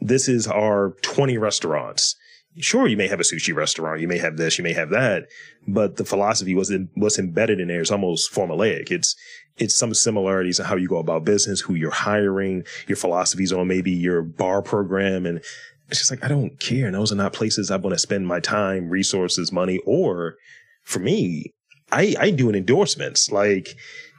this 0.00 0.28
is 0.28 0.46
our 0.46 0.94
20 1.02 1.38
restaurants. 1.38 2.14
Sure, 2.58 2.86
you 2.86 2.96
may 2.96 3.08
have 3.08 3.20
a 3.20 3.22
sushi 3.22 3.54
restaurant, 3.54 4.00
you 4.00 4.08
may 4.08 4.16
have 4.16 4.38
this, 4.38 4.56
you 4.56 4.64
may 4.64 4.72
have 4.72 4.88
that, 4.88 5.24
but 5.68 5.96
the 5.96 6.06
philosophy 6.06 6.54
was 6.54 6.70
in, 6.70 6.88
what's 6.94 7.18
embedded 7.18 7.60
in 7.60 7.68
there 7.68 7.82
is 7.82 7.90
almost 7.90 8.32
formulaic. 8.32 8.90
It's 8.90 9.14
it's 9.58 9.74
some 9.74 9.94
similarities 9.94 10.58
in 10.58 10.66
how 10.66 10.76
you 10.76 10.88
go 10.88 10.98
about 10.98 11.24
business, 11.24 11.60
who 11.60 11.74
you're 11.74 11.90
hiring, 11.90 12.64
your 12.86 12.96
philosophies 12.96 13.52
on 13.52 13.68
maybe 13.68 13.90
your 13.90 14.22
bar 14.22 14.62
program, 14.62 15.26
and 15.26 15.38
it's 15.88 15.98
just 15.98 16.10
like 16.10 16.24
I 16.24 16.28
don't 16.28 16.58
care. 16.58 16.86
And 16.86 16.94
those 16.94 17.12
are 17.12 17.16
not 17.16 17.32
places 17.32 17.70
I 17.70 17.76
want 17.76 17.94
to 17.94 17.98
spend 17.98 18.26
my 18.26 18.40
time, 18.40 18.88
resources, 18.88 19.52
money, 19.52 19.80
or 19.86 20.36
for 20.82 21.00
me, 21.00 21.54
I, 21.92 22.14
I 22.18 22.30
do 22.30 22.50
endorsements. 22.50 23.30
Like, 23.30 23.68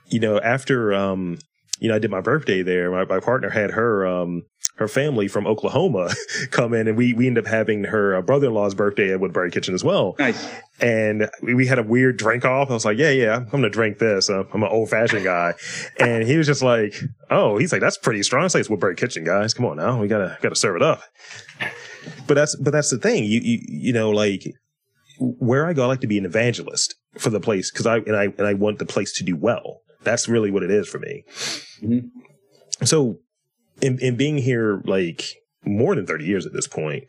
you 0.08 0.20
know, 0.20 0.40
after, 0.40 0.94
um, 0.94 1.40
you 1.80 1.90
know, 1.90 1.96
I 1.96 2.00
did 2.00 2.12
my 2.12 2.22
birthday 2.22 2.64
there. 2.64 2.90
My, 2.92 3.06
my 3.06 3.20
partner 3.20 3.50
had 3.50 3.72
her, 3.72 4.08
um, 4.08 4.44
her 4.78 4.88
family 4.88 5.28
from 5.28 5.46
Oklahoma 5.46 6.14
come 6.52 6.74
in 6.74 6.88
and 6.88 6.98
we, 6.98 7.14
we 7.14 7.28
ended 7.28 7.46
up 7.46 7.50
having 7.50 7.84
her 7.86 8.16
uh, 8.16 8.22
brother-in-law's 8.22 8.76
birthday 8.76 9.14
at 9.14 9.20
Woodberry 9.20 9.52
Kitchen 9.52 9.74
as 9.74 9.84
well. 9.84 10.16
Nice. 10.20 10.50
And 10.80 11.30
we, 11.42 11.56
we 11.56 11.68
had 11.68 11.80
a 11.80 11.84
weird 11.84 12.18
drink 12.18 12.46
off. 12.46 12.70
I 12.70 12.74
was 12.74 12.86
like, 12.86 12.98
yeah, 12.98 13.10
yeah, 13.10 13.46
I'm 13.52 13.62
to 13.62 13.70
drink 13.70 13.98
this. 13.98 14.30
Uh, 14.30 14.44
I'm 14.54 14.64
an 14.64 14.70
old 14.70 14.90
fashioned 14.90 15.24
guy. 15.24 15.54
and 16.00 16.24
he 16.24 16.38
was 16.38 16.48
just 16.48 16.62
like, 16.62 16.96
oh, 17.30 17.58
he's 17.58 17.72
like, 17.72 17.82
that's 17.82 17.98
pretty 17.98 18.24
strong. 18.24 18.46
It's 18.46 18.54
like, 18.54 18.62
it's 18.62 18.70
Woodberry 18.70 18.98
Kitchen 18.98 19.24
guys. 19.24 19.54
Come 19.54 19.66
on 19.66 19.78
now. 19.78 20.00
We 20.00 20.08
gotta, 20.08 20.38
gotta 20.42 20.56
serve 20.56 20.76
it 20.76 20.84
up. 20.84 21.02
But 22.28 22.36
that's, 22.36 22.56
but 22.56 22.72
that's 22.72 22.92
the 22.92 23.00
thing. 23.00 23.24
You, 23.24 23.40
you, 23.44 23.60
you 23.68 23.94
know, 23.94 24.12
like 24.12 24.44
where 25.20 25.66
I 25.66 25.74
go, 25.74 25.84
I 25.84 25.88
like 25.88 26.02
to 26.02 26.08
be 26.08 26.18
an 26.18 26.26
evangelist 26.26 26.96
for 27.18 27.30
the 27.30 27.40
place 27.40 27.72
because 27.72 27.86
I 27.86 27.98
and 27.98 28.16
I 28.16 28.24
and 28.26 28.46
I 28.46 28.54
want 28.54 28.80
the 28.80 28.86
place 28.86 29.14
to 29.14 29.24
do 29.24 29.36
well. 29.36 29.82
That's 30.04 30.28
really 30.28 30.52
what 30.52 30.64
it 30.64 30.72
is 30.72 30.88
for 30.88 31.00
me. 31.00 31.24
Mm-hmm. 31.82 32.86
So, 32.86 33.20
in 33.82 34.00
in 34.00 34.16
being 34.16 34.38
here 34.38 34.82
like 34.86 35.36
more 35.66 35.96
than 35.96 36.06
thirty 36.06 36.26
years 36.26 36.46
at 36.46 36.54
this 36.54 36.68
point, 36.68 37.06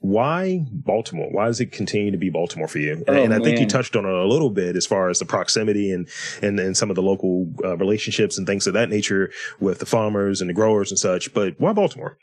why 0.00 0.60
Baltimore? 0.70 1.28
Why 1.30 1.46
does 1.46 1.60
it 1.60 1.72
continue 1.72 2.10
to 2.10 2.18
be 2.18 2.30
Baltimore 2.30 2.68
for 2.68 2.78
you? 2.78 3.02
Oh, 3.08 3.12
and 3.12 3.34
I 3.34 3.40
think 3.40 3.58
you 3.58 3.66
touched 3.66 3.96
on 3.96 4.04
it 4.04 4.12
a 4.12 4.26
little 4.26 4.50
bit 4.50 4.76
as 4.76 4.86
far 4.86 5.08
as 5.08 5.18
the 5.18 5.24
proximity 5.24 5.90
and 5.90 6.08
and, 6.42 6.60
and 6.60 6.76
some 6.76 6.90
of 6.90 6.96
the 6.96 7.02
local 7.02 7.52
uh, 7.64 7.76
relationships 7.76 8.38
and 8.38 8.46
things 8.46 8.66
of 8.66 8.74
that 8.74 8.88
nature 8.88 9.32
with 9.58 9.78
the 9.78 9.86
farmers 9.86 10.40
and 10.40 10.50
the 10.50 10.54
growers 10.54 10.90
and 10.90 10.98
such. 10.98 11.32
But 11.34 11.54
why 11.58 11.72
Baltimore? 11.72 12.18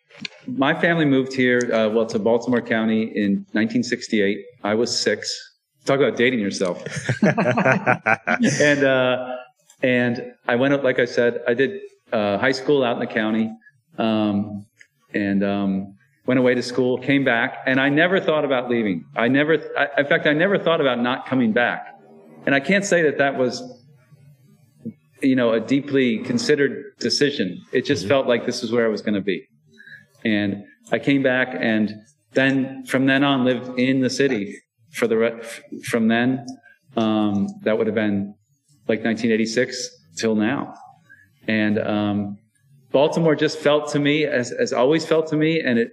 My 0.45 0.79
family 0.79 1.05
moved 1.05 1.33
here, 1.33 1.59
uh, 1.73 1.89
well, 1.89 2.05
to 2.05 2.19
Baltimore 2.19 2.61
County 2.61 3.03
in 3.03 3.45
1968. 3.51 4.37
I 4.63 4.75
was 4.75 4.97
six. 4.97 5.52
Talk 5.85 5.99
about 5.99 6.15
dating 6.15 6.39
yourself. 6.39 6.83
and 7.21 8.83
uh, 8.83 9.35
and 9.81 10.33
I 10.47 10.55
went 10.55 10.73
up, 10.73 10.83
like 10.83 10.99
I 10.99 11.05
said, 11.05 11.41
I 11.45 11.53
did 11.53 11.81
uh, 12.13 12.37
high 12.37 12.53
school 12.53 12.83
out 12.83 12.93
in 12.93 12.99
the 12.99 13.13
county, 13.13 13.51
um, 13.97 14.65
and 15.13 15.43
um, 15.43 15.95
went 16.25 16.39
away 16.39 16.55
to 16.55 16.63
school, 16.63 16.97
came 16.97 17.25
back, 17.25 17.57
and 17.65 17.81
I 17.81 17.89
never 17.89 18.21
thought 18.21 18.45
about 18.45 18.69
leaving. 18.69 19.05
I 19.15 19.27
never, 19.27 19.57
I, 19.77 20.01
in 20.01 20.07
fact, 20.07 20.25
I 20.25 20.33
never 20.33 20.57
thought 20.57 20.79
about 20.79 20.99
not 20.99 21.27
coming 21.27 21.51
back. 21.51 21.87
And 22.45 22.55
I 22.55 22.59
can't 22.61 22.85
say 22.85 23.01
that 23.03 23.17
that 23.17 23.37
was, 23.37 23.61
you 25.21 25.35
know, 25.35 25.51
a 25.51 25.59
deeply 25.59 26.19
considered 26.19 26.97
decision. 26.99 27.61
It 27.73 27.85
just 27.85 28.07
felt 28.07 28.27
like 28.27 28.45
this 28.45 28.63
is 28.63 28.71
where 28.71 28.85
I 28.85 28.89
was 28.89 29.01
going 29.01 29.15
to 29.15 29.21
be. 29.21 29.45
And 30.23 30.63
I 30.91 30.99
came 30.99 31.23
back, 31.23 31.55
and 31.59 31.93
then 32.31 32.85
from 32.85 33.05
then 33.05 33.23
on 33.23 33.43
lived 33.43 33.77
in 33.77 33.99
the 33.99 34.09
city 34.09 34.57
for 34.93 35.07
the 35.07 35.17
re- 35.17 35.41
from 35.89 36.07
then. 36.07 36.45
Um, 36.95 37.47
that 37.63 37.77
would 37.77 37.87
have 37.87 37.95
been 37.95 38.35
like 38.87 39.03
1986 39.03 39.89
till 40.17 40.35
now. 40.35 40.73
And 41.47 41.79
um, 41.79 42.37
Baltimore 42.91 43.35
just 43.35 43.57
felt 43.57 43.89
to 43.91 43.99
me, 43.99 44.25
as, 44.25 44.51
as 44.51 44.71
always 44.71 45.05
felt 45.05 45.27
to 45.27 45.35
me, 45.35 45.59
and 45.59 45.79
it 45.79 45.89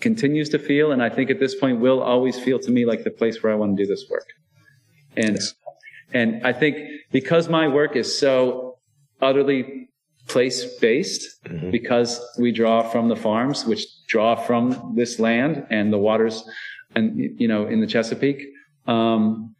continues 0.00 0.48
to 0.50 0.58
feel, 0.58 0.92
and 0.92 1.02
I 1.02 1.08
think 1.08 1.30
at 1.30 1.40
this 1.40 1.54
point 1.54 1.80
will 1.80 2.00
always 2.02 2.38
feel 2.38 2.58
to 2.60 2.70
me 2.70 2.84
like 2.86 3.04
the 3.04 3.10
place 3.10 3.42
where 3.42 3.52
I 3.52 3.56
want 3.56 3.76
to 3.76 3.82
do 3.84 3.88
this 3.88 4.06
work. 4.10 4.26
And 5.16 5.38
and 6.12 6.46
I 6.46 6.52
think 6.52 6.76
because 7.10 7.48
my 7.48 7.66
work 7.68 7.96
is 7.96 8.18
so 8.18 8.78
utterly 9.20 9.88
place 10.28 10.64
based, 10.78 11.22
Mhm. 11.44 11.70
because 11.70 12.20
we 12.38 12.50
draw 12.52 12.82
from 12.82 13.08
the 13.08 13.16
farms, 13.16 13.66
which 13.66 13.84
draw 14.06 14.34
from 14.36 14.94
this 14.96 15.18
land 15.18 15.66
and 15.70 15.92
the 15.92 15.98
waters, 15.98 16.44
and 16.94 17.40
you 17.40 17.48
know 17.48 17.66
in 17.66 17.80
the 17.80 17.86
Chesapeake. 17.86 18.42
Um, 18.86 19.54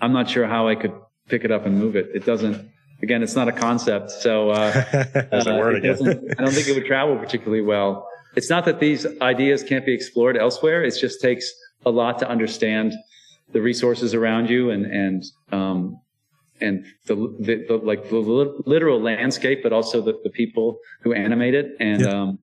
I'm 0.00 0.12
not 0.12 0.28
sure 0.28 0.46
how 0.46 0.68
I 0.68 0.74
could 0.74 0.92
pick 1.28 1.44
it 1.44 1.50
up 1.50 1.66
and 1.66 1.78
move 1.78 1.96
it. 1.96 2.08
It 2.14 2.24
doesn't. 2.24 2.70
Again, 3.02 3.22
it's 3.22 3.36
not 3.36 3.48
a 3.48 3.52
concept, 3.52 4.10
so 4.10 4.50
uh, 4.50 4.54
uh, 5.32 5.42
word 5.58 5.76
again. 5.76 5.92
doesn't- 5.92 6.34
I 6.38 6.42
don't 6.42 6.52
think 6.52 6.66
it 6.68 6.74
would 6.74 6.86
travel 6.86 7.16
particularly 7.18 7.62
well. 7.62 8.08
It's 8.36 8.48
not 8.50 8.64
that 8.66 8.80
these 8.80 9.06
ideas 9.20 9.62
can't 9.62 9.84
be 9.84 9.92
explored 9.94 10.36
elsewhere. 10.36 10.82
It 10.84 10.94
just 10.98 11.20
takes 11.20 11.50
a 11.84 11.90
lot 11.90 12.18
to 12.20 12.28
understand 12.28 12.94
the 13.52 13.60
resources 13.60 14.14
around 14.14 14.48
you 14.50 14.70
and 14.70 14.86
and 14.86 15.22
um, 15.52 16.00
and 16.60 16.84
the, 17.06 17.14
the, 17.38 17.64
the 17.68 17.76
like 17.76 18.08
the 18.08 18.16
literal 18.66 19.00
landscape, 19.00 19.62
but 19.62 19.72
also 19.74 20.00
the, 20.00 20.14
the 20.24 20.30
people 20.30 20.78
who 21.02 21.12
animate 21.12 21.54
it. 21.54 21.66
And 21.80 22.00
Yeah. 22.00 22.22
um, 22.22 22.38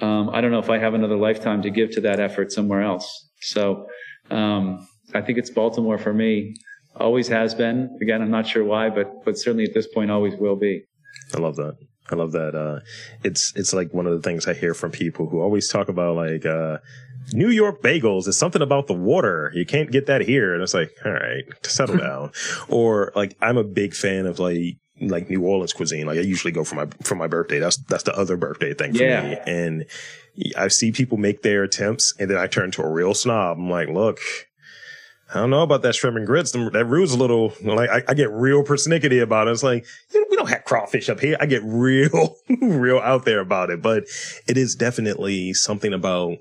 um, 0.00 0.30
I 0.30 0.40
don't 0.40 0.50
know 0.50 0.58
if 0.58 0.70
I 0.70 0.78
have 0.78 0.94
another 0.94 1.16
lifetime 1.16 1.62
to 1.62 1.70
give 1.70 1.90
to 1.92 2.00
that 2.02 2.20
effort 2.20 2.52
somewhere 2.52 2.82
else. 2.82 3.28
So 3.40 3.86
um, 4.30 4.86
I 5.14 5.20
think 5.20 5.38
it's 5.38 5.50
Baltimore 5.50 5.98
for 5.98 6.12
me. 6.12 6.56
Always 6.96 7.28
has 7.28 7.54
been. 7.54 7.96
Again, 8.00 8.22
I'm 8.22 8.30
not 8.30 8.46
sure 8.46 8.64
why, 8.64 8.88
but 8.90 9.24
but 9.24 9.36
certainly 9.38 9.64
at 9.64 9.74
this 9.74 9.86
point, 9.88 10.10
always 10.10 10.34
will 10.36 10.56
be. 10.56 10.84
I 11.34 11.38
love 11.38 11.56
that. 11.56 11.76
I 12.10 12.16
love 12.16 12.32
that. 12.32 12.54
Uh, 12.54 12.80
it's 13.24 13.52
it's 13.56 13.72
like 13.72 13.92
one 13.92 14.06
of 14.06 14.12
the 14.12 14.20
things 14.20 14.46
I 14.46 14.54
hear 14.54 14.74
from 14.74 14.90
people 14.90 15.28
who 15.28 15.40
always 15.40 15.68
talk 15.68 15.88
about 15.88 16.16
like 16.16 16.46
uh, 16.46 16.78
New 17.32 17.48
York 17.48 17.82
bagels. 17.82 18.28
It's 18.28 18.38
something 18.38 18.62
about 18.62 18.86
the 18.86 18.94
water. 18.94 19.50
You 19.54 19.64
can't 19.64 19.90
get 19.90 20.06
that 20.06 20.20
here, 20.20 20.54
and 20.54 20.62
it's 20.62 20.74
like, 20.74 20.92
all 21.04 21.12
right, 21.12 21.44
settle 21.62 21.96
down. 22.08 22.32
Or 22.68 23.12
like, 23.16 23.36
I'm 23.40 23.56
a 23.56 23.64
big 23.64 23.94
fan 23.94 24.26
of 24.26 24.38
like 24.38 24.76
like 25.00 25.28
New 25.28 25.42
Orleans 25.42 25.72
cuisine. 25.72 26.06
Like 26.06 26.18
I 26.18 26.22
usually 26.22 26.52
go 26.52 26.64
for 26.64 26.76
my 26.76 26.86
for 27.02 27.14
my 27.14 27.26
birthday. 27.26 27.58
That's 27.58 27.76
that's 27.76 28.04
the 28.04 28.16
other 28.16 28.36
birthday 28.36 28.74
thing 28.74 28.94
for 28.94 29.02
Yeah. 29.02 29.22
me. 29.22 29.36
And 29.46 29.84
I 30.56 30.68
see 30.68 30.92
people 30.92 31.18
make 31.18 31.42
their 31.42 31.62
attempts, 31.62 32.14
and 32.18 32.28
then 32.30 32.36
I 32.38 32.46
turn 32.46 32.70
to 32.72 32.82
a 32.82 32.88
real 32.90 33.14
snob. 33.14 33.58
I'm 33.58 33.70
like, 33.70 33.88
look. 33.88 34.18
I 35.32 35.38
don't 35.38 35.50
know 35.50 35.62
about 35.62 35.82
that 35.82 35.94
shrimp 35.96 36.16
and 36.18 36.26
grits. 36.26 36.52
That 36.52 36.84
roux 36.86 37.04
a 37.04 37.16
little 37.16 37.54
like 37.62 37.88
I, 37.90 38.02
I 38.08 38.14
get 38.14 38.30
real 38.30 38.62
persnickety 38.62 39.20
about 39.22 39.48
it. 39.48 39.52
It's 39.52 39.62
like 39.64 39.84
we 40.12 40.36
don't 40.36 40.50
have 40.50 40.64
crawfish 40.64 41.08
up 41.08 41.18
here. 41.18 41.36
I 41.40 41.46
get 41.46 41.62
real, 41.64 42.36
real 42.60 42.98
out 42.98 43.24
there 43.24 43.40
about 43.40 43.70
it. 43.70 43.80
But 43.82 44.04
it 44.46 44.56
is 44.56 44.76
definitely 44.76 45.52
something 45.54 45.92
about 45.94 46.36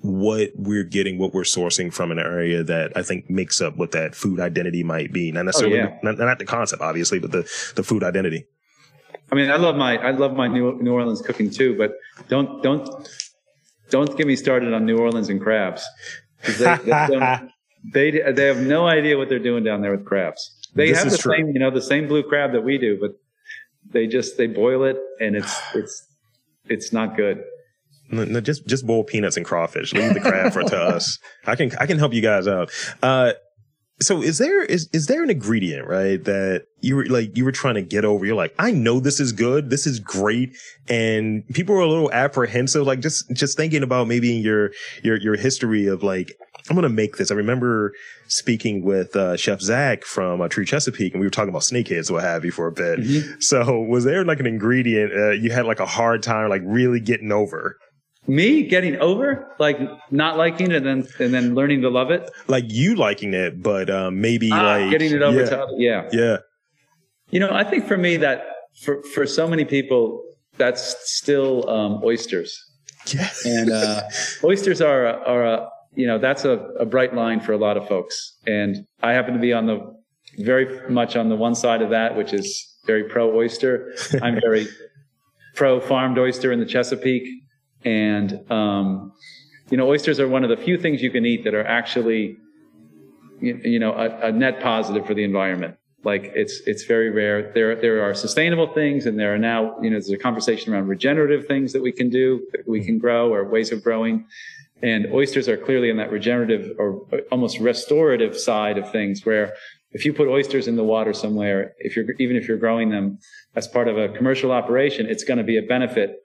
what 0.00 0.50
we're 0.54 0.84
getting, 0.84 1.18
what 1.18 1.32
we're 1.32 1.42
sourcing 1.42 1.92
from 1.92 2.10
an 2.10 2.18
area 2.18 2.62
that 2.62 2.92
I 2.96 3.02
think 3.02 3.30
makes 3.30 3.60
up 3.60 3.76
what 3.76 3.92
that 3.92 4.14
food 4.14 4.40
identity 4.40 4.82
might 4.82 5.12
be. 5.12 5.32
Not 5.32 5.40
oh, 5.40 5.42
necessarily, 5.44 5.76
yeah. 5.78 5.98
not, 6.02 6.18
not 6.18 6.38
the 6.38 6.44
concept, 6.44 6.82
obviously, 6.82 7.18
but 7.18 7.32
the 7.32 7.42
the 7.74 7.82
food 7.82 8.02
identity. 8.02 8.46
I 9.32 9.34
mean, 9.34 9.50
I 9.50 9.56
love 9.56 9.76
my 9.76 9.98
I 9.98 10.10
love 10.12 10.34
my 10.34 10.48
New, 10.48 10.80
New 10.80 10.92
Orleans 10.92 11.22
cooking 11.22 11.50
too, 11.50 11.76
but 11.76 11.94
don't 12.28 12.62
don't 12.62 13.08
don't 13.90 14.16
get 14.16 14.26
me 14.26 14.36
started 14.36 14.72
on 14.72 14.84
New 14.84 14.98
Orleans 14.98 15.28
and 15.28 15.40
crabs. 15.40 15.84
They, 16.58 16.76
they, 16.84 17.40
they 17.92 18.32
they 18.32 18.46
have 18.46 18.60
no 18.60 18.86
idea 18.86 19.16
what 19.16 19.28
they're 19.28 19.38
doing 19.38 19.64
down 19.64 19.82
there 19.82 19.92
with 19.92 20.04
crabs. 20.04 20.52
They 20.74 20.90
This 20.90 21.02
have 21.02 21.10
the 21.10 21.18
true. 21.18 21.36
same 21.36 21.48
you 21.48 21.58
know 21.58 21.70
the 21.70 21.82
same 21.82 22.06
blue 22.06 22.22
crab 22.22 22.52
that 22.52 22.62
we 22.62 22.78
do, 22.78 22.98
but 23.00 23.12
they 23.90 24.06
just 24.06 24.36
they 24.36 24.46
boil 24.46 24.84
it 24.84 24.98
and 25.20 25.34
it's 25.36 25.60
it's 25.74 26.06
it's 26.68 26.92
not 26.92 27.16
good. 27.16 27.42
No, 28.10 28.24
no, 28.24 28.40
just 28.40 28.66
just 28.66 28.86
boil 28.86 29.04
peanuts 29.04 29.36
and 29.36 29.44
crawfish. 29.44 29.92
Leave 29.92 30.14
the 30.14 30.20
crab 30.20 30.52
for 30.52 30.62
to 30.62 30.76
us. 30.94 31.18
I 31.46 31.56
can 31.56 31.72
I 31.78 31.86
can 31.86 31.98
help 31.98 32.12
you 32.12 32.22
guys 32.22 32.46
out. 32.46 32.70
Uh, 33.02 33.32
so 34.00 34.22
is 34.22 34.38
there 34.38 34.62
is 34.62 34.88
is 34.92 35.06
there 35.06 35.22
an 35.22 35.30
ingredient 35.30 35.88
right 35.88 36.22
that 36.24 36.66
you 36.80 36.96
were 36.96 37.06
like 37.06 37.34
you 37.36 37.44
were 37.44 37.52
trying 37.52 37.76
to 37.76 37.82
get 37.82 38.04
over? 38.04 38.26
You're 38.26 38.36
like, 38.36 38.54
I 38.58 38.70
know 38.70 39.00
this 39.00 39.20
is 39.20 39.32
good, 39.32 39.70
this 39.70 39.86
is 39.86 40.00
great, 40.00 40.54
and 40.88 41.46
people 41.48 41.74
are 41.76 41.80
a 41.80 41.88
little 41.88 42.12
apprehensive. 42.12 42.86
Like 42.86 43.00
just 43.00 43.30
just 43.32 43.56
thinking 43.56 43.82
about 43.82 44.06
maybe 44.06 44.36
in 44.36 44.42
your 44.42 44.70
your 45.02 45.16
your 45.16 45.36
history 45.36 45.86
of 45.86 46.02
like. 46.02 46.34
I'm 46.68 46.74
gonna 46.74 46.88
make 46.88 47.16
this. 47.16 47.30
I 47.30 47.34
remember 47.34 47.92
speaking 48.26 48.82
with 48.82 49.14
uh, 49.14 49.36
Chef 49.36 49.60
Zach 49.60 50.02
from 50.02 50.40
uh, 50.40 50.48
True 50.48 50.64
Chesapeake, 50.64 51.12
and 51.12 51.20
we 51.20 51.26
were 51.26 51.30
talking 51.30 51.50
about 51.50 51.62
snakeheads, 51.62 52.10
what 52.10 52.24
have 52.24 52.44
you, 52.44 52.50
for 52.50 52.66
a 52.66 52.72
bit. 52.72 52.98
So, 53.40 53.82
was 53.82 54.02
there 54.02 54.24
like 54.24 54.40
an 54.40 54.46
ingredient 54.48 55.12
uh, 55.12 55.30
you 55.30 55.52
had 55.52 55.64
like 55.66 55.78
a 55.78 55.86
hard 55.86 56.24
time 56.24 56.48
like 56.48 56.62
really 56.64 56.98
getting 56.98 57.30
over? 57.30 57.78
Me 58.28 58.64
getting 58.64 58.96
over 58.96 59.54
like 59.58 59.78
not 60.10 60.36
liking 60.36 60.70
it 60.72 60.84
and 60.84 60.86
then 61.04 61.08
and 61.20 61.32
then 61.32 61.54
learning 61.54 61.82
to 61.82 61.88
love 61.90 62.10
it, 62.10 62.28
like 62.48 62.64
you 62.68 62.96
liking 62.96 63.34
it, 63.34 63.62
but 63.62 63.88
um, 63.88 64.20
maybe 64.20 64.50
Ah, 64.52 64.62
like 64.78 64.90
getting 64.90 65.12
it 65.12 65.22
over 65.22 65.40
yeah, 65.40 65.48
to 65.50 65.60
other, 65.62 65.72
yeah. 65.76 66.08
yeah, 66.12 66.36
You 67.30 67.38
know, 67.40 67.50
I 67.52 67.62
think 67.62 67.86
for 67.86 67.96
me 67.96 68.16
that 68.18 68.44
for 68.82 69.02
for 69.14 69.26
so 69.26 69.46
many 69.46 69.64
people 69.64 70.22
that's 70.56 70.96
still 71.10 71.68
um, 71.70 72.00
oysters. 72.02 72.58
yeah, 73.14 73.28
and 73.44 73.70
uh, 73.70 74.02
oysters 74.44 74.80
are 74.80 75.06
a- 75.06 75.20
are 75.24 75.44
a 75.44 75.68
you 75.94 76.06
know 76.08 76.18
that's 76.18 76.44
a, 76.44 76.58
a 76.80 76.84
bright 76.84 77.14
line 77.14 77.40
for 77.40 77.52
a 77.52 77.58
lot 77.58 77.76
of 77.76 77.86
folks. 77.88 78.36
And 78.46 78.86
i 79.02 79.12
happen 79.12 79.34
to 79.34 79.40
be 79.40 79.52
on 79.52 79.66
the 79.66 79.78
very 80.38 80.90
much 80.90 81.14
on 81.16 81.28
the 81.28 81.36
one 81.36 81.54
side 81.54 81.80
of 81.80 81.90
that 81.90 82.16
which 82.16 82.32
is 82.34 82.46
very 82.86 83.04
pro 83.04 83.34
oyster 83.34 83.94
i'm 84.22 84.38
very 84.40 84.66
pro 85.54 85.80
farmed 85.80 86.18
oyster 86.18 86.50
in 86.52 86.58
the 86.60 86.66
chesapeake 86.66 87.26
and 87.86 88.50
um, 88.50 89.12
you 89.70 89.78
know 89.78 89.88
oysters 89.88 90.20
are 90.20 90.28
one 90.28 90.44
of 90.44 90.50
the 90.50 90.56
few 90.56 90.76
things 90.76 91.00
you 91.00 91.10
can 91.10 91.24
eat 91.24 91.44
that 91.44 91.54
are 91.54 91.66
actually 91.66 92.36
you, 93.40 93.58
you 93.64 93.78
know 93.78 93.92
a, 93.92 94.26
a 94.26 94.32
net 94.32 94.60
positive 94.60 95.06
for 95.06 95.14
the 95.14 95.24
environment. 95.24 95.76
Like 96.04 96.32
it's 96.34 96.60
it's 96.66 96.84
very 96.84 97.10
rare. 97.10 97.52
There 97.54 97.74
there 97.76 98.02
are 98.02 98.12
sustainable 98.12 98.66
things 98.74 99.06
and 99.06 99.18
there 99.18 99.32
are 99.32 99.38
now 99.38 99.76
you 99.80 99.88
know 99.88 99.94
there's 99.94 100.10
a 100.10 100.18
conversation 100.18 100.74
around 100.74 100.88
regenerative 100.88 101.46
things 101.46 101.72
that 101.72 101.82
we 101.82 101.92
can 101.92 102.10
do 102.10 102.46
that 102.52 102.68
we 102.68 102.84
can 102.84 102.98
grow 102.98 103.32
or 103.32 103.48
ways 103.48 103.72
of 103.72 103.82
growing. 103.82 104.26
And 104.82 105.06
oysters 105.10 105.48
are 105.48 105.56
clearly 105.56 105.88
in 105.88 105.96
that 105.96 106.12
regenerative 106.12 106.76
or 106.78 107.06
almost 107.32 107.58
restorative 107.60 108.38
side 108.38 108.76
of 108.76 108.92
things 108.92 109.24
where 109.24 109.54
if 109.92 110.04
you 110.04 110.12
put 110.12 110.28
oysters 110.28 110.68
in 110.68 110.76
the 110.76 110.84
water 110.84 111.14
somewhere 111.14 111.72
if 111.78 111.96
you're 111.96 112.04
even 112.18 112.36
if 112.36 112.46
you're 112.46 112.58
growing 112.58 112.90
them 112.90 113.18
as 113.54 113.66
part 113.66 113.88
of 113.88 113.96
a 113.96 114.08
commercial 114.10 114.52
operation 114.52 115.06
it's 115.06 115.24
going 115.24 115.38
to 115.38 115.44
be 115.44 115.56
a 115.56 115.62
benefit 115.62 116.20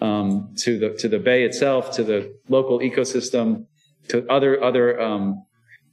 um, 0.00 0.54
to 0.58 0.78
the 0.78 0.90
to 0.98 1.08
the 1.08 1.18
bay 1.18 1.44
itself 1.44 1.90
to 1.92 2.04
the 2.04 2.34
local 2.48 2.80
ecosystem 2.80 3.66
to 4.08 4.26
other 4.30 4.62
other 4.62 5.00
um, 5.00 5.44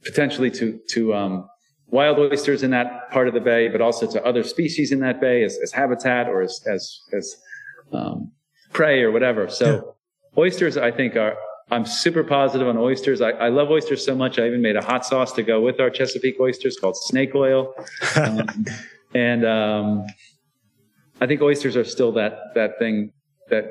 potentially 0.04 0.50
to 0.50 0.80
to 0.90 1.14
um, 1.14 1.48
wild 1.94 2.18
oysters 2.18 2.62
in 2.62 2.70
that 2.72 3.10
part 3.10 3.28
of 3.28 3.34
the 3.34 3.40
bay, 3.40 3.68
but 3.68 3.80
also 3.80 4.06
to 4.10 4.24
other 4.24 4.42
species 4.42 4.92
in 4.92 5.00
that 5.00 5.20
bay 5.20 5.44
as, 5.44 5.58
as 5.62 5.72
habitat 5.72 6.28
or 6.28 6.42
as 6.42 6.60
as, 6.66 7.00
as 7.12 7.36
um, 7.92 8.32
prey 8.72 9.02
or 9.02 9.10
whatever. 9.10 9.48
So 9.48 9.94
oysters, 10.36 10.76
I 10.76 10.90
think, 10.90 11.16
are 11.16 11.36
I'm 11.70 11.86
super 11.86 12.22
positive 12.22 12.68
on 12.68 12.76
oysters. 12.76 13.20
I, 13.20 13.30
I 13.30 13.48
love 13.48 13.70
oysters 13.70 14.04
so 14.04 14.14
much. 14.14 14.38
I 14.38 14.46
even 14.46 14.60
made 14.60 14.76
a 14.76 14.84
hot 14.84 15.06
sauce 15.06 15.32
to 15.32 15.42
go 15.42 15.60
with 15.62 15.80
our 15.80 15.88
Chesapeake 15.88 16.38
oysters 16.40 16.76
called 16.76 16.96
snake 16.96 17.34
oil, 17.34 17.74
um, 18.16 18.66
and 19.14 19.46
um, 19.46 20.06
I 21.20 21.26
think 21.26 21.40
oysters 21.40 21.76
are 21.76 21.84
still 21.84 22.12
that 22.12 22.54
that 22.54 22.78
thing 22.78 23.12
that 23.50 23.64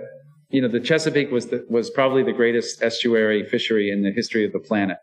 you 0.53 0.61
know, 0.61 0.67
the 0.67 0.79
Chesapeake 0.79 1.31
was 1.31 1.47
the, 1.47 1.65
was 1.67 1.89
probably 1.89 2.23
the 2.23 2.31
greatest 2.31 2.81
estuary 2.83 3.43
fishery 3.43 3.89
in 3.89 4.03
the 4.03 4.11
history 4.11 4.45
of 4.45 4.53
the 4.53 4.59
planet, 4.59 4.99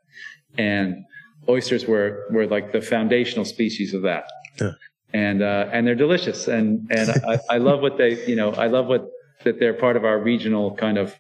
and 0.57 1.05
oysters 1.49 1.87
were 1.87 2.25
were 2.31 2.47
like 2.47 2.73
the 2.73 2.81
foundational 2.81 3.45
species 3.45 3.93
of 3.93 4.03
that. 4.03 4.25
Yeah. 4.61 4.73
And 5.13 5.43
uh, 5.43 5.69
and 5.73 5.85
they're 5.85 5.97
delicious, 5.97 6.47
and 6.47 6.89
and 6.93 7.11
I, 7.29 7.39
I 7.51 7.59
love 7.59 7.81
what 7.81 7.99
they, 7.99 8.25
you 8.27 8.37
know, 8.37 8.53
I 8.53 8.69
love 8.69 8.87
what 8.87 9.07
that 9.43 9.59
they're 9.59 9.75
part 9.75 9.97
of 9.97 10.05
our 10.05 10.21
regional 10.21 10.77
kind 10.77 10.99
of 10.99 11.19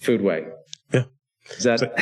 foodway. 0.00 0.48
Yeah. 0.92 1.04
Is 1.50 1.64
that 1.64 1.80
so, 1.80 1.92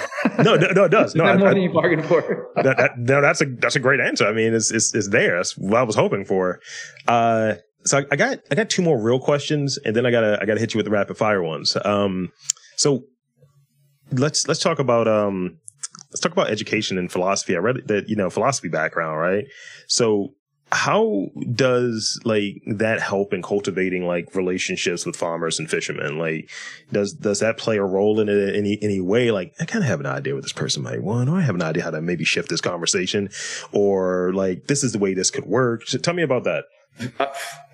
no, 0.42 0.56
no, 0.56 0.68
no, 0.72 0.84
it 0.84 0.90
does. 0.90 1.14
no, 1.16 1.24
I, 1.24 1.38
more 1.38 1.48
I, 1.48 1.54
than 1.54 1.62
you 1.62 1.72
bargained 1.72 2.04
for. 2.04 2.50
that, 2.56 2.76
that, 2.76 2.98
no, 2.98 3.22
that's 3.22 3.40
a 3.40 3.46
that's 3.46 3.76
a 3.76 3.80
great 3.80 4.00
answer. 4.00 4.26
I 4.26 4.32
mean, 4.32 4.52
it's 4.52 4.70
it's, 4.70 4.94
it's 4.94 5.08
there. 5.08 5.38
That's 5.38 5.56
what 5.56 5.78
I 5.78 5.82
was 5.84 5.96
hoping 5.96 6.26
for. 6.26 6.60
Uh, 7.08 7.54
so 7.84 8.04
I, 8.10 8.16
got 8.16 8.38
I 8.50 8.54
got 8.54 8.70
two 8.70 8.82
more 8.82 9.00
real 9.00 9.18
questions, 9.18 9.78
and 9.84 9.94
then 9.96 10.06
I 10.06 10.10
gotta 10.10 10.38
I 10.40 10.46
gotta 10.46 10.60
hit 10.60 10.74
you 10.74 10.78
with 10.78 10.86
the 10.86 10.90
rapid 10.90 11.16
fire 11.16 11.42
ones. 11.42 11.76
Um, 11.84 12.30
so 12.76 13.04
let's 14.12 14.46
let's 14.48 14.60
talk 14.60 14.78
about 14.78 15.08
um 15.08 15.58
let's 16.10 16.20
talk 16.20 16.32
about 16.32 16.50
education 16.50 16.98
and 16.98 17.10
philosophy. 17.10 17.56
I 17.56 17.58
read 17.58 17.88
that 17.88 18.08
you 18.08 18.16
know 18.16 18.30
philosophy 18.30 18.68
background, 18.68 19.18
right? 19.18 19.44
So 19.88 20.34
how 20.72 21.26
does 21.54 22.18
like 22.24 22.62
that 22.66 22.98
help 22.98 23.34
in 23.34 23.42
cultivating 23.42 24.06
like 24.06 24.34
relationships 24.34 25.04
with 25.04 25.14
farmers 25.14 25.58
and 25.58 25.68
fishermen 25.68 26.16
like 26.16 26.50
does 26.90 27.12
does 27.12 27.40
that 27.40 27.58
play 27.58 27.76
a 27.76 27.84
role 27.84 28.18
in 28.20 28.28
it 28.30 28.36
in 28.36 28.54
any 28.54 28.78
any 28.80 28.98
way 28.98 29.30
like 29.30 29.52
i 29.60 29.66
kind 29.66 29.84
of 29.84 29.88
have 29.88 30.00
an 30.00 30.06
idea 30.06 30.34
what 30.34 30.42
this 30.42 30.52
person 30.52 30.82
might 30.82 31.02
want 31.02 31.28
or 31.28 31.36
i 31.36 31.42
have 31.42 31.54
an 31.54 31.62
idea 31.62 31.82
how 31.82 31.90
to 31.90 32.00
maybe 32.00 32.24
shift 32.24 32.48
this 32.48 32.62
conversation 32.62 33.28
or 33.70 34.32
like 34.32 34.66
this 34.66 34.82
is 34.82 34.92
the 34.92 34.98
way 34.98 35.12
this 35.12 35.30
could 35.30 35.44
work 35.44 35.86
so 35.86 35.98
tell 35.98 36.14
me 36.14 36.22
about 36.22 36.44
that 36.44 36.64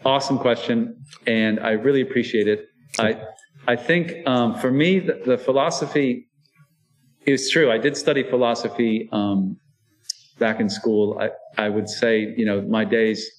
awesome 0.05 0.39
question 0.39 0.97
and 1.27 1.61
i 1.61 1.71
really 1.71 2.01
appreciate 2.01 2.49
it. 2.49 2.67
I 2.99 3.21
i 3.67 3.77
think 3.77 4.27
um, 4.27 4.55
for 4.59 4.71
me 4.71 5.01
the, 5.01 5.21
the 5.25 5.39
philosophy 5.39 6.29
is 7.27 7.51
true. 7.51 7.71
I 7.71 7.79
did 7.79 7.97
study 7.97 8.23
philosophy 8.23 9.09
um, 9.13 9.59
back 10.39 10.61
in 10.61 10.69
school, 10.69 11.21
I, 11.21 11.31
I 11.63 11.69
would 11.69 11.89
say, 11.89 12.35
you 12.37 12.47
know, 12.47 12.63
my 12.63 12.85
days, 12.85 13.31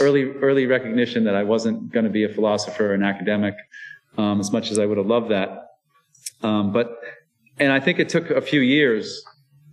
early, 0.00 0.30
early 0.30 0.66
recognition 0.66 1.24
that 1.24 1.34
I 1.34 1.42
wasn't 1.42 1.92
going 1.92 2.04
to 2.04 2.10
be 2.10 2.24
a 2.24 2.28
philosopher 2.28 2.90
or 2.90 2.94
an 2.94 3.02
academic, 3.02 3.54
um, 4.16 4.40
as 4.40 4.50
much 4.52 4.70
as 4.70 4.78
I 4.78 4.86
would 4.86 4.96
have 4.98 5.06
loved 5.06 5.30
that. 5.30 5.66
Um, 6.42 6.72
but, 6.72 6.98
and 7.58 7.72
I 7.72 7.80
think 7.80 7.98
it 7.98 8.08
took 8.08 8.30
a 8.30 8.40
few 8.40 8.60
years, 8.60 9.22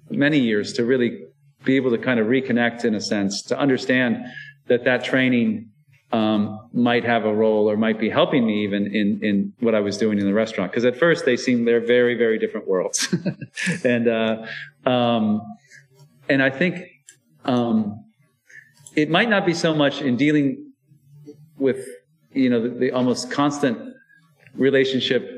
many 0.10 0.40
years 0.40 0.74
to 0.74 0.86
really 0.86 1.26
be 1.64 1.76
able 1.76 1.92
to 1.92 1.98
kind 1.98 2.20
of 2.20 2.28
reconnect 2.28 2.84
in 2.84 2.96
a 2.96 3.02
sense, 3.02 3.44
to 3.44 3.58
understand 3.58 4.18
that 4.72 4.86
that 4.86 5.04
training 5.04 5.70
um, 6.14 6.70
might 6.72 7.04
have 7.04 7.26
a 7.26 7.34
role 7.34 7.70
or 7.70 7.76
might 7.76 8.00
be 8.00 8.10
helping 8.10 8.46
me 8.46 8.64
even 8.64 8.88
in, 8.88 9.20
in 9.22 9.54
what 9.60 9.76
I 9.76 9.82
was 9.82 9.98
doing 9.98 10.18
in 10.18 10.26
the 10.26 10.34
restaurant. 10.34 10.72
Because 10.72 10.86
at 10.86 10.96
first 10.96 11.26
they 11.26 11.36
seem 11.36 11.66
they're 11.66 11.86
very, 11.86 12.16
very 12.16 12.40
different 12.40 12.70
worlds. 12.70 13.14
and, 13.84 14.08
uh, 14.08 14.46
um, 14.86 15.42
and 16.30 16.42
I 16.42 16.50
think 16.50 16.86
um, 17.44 18.06
it 18.96 19.10
might 19.10 19.28
not 19.28 19.46
be 19.46 19.54
so 19.54 19.74
much 19.74 20.02
in 20.02 20.16
dealing 20.16 20.72
with 21.58 21.86
you 22.32 22.50
know 22.50 22.62
the, 22.64 22.70
the, 22.70 22.92
almost 22.92 23.30
constant 23.30 23.78
relationship 24.54 25.30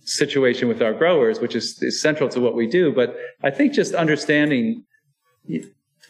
situation 0.00 0.66
with 0.66 0.82
our 0.82 0.92
growers, 0.92 1.38
which 1.38 1.54
is, 1.54 1.80
is 1.80 2.02
central 2.02 2.28
to 2.30 2.40
what 2.40 2.56
we 2.56 2.66
do. 2.66 2.92
But 2.92 3.16
I 3.44 3.50
think 3.50 3.72
just 3.72 3.94
understanding 3.94 4.84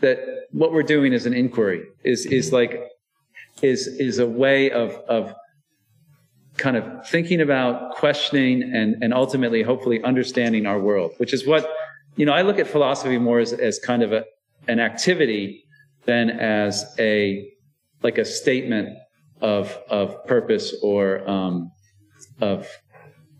that 0.01 0.19
what 0.51 0.73
we're 0.73 0.83
doing 0.83 1.13
is 1.13 1.27
an 1.27 1.35
inquiry 1.35 1.83
is 2.05 2.27
is 2.27 2.53
like 2.53 2.83
is 3.63 3.87
is 3.87 4.19
a 4.19 4.27
way 4.27 4.71
of 4.71 4.91
of 5.09 5.35
kind 6.57 6.77
of 6.77 6.85
thinking 7.09 7.41
about 7.41 7.95
questioning 7.97 8.63
and 8.63 9.03
and 9.03 9.13
ultimately 9.13 9.63
hopefully 9.63 10.03
understanding 10.03 10.67
our 10.67 10.79
world 10.79 11.13
which 11.19 11.33
is 11.33 11.47
what 11.47 11.69
you 12.17 12.27
know, 12.27 12.33
I 12.33 12.43
look 12.43 12.59
at 12.59 12.69
philosophy 12.69 13.19
more 13.19 13.41
as, 13.41 13.53
as 13.53 13.79
kind 13.79 14.03
of 14.03 14.13
a, 14.13 14.25
an 14.69 14.79
activity 14.79 15.65
than 16.05 16.31
as 16.31 16.95
a, 16.99 17.49
like 18.03 18.19
a 18.19 18.25
statement 18.25 18.97
of, 19.41 19.77
of 19.89 20.25
purpose 20.27 20.75
or, 20.83 21.29
um, 21.29 21.73
of, 22.41 22.69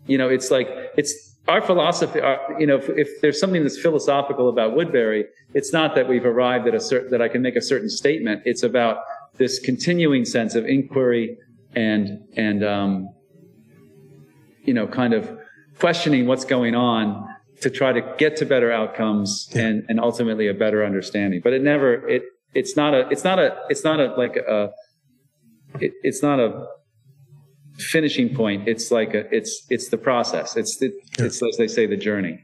you 0.07 0.17
know, 0.17 0.29
it's 0.29 0.51
like, 0.51 0.67
it's 0.97 1.34
our 1.47 1.61
philosophy, 1.61 2.19
our, 2.19 2.39
you 2.59 2.65
know, 2.65 2.77
if, 2.77 2.89
if, 2.89 3.21
there's 3.21 3.39
something 3.39 3.61
that's 3.61 3.79
philosophical 3.79 4.49
about 4.49 4.73
Woodberry, 4.73 5.25
it's 5.53 5.71
not 5.71 5.95
that 5.95 6.07
we've 6.07 6.25
arrived 6.25 6.67
at 6.67 6.73
a 6.73 6.79
certain, 6.79 7.11
that 7.11 7.21
I 7.21 7.27
can 7.27 7.41
make 7.41 7.55
a 7.55 7.61
certain 7.61 7.89
statement. 7.89 8.41
It's 8.45 8.63
about 8.63 8.97
this 9.37 9.59
continuing 9.59 10.25
sense 10.25 10.55
of 10.55 10.65
inquiry 10.65 11.37
and, 11.75 12.23
and, 12.35 12.63
um, 12.63 13.09
you 14.63 14.73
know, 14.73 14.87
kind 14.87 15.13
of 15.13 15.37
questioning 15.79 16.25
what's 16.25 16.45
going 16.45 16.73
on 16.73 17.27
to 17.61 17.69
try 17.69 17.93
to 17.93 18.01
get 18.17 18.37
to 18.37 18.45
better 18.45 18.71
outcomes 18.71 19.49
yeah. 19.51 19.61
and, 19.61 19.85
and 19.87 19.99
ultimately 19.99 20.47
a 20.47 20.53
better 20.53 20.83
understanding. 20.83 21.41
But 21.43 21.53
it 21.53 21.61
never, 21.61 22.07
it, 22.07 22.23
it's 22.53 22.75
not 22.75 22.93
a, 22.93 23.07
it's 23.09 23.23
not 23.23 23.37
a, 23.37 23.57
it's 23.69 23.83
not 23.83 23.99
a, 23.99 24.15
like 24.15 24.35
a, 24.35 24.71
it, 25.79 25.93
it's 26.01 26.23
not 26.23 26.39
a 26.39 26.65
finishing 27.77 28.33
point. 28.35 28.67
It's 28.67 28.91
like 28.91 29.13
a, 29.13 29.33
it's, 29.35 29.65
it's 29.69 29.89
the 29.89 29.97
process. 29.97 30.55
It's, 30.55 30.77
the, 30.77 30.87
yeah. 31.17 31.25
it's, 31.25 31.41
as 31.41 31.57
they 31.57 31.67
say, 31.67 31.85
the 31.85 31.97
journey. 31.97 32.43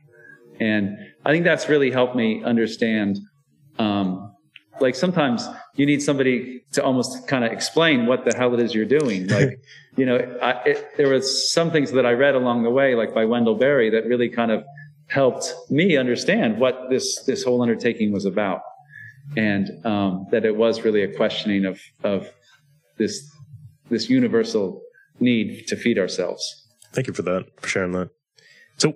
And 0.59 0.97
I 1.25 1.31
think 1.31 1.43
that's 1.43 1.69
really 1.69 1.91
helped 1.91 2.15
me 2.15 2.43
understand, 2.43 3.19
um, 3.79 4.35
like 4.79 4.95
sometimes 4.95 5.47
you 5.75 5.85
need 5.85 6.01
somebody 6.01 6.63
to 6.73 6.83
almost 6.83 7.27
kind 7.27 7.43
of 7.43 7.51
explain 7.51 8.05
what 8.05 8.25
the 8.25 8.35
hell 8.35 8.53
it 8.53 8.59
is 8.59 8.73
you're 8.73 8.85
doing. 8.85 9.27
Like, 9.31 9.59
you 9.97 10.05
know, 10.05 10.17
I, 10.41 10.51
it, 10.65 10.97
there 10.97 11.09
was 11.09 11.51
some 11.51 11.71
things 11.71 11.91
that 11.91 12.05
I 12.05 12.11
read 12.11 12.35
along 12.35 12.63
the 12.63 12.69
way, 12.69 12.95
like 12.95 13.13
by 13.13 13.25
Wendell 13.25 13.55
Berry, 13.55 13.89
that 13.89 14.05
really 14.05 14.29
kind 14.29 14.51
of 14.51 14.63
helped 15.07 15.53
me 15.69 15.97
understand 15.97 16.59
what 16.59 16.89
this 16.89 17.23
this 17.23 17.43
whole 17.43 17.61
undertaking 17.61 18.13
was 18.13 18.25
about, 18.25 18.61
and 19.35 19.85
um, 19.85 20.27
that 20.31 20.45
it 20.45 20.55
was 20.55 20.83
really 20.83 21.03
a 21.03 21.13
questioning 21.13 21.65
of 21.65 21.81
of 22.03 22.29
this 22.97 23.29
this 23.89 24.09
universal 24.09 24.81
need 25.19 25.67
to 25.67 25.75
feed 25.75 25.97
ourselves. 25.97 26.43
Thank 26.93 27.07
you 27.07 27.13
for 27.13 27.21
that 27.23 27.45
for 27.59 27.67
sharing 27.67 27.91
that. 27.93 28.09
So. 28.77 28.95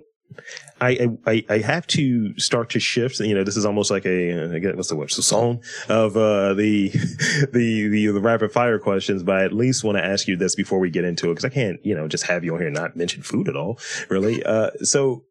I, 0.80 1.08
I 1.24 1.44
I 1.48 1.58
have 1.58 1.86
to 1.88 2.36
start 2.38 2.70
to 2.70 2.80
shift. 2.80 3.20
You 3.20 3.34
know, 3.34 3.44
this 3.44 3.56
is 3.56 3.64
almost 3.64 3.90
like 3.90 4.04
a 4.04 4.30
again, 4.54 4.76
what's 4.76 4.88
the 4.88 4.96
word? 4.96 5.10
So 5.10 5.22
song 5.22 5.62
of 5.88 6.16
uh, 6.16 6.52
the, 6.54 6.88
the 7.52 7.88
the 7.88 8.06
the 8.08 8.20
rapid 8.20 8.52
fire 8.52 8.78
questions. 8.78 9.22
But 9.22 9.36
I 9.36 9.44
at 9.44 9.52
least 9.52 9.84
want 9.84 9.96
to 9.98 10.04
ask 10.04 10.26
you 10.26 10.36
this 10.36 10.54
before 10.54 10.78
we 10.78 10.90
get 10.90 11.04
into 11.04 11.30
it 11.30 11.34
because 11.34 11.44
I 11.44 11.48
can't 11.48 11.78
you 11.86 11.94
know 11.94 12.08
just 12.08 12.24
have 12.24 12.44
you 12.44 12.52
on 12.54 12.58
here 12.58 12.66
and 12.66 12.76
not 12.76 12.96
mention 12.96 13.22
food 13.22 13.48
at 13.48 13.56
all. 13.56 13.78
Really. 14.10 14.42
Uh, 14.42 14.70
so 14.82 15.24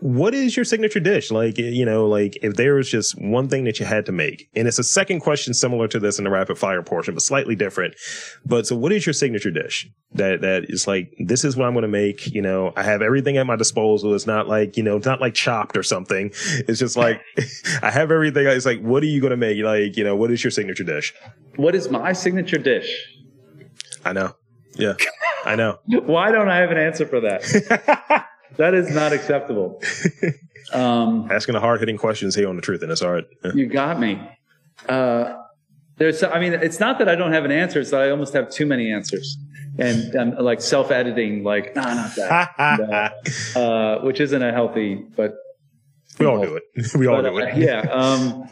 what 0.00 0.34
is 0.34 0.56
your 0.56 0.64
signature 0.64 1.00
dish? 1.00 1.30
Like, 1.30 1.56
you 1.56 1.84
know, 1.84 2.06
like 2.06 2.36
if 2.42 2.54
there 2.54 2.74
was 2.74 2.90
just 2.90 3.18
one 3.20 3.48
thing 3.48 3.64
that 3.64 3.78
you 3.78 3.86
had 3.86 4.04
to 4.06 4.12
make, 4.12 4.48
and 4.54 4.66
it's 4.66 4.78
a 4.78 4.84
second 4.84 5.20
question 5.20 5.54
similar 5.54 5.88
to 5.88 5.98
this 5.98 6.18
in 6.18 6.24
the 6.24 6.30
rapid 6.30 6.58
fire 6.58 6.82
portion, 6.82 7.14
but 7.14 7.22
slightly 7.22 7.54
different. 7.54 7.94
But 8.44 8.66
so 8.66 8.76
what 8.76 8.92
is 8.92 9.06
your 9.06 9.12
signature 9.12 9.50
dish 9.50 9.88
that, 10.12 10.40
that 10.42 10.64
is 10.68 10.86
like, 10.86 11.14
this 11.18 11.44
is 11.44 11.56
what 11.56 11.66
I'm 11.66 11.74
going 11.74 11.82
to 11.82 11.88
make. 11.88 12.26
You 12.26 12.42
know, 12.42 12.72
I 12.76 12.82
have 12.82 13.02
everything 13.02 13.36
at 13.36 13.46
my 13.46 13.56
disposal. 13.56 14.14
It's 14.14 14.26
not 14.26 14.48
like, 14.48 14.76
you 14.76 14.82
know, 14.82 14.96
it's 14.96 15.06
not 15.06 15.20
like 15.20 15.34
chopped 15.34 15.76
or 15.76 15.82
something. 15.82 16.32
It's 16.68 16.80
just 16.80 16.96
like, 16.96 17.22
I 17.82 17.90
have 17.90 18.10
everything. 18.10 18.46
It's 18.46 18.66
like, 18.66 18.80
what 18.80 19.02
are 19.02 19.06
you 19.06 19.20
going 19.20 19.30
to 19.30 19.36
make? 19.36 19.62
Like, 19.62 19.96
you 19.96 20.04
know, 20.04 20.16
what 20.16 20.30
is 20.30 20.42
your 20.42 20.50
signature 20.50 20.84
dish? 20.84 21.14
What 21.56 21.74
is 21.74 21.88
my 21.88 22.12
signature 22.12 22.58
dish? 22.58 22.90
I 24.04 24.12
know. 24.12 24.34
Yeah, 24.74 24.94
I 25.44 25.54
know. 25.54 25.78
Why 25.86 26.32
don't 26.32 26.48
I 26.48 26.56
have 26.58 26.70
an 26.70 26.78
answer 26.78 27.06
for 27.06 27.20
that? 27.20 28.26
that 28.56 28.74
is 28.74 28.94
not 28.94 29.12
acceptable. 29.12 29.82
Um, 30.72 31.30
Asking 31.30 31.52
the 31.52 31.60
hard 31.60 31.80
hitting 31.80 31.96
questions 31.98 32.34
here 32.34 32.48
on 32.48 32.56
the 32.56 32.62
truth 32.62 32.82
in 32.82 32.88
this 32.88 33.02
art. 33.02 33.26
You 33.54 33.66
got 33.66 34.00
me. 34.00 34.20
Uh, 34.88 35.36
there's, 35.96 36.22
I 36.22 36.40
mean, 36.40 36.54
it's 36.54 36.80
not 36.80 36.98
that 36.98 37.08
I 37.08 37.14
don't 37.14 37.32
have 37.32 37.44
an 37.44 37.52
answer; 37.52 37.80
it's 37.80 37.90
that 37.90 38.00
I 38.00 38.10
almost 38.10 38.34
have 38.34 38.50
too 38.50 38.66
many 38.66 38.90
answers, 38.90 39.36
and 39.78 40.14
I'm 40.16 40.36
like 40.36 40.60
self 40.60 40.90
editing, 40.90 41.44
like, 41.44 41.76
nah, 41.76 41.94
not 41.94 42.16
that, 42.16 43.12
uh, 43.56 44.04
which 44.04 44.20
isn't 44.20 44.42
a 44.42 44.50
healthy, 44.52 45.04
but 45.16 45.34
we 46.18 46.26
all 46.26 46.40
do 46.40 46.56
it. 46.56 46.62
We 46.96 47.06
all 47.06 47.22
do 47.22 47.38
it. 47.38 47.54
Uh, 47.54 47.56
yeah. 47.56 47.80
Um, 47.82 48.48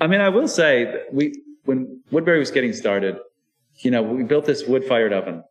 I 0.00 0.08
mean, 0.08 0.20
I 0.20 0.28
will 0.28 0.48
say 0.48 0.84
that 0.84 1.14
we, 1.14 1.40
when 1.64 2.02
Woodberry 2.10 2.38
was 2.38 2.50
getting 2.50 2.72
started, 2.72 3.18
you 3.76 3.90
know, 3.90 4.02
we 4.02 4.24
built 4.24 4.46
this 4.46 4.66
wood 4.66 4.84
fired 4.84 5.12
oven, 5.12 5.44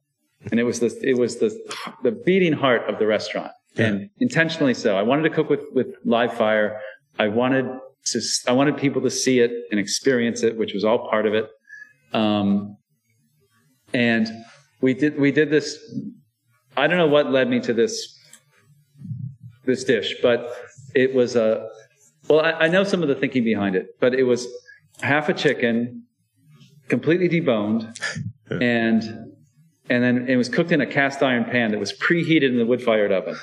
and 0.51 0.59
it 0.59 0.63
was 0.63 0.79
the, 0.81 0.97
it 1.01 1.17
was 1.17 1.38
the, 1.38 1.57
the 2.03 2.11
beating 2.11 2.53
heart 2.53 2.89
of 2.89 2.99
the 2.99 3.07
restaurant 3.07 3.51
yeah. 3.75 3.85
and 3.85 4.09
intentionally 4.19 4.73
so. 4.73 4.97
I 4.97 5.03
wanted 5.03 5.23
to 5.23 5.29
cook 5.29 5.49
with, 5.49 5.63
with 5.73 5.88
live 6.03 6.33
fire. 6.33 6.79
I 7.19 7.27
wanted 7.27 7.65
to, 8.07 8.21
I 8.47 8.51
wanted 8.51 8.77
people 8.77 9.01
to 9.01 9.09
see 9.09 9.39
it 9.39 9.51
and 9.71 9.79
experience 9.79 10.43
it, 10.43 10.57
which 10.57 10.73
was 10.73 10.83
all 10.83 11.09
part 11.09 11.25
of 11.25 11.33
it. 11.33 11.49
Um, 12.13 12.77
and 13.93 14.27
we 14.81 14.93
did, 14.93 15.19
we 15.19 15.31
did 15.31 15.49
this. 15.49 15.77
I 16.77 16.88
don't 16.88 16.97
know 16.97 17.07
what 17.07 17.31
led 17.31 17.49
me 17.49 17.59
to 17.61 17.73
this, 17.73 18.19
this 19.63 19.83
dish, 19.83 20.15
but 20.21 20.53
it 20.93 21.13
was 21.13 21.35
a, 21.35 21.69
well, 22.27 22.41
I, 22.41 22.51
I 22.51 22.67
know 22.67 22.83
some 22.83 23.01
of 23.01 23.07
the 23.07 23.15
thinking 23.15 23.43
behind 23.43 23.75
it, 23.75 23.99
but 23.99 24.13
it 24.13 24.23
was 24.23 24.47
half 25.01 25.29
a 25.29 25.33
chicken, 25.33 26.03
completely 26.88 27.29
deboned, 27.29 27.97
and 28.61 29.31
and 29.88 30.03
then 30.03 30.27
it 30.27 30.35
was 30.35 30.49
cooked 30.49 30.71
in 30.71 30.81
a 30.81 30.85
cast 30.85 31.21
iron 31.21 31.45
pan 31.45 31.71
that 31.71 31.79
was 31.79 31.93
preheated 31.93 32.49
in 32.49 32.57
the 32.57 32.65
wood 32.65 32.81
fired 32.81 33.11
oven. 33.11 33.35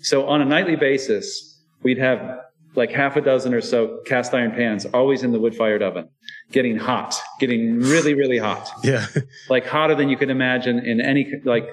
So 0.00 0.26
on 0.28 0.40
a 0.40 0.44
nightly 0.44 0.76
basis, 0.76 1.60
we'd 1.82 1.98
have 1.98 2.40
like 2.76 2.90
half 2.90 3.16
a 3.16 3.20
dozen 3.20 3.52
or 3.52 3.60
so 3.60 4.00
cast 4.06 4.32
iron 4.32 4.52
pans 4.52 4.86
always 4.86 5.22
in 5.22 5.32
the 5.32 5.40
wood 5.40 5.54
fired 5.56 5.82
oven, 5.82 6.08
getting 6.52 6.76
hot, 6.76 7.20
getting 7.40 7.80
really, 7.80 8.14
really 8.14 8.38
hot. 8.38 8.68
Yeah. 8.84 9.06
like 9.48 9.66
hotter 9.66 9.94
than 9.94 10.08
you 10.08 10.16
can 10.16 10.30
imagine 10.30 10.78
in 10.78 11.00
any, 11.00 11.32
like, 11.44 11.68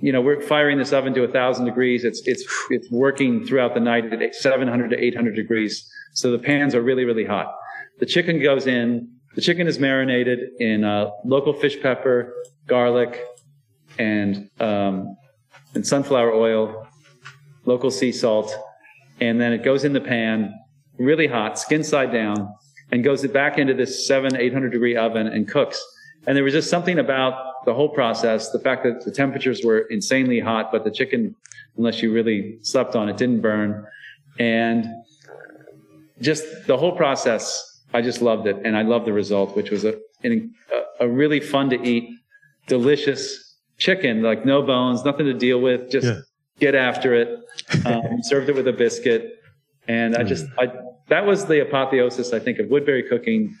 you 0.00 0.12
know, 0.12 0.20
we're 0.20 0.40
firing 0.40 0.76
this 0.78 0.92
oven 0.92 1.14
to 1.14 1.22
a 1.22 1.28
thousand 1.28 1.64
degrees. 1.66 2.04
It's, 2.04 2.20
it's, 2.26 2.44
it's 2.70 2.90
working 2.90 3.46
throughout 3.46 3.74
the 3.74 3.80
night 3.80 4.12
at 4.12 4.34
700 4.34 4.90
to 4.90 4.98
800 5.02 5.36
degrees. 5.36 5.88
So 6.12 6.32
the 6.32 6.38
pans 6.38 6.74
are 6.74 6.82
really, 6.82 7.04
really 7.04 7.24
hot. 7.24 7.54
The 8.00 8.06
chicken 8.06 8.42
goes 8.42 8.66
in. 8.66 9.08
The 9.34 9.40
chicken 9.40 9.66
is 9.66 9.78
marinated 9.78 10.50
in 10.60 10.84
uh, 10.84 11.10
local 11.24 11.52
fish 11.52 11.80
pepper, 11.80 12.34
garlic, 12.66 13.24
and 13.98 14.48
um, 14.60 15.16
and 15.74 15.86
sunflower 15.86 16.32
oil, 16.32 16.86
local 17.64 17.90
sea 17.90 18.12
salt, 18.12 18.54
and 19.20 19.40
then 19.40 19.52
it 19.52 19.62
goes 19.62 19.84
in 19.84 19.92
the 19.92 20.00
pan, 20.00 20.52
really 20.98 21.26
hot, 21.26 21.58
skin 21.58 21.84
side 21.84 22.12
down, 22.12 22.54
and 22.90 23.02
goes 23.02 23.26
back 23.28 23.58
into 23.58 23.74
this 23.74 24.06
seven, 24.06 24.36
eight 24.36 24.52
hundred 24.52 24.70
degree 24.70 24.96
oven 24.96 25.26
and 25.26 25.48
cooks. 25.48 25.82
And 26.26 26.36
there 26.36 26.44
was 26.44 26.52
just 26.52 26.70
something 26.70 26.98
about 26.98 27.64
the 27.64 27.74
whole 27.74 27.88
process, 27.88 28.50
the 28.50 28.58
fact 28.58 28.84
that 28.84 29.04
the 29.04 29.10
temperatures 29.10 29.62
were 29.64 29.80
insanely 29.90 30.40
hot, 30.40 30.72
but 30.72 30.84
the 30.84 30.90
chicken, 30.90 31.34
unless 31.76 32.02
you 32.02 32.12
really 32.12 32.58
slept 32.62 32.96
on 32.96 33.08
it, 33.08 33.16
didn't 33.16 33.40
burn, 33.40 33.86
and 34.38 34.86
just 36.20 36.44
the 36.66 36.76
whole 36.76 36.96
process. 36.96 37.70
I 37.92 38.02
just 38.02 38.20
loved 38.20 38.46
it, 38.48 38.56
and 38.64 38.76
I 38.76 38.82
loved 38.82 39.06
the 39.06 39.12
result, 39.12 39.54
which 39.56 39.70
was 39.70 39.84
a 39.84 39.94
a, 40.24 40.40
a 41.00 41.08
really 41.08 41.38
fun 41.38 41.70
to 41.70 41.80
eat, 41.82 42.10
delicious 42.66 43.56
chicken, 43.78 44.22
like 44.22 44.44
no 44.44 44.62
bones, 44.62 45.04
nothing 45.04 45.26
to 45.26 45.34
deal 45.34 45.60
with, 45.60 45.90
just 45.90 46.06
yeah. 46.06 46.20
Get 46.58 46.74
after 46.74 47.14
it. 47.14 47.40
Um, 47.86 48.22
served 48.22 48.48
it 48.48 48.54
with 48.54 48.66
a 48.66 48.72
biscuit, 48.72 49.40
and 49.88 50.16
I 50.16 50.22
just, 50.22 50.46
I 50.58 50.72
that 51.08 51.26
was 51.26 51.46
the 51.46 51.60
apotheosis, 51.60 52.32
I 52.32 52.38
think, 52.38 52.58
of 52.58 52.66
Woodberry 52.66 53.08
cooking, 53.08 53.54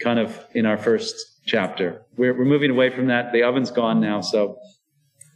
kind 0.00 0.18
of 0.18 0.38
in 0.54 0.66
our 0.66 0.76
first 0.76 1.14
chapter. 1.46 2.02
We're 2.16 2.36
we're 2.36 2.44
moving 2.44 2.70
away 2.70 2.90
from 2.90 3.06
that. 3.06 3.32
The 3.32 3.42
oven's 3.42 3.70
gone 3.70 4.00
now, 4.00 4.20
so 4.20 4.58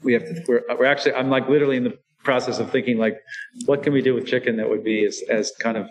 we 0.02 0.12
have 0.12 0.22
to. 0.24 0.44
We're 0.48 0.62
we're 0.78 0.86
actually. 0.86 1.14
I'm 1.14 1.30
like 1.30 1.48
literally 1.48 1.76
in 1.76 1.84
the 1.84 1.98
process 2.24 2.58
of 2.58 2.70
thinking 2.70 2.98
like, 2.98 3.18
what 3.66 3.82
can 3.82 3.92
we 3.92 4.02
do 4.02 4.14
with 4.14 4.26
chicken 4.26 4.56
that 4.56 4.68
would 4.68 4.84
be 4.84 5.04
as 5.04 5.20
as 5.28 5.52
kind 5.58 5.76
of 5.76 5.88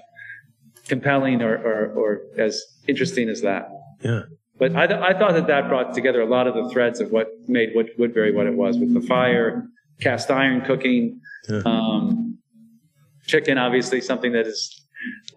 compelling 0.87 1.41
or 1.41 1.55
or, 1.55 1.91
or 1.93 2.21
as 2.37 2.61
interesting 2.87 3.29
as 3.29 3.41
that. 3.41 3.69
Yeah. 4.01 4.21
But 4.57 4.75
I, 4.75 4.85
th- 4.87 4.99
I 4.99 5.17
thought 5.17 5.33
that 5.33 5.47
that 5.47 5.69
brought 5.69 5.93
together 5.95 6.21
a 6.21 6.25
lot 6.27 6.45
of 6.47 6.53
the 6.53 6.69
threads 6.69 6.99
of 6.99 7.11
what 7.11 7.27
made 7.47 7.69
Wood- 7.73 7.91
Woodberry 7.97 8.33
what 8.33 8.45
it 8.45 8.53
was 8.53 8.77
with 8.77 8.93
the 8.93 9.01
fire, 9.01 9.65
cast 10.01 10.31
iron 10.31 10.61
cooking, 10.61 11.21
yeah. 11.47 11.61
um, 11.65 12.37
chicken, 13.27 13.57
obviously 13.57 14.01
something 14.01 14.31
that 14.33 14.47
is 14.47 14.85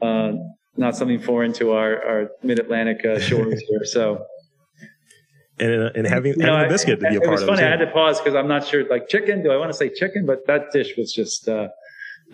uh, 0.03 0.33
not 0.77 0.96
something 0.96 1.20
foreign 1.20 1.53
to 1.55 1.72
our, 1.72 2.03
our 2.05 2.31
mid 2.42 2.59
Atlantic 2.59 3.05
uh, 3.05 3.18
shores 3.20 3.62
here. 3.68 3.85
So. 3.85 4.24
And, 5.61 5.85
uh, 5.85 5.90
and 5.94 6.07
having, 6.07 6.33
you 6.33 6.46
know, 6.46 6.57
having 6.57 6.70
biscuit 6.70 6.98
to 6.98 7.09
be 7.09 7.14
a 7.14 7.20
part 7.20 7.35
of 7.35 7.42
it. 7.42 7.42
was 7.42 7.44
funny. 7.44 7.62
I 7.62 7.70
had 7.70 7.79
to 7.79 7.87
pause 7.87 8.18
because 8.18 8.35
I'm 8.35 8.48
not 8.48 8.66
sure, 8.66 8.88
like 8.88 9.09
chicken. 9.09 9.42
Do 9.44 9.53
I 9.53 9.57
want 9.57 9.70
to 9.70 9.77
say 9.77 9.88
chicken? 9.88 10.27
But 10.27 10.46
that 10.48 10.72
dish 10.72 10.94
was 10.98 11.12
just 11.12 11.48
uh, 11.48 11.68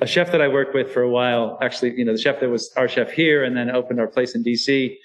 a 0.00 0.06
chef 0.06 0.32
that 0.32 0.40
I 0.40 0.48
worked 0.48 0.74
with 0.74 0.90
for 0.90 1.02
a 1.02 1.10
while. 1.10 1.58
Actually, 1.60 1.98
you 1.98 2.04
know, 2.06 2.12
the 2.12 2.18
chef 2.18 2.40
that 2.40 2.48
was 2.48 2.72
our 2.78 2.88
chef 2.88 3.10
here 3.10 3.44
and 3.44 3.54
then 3.54 3.68
opened 3.68 4.00
our 4.00 4.06
place 4.06 4.34
in 4.34 4.42
DC 4.42 4.96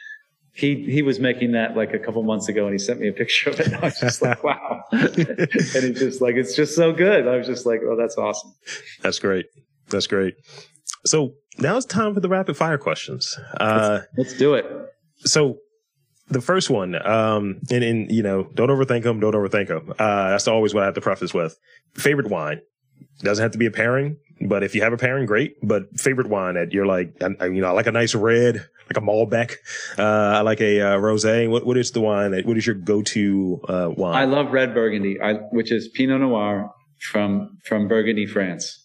he 0.55 0.89
he 0.89 1.01
was 1.01 1.19
making 1.19 1.51
that 1.51 1.75
like 1.75 1.93
a 1.93 1.99
couple 1.99 2.23
months 2.23 2.47
ago 2.47 2.63
and 2.65 2.73
he 2.73 2.79
sent 2.79 2.99
me 2.99 3.09
a 3.09 3.13
picture 3.13 3.49
of 3.49 3.59
it. 3.59 3.67
And 3.67 3.75
I 3.75 3.81
was 3.81 3.99
just 3.99 4.21
like 4.21 4.43
wow. 4.43 4.83
And 4.91 5.09
it's 5.19 5.99
just 5.99 6.21
like 6.21 6.35
it's 6.35 6.55
just 6.55 6.75
so 6.75 6.93
good. 6.93 7.27
I 7.27 7.35
was 7.35 7.45
just 7.45 7.65
like 7.65 7.81
oh 7.85 7.97
that's 7.97 8.17
awesome. 8.17 8.53
That's 9.01 9.19
great. 9.19 9.47
That's 9.89 10.07
great. 10.07 10.35
So 11.05 11.33
now 11.57 11.75
it's 11.75 11.85
time 11.85 12.13
for 12.13 12.21
the 12.21 12.29
rapid 12.29 12.55
fire 12.55 12.77
questions. 12.77 13.37
Uh, 13.59 13.99
let's, 14.17 14.17
let's 14.17 14.33
do 14.39 14.53
it. 14.53 14.65
so 15.19 15.57
the 16.27 16.41
first 16.41 16.71
one 16.71 16.95
um 17.05 17.59
and, 17.69 17.83
and 17.83 18.11
you 18.11 18.23
know 18.23 18.45
don't 18.53 18.69
overthink 18.69 19.03
them. 19.03 19.19
Don't 19.19 19.33
overthink 19.33 19.67
them. 19.67 19.93
Uh 19.99 20.29
that's 20.29 20.47
always 20.47 20.73
what 20.73 20.83
I 20.83 20.85
have 20.85 20.95
to 20.95 21.01
preface 21.01 21.33
with. 21.33 21.59
Favorite 21.95 22.29
wine. 22.29 22.61
Doesn't 23.19 23.43
have 23.43 23.51
to 23.51 23.57
be 23.57 23.65
a 23.65 23.71
pairing 23.71 24.17
but 24.41 24.63
if 24.63 24.75
you 24.75 24.81
have 24.81 24.93
a 24.93 24.97
pairing, 24.97 25.25
great. 25.25 25.55
But 25.63 25.97
favorite 25.99 26.27
wine 26.27 26.55
that 26.55 26.73
you're 26.73 26.85
like, 26.85 27.15
I, 27.39 27.45
you 27.45 27.61
know, 27.61 27.67
I 27.67 27.71
like 27.71 27.87
a 27.87 27.91
nice 27.91 28.13
red, 28.13 28.67
like 28.89 28.98
a 28.98 29.02
Malbec. 29.02 29.56
Uh, 29.98 30.38
I 30.38 30.41
like 30.41 30.62
a 30.62 30.82
uh, 30.82 30.98
rosé. 30.98 31.50
What 31.50 31.65
what 31.65 31.78
is 31.78 31.91
the 31.91 32.02
wine? 32.02 32.32
That, 32.32 32.45
what 32.45 32.58
is 32.58 32.65
your 32.65 32.76
go 32.76 33.02
to 33.02 33.62
uh, 33.67 33.89
wine? 33.95 34.15
I 34.15 34.26
love 34.26 34.52
red 34.52 34.74
Burgundy, 34.74 35.19
I, 35.21 35.34
which 35.52 35.71
is 35.71 35.88
Pinot 35.89 36.21
Noir 36.21 36.71
from 37.12 37.58
from 37.65 37.88
Burgundy, 37.88 38.26
France. 38.26 38.84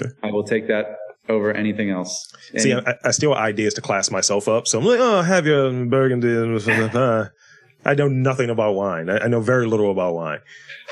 Okay. 0.00 0.10
I 0.22 0.30
will 0.30 0.44
take 0.44 0.68
that 0.68 0.96
over 1.28 1.52
anything 1.52 1.90
else. 1.90 2.32
See, 2.56 2.72
I, 2.72 2.94
I 3.04 3.10
steal 3.12 3.34
ideas 3.34 3.74
to 3.74 3.80
class 3.80 4.10
myself 4.10 4.48
up. 4.48 4.66
So 4.66 4.78
I'm 4.78 4.84
like, 4.84 5.00
oh, 5.00 5.22
have 5.22 5.46
your 5.46 5.86
Burgundy. 5.86 6.28
I 7.84 7.94
know 7.94 8.08
nothing 8.08 8.50
about 8.50 8.74
wine. 8.74 9.08
I, 9.08 9.18
I, 9.18 9.28
know 9.28 9.40
very 9.40 9.66
little 9.66 9.90
about 9.90 10.14
wine. 10.14 10.40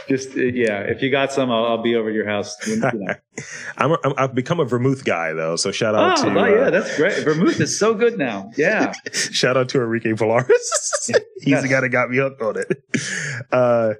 Just 0.08 0.30
uh, 0.36 0.40
yeah, 0.40 0.80
if 0.80 1.02
you 1.02 1.10
got 1.10 1.32
some, 1.32 1.50
I'll, 1.50 1.64
I'll 1.66 1.82
be 1.82 1.94
over 1.94 2.10
your 2.10 2.26
house. 2.26 2.56
You 2.66 2.76
know. 2.76 2.90
I'm, 3.76 3.92
i 4.16 4.22
have 4.22 4.34
become 4.34 4.58
a 4.58 4.64
vermouth 4.64 5.04
guy 5.04 5.32
though, 5.34 5.56
so 5.56 5.70
shout 5.70 5.94
out 5.94 6.18
oh, 6.18 6.24
to. 6.24 6.38
Oh 6.40 6.46
yeah, 6.46 6.60
uh, 6.62 6.70
that's 6.70 6.96
great. 6.96 7.24
Vermouth 7.24 7.60
is 7.60 7.78
so 7.78 7.94
good 7.94 8.16
now. 8.16 8.50
Yeah. 8.56 8.92
shout 9.12 9.56
out 9.56 9.68
to 9.70 9.82
Enrique 9.82 10.14
Polaris. 10.14 11.10
He's 11.42 11.62
the 11.62 11.68
guy 11.68 11.80
that 11.80 11.90
got 11.90 12.10
me 12.10 12.16
hooked 12.16 12.40
on 12.40 12.56
it. 12.56 12.82
Uh, 13.52 13.94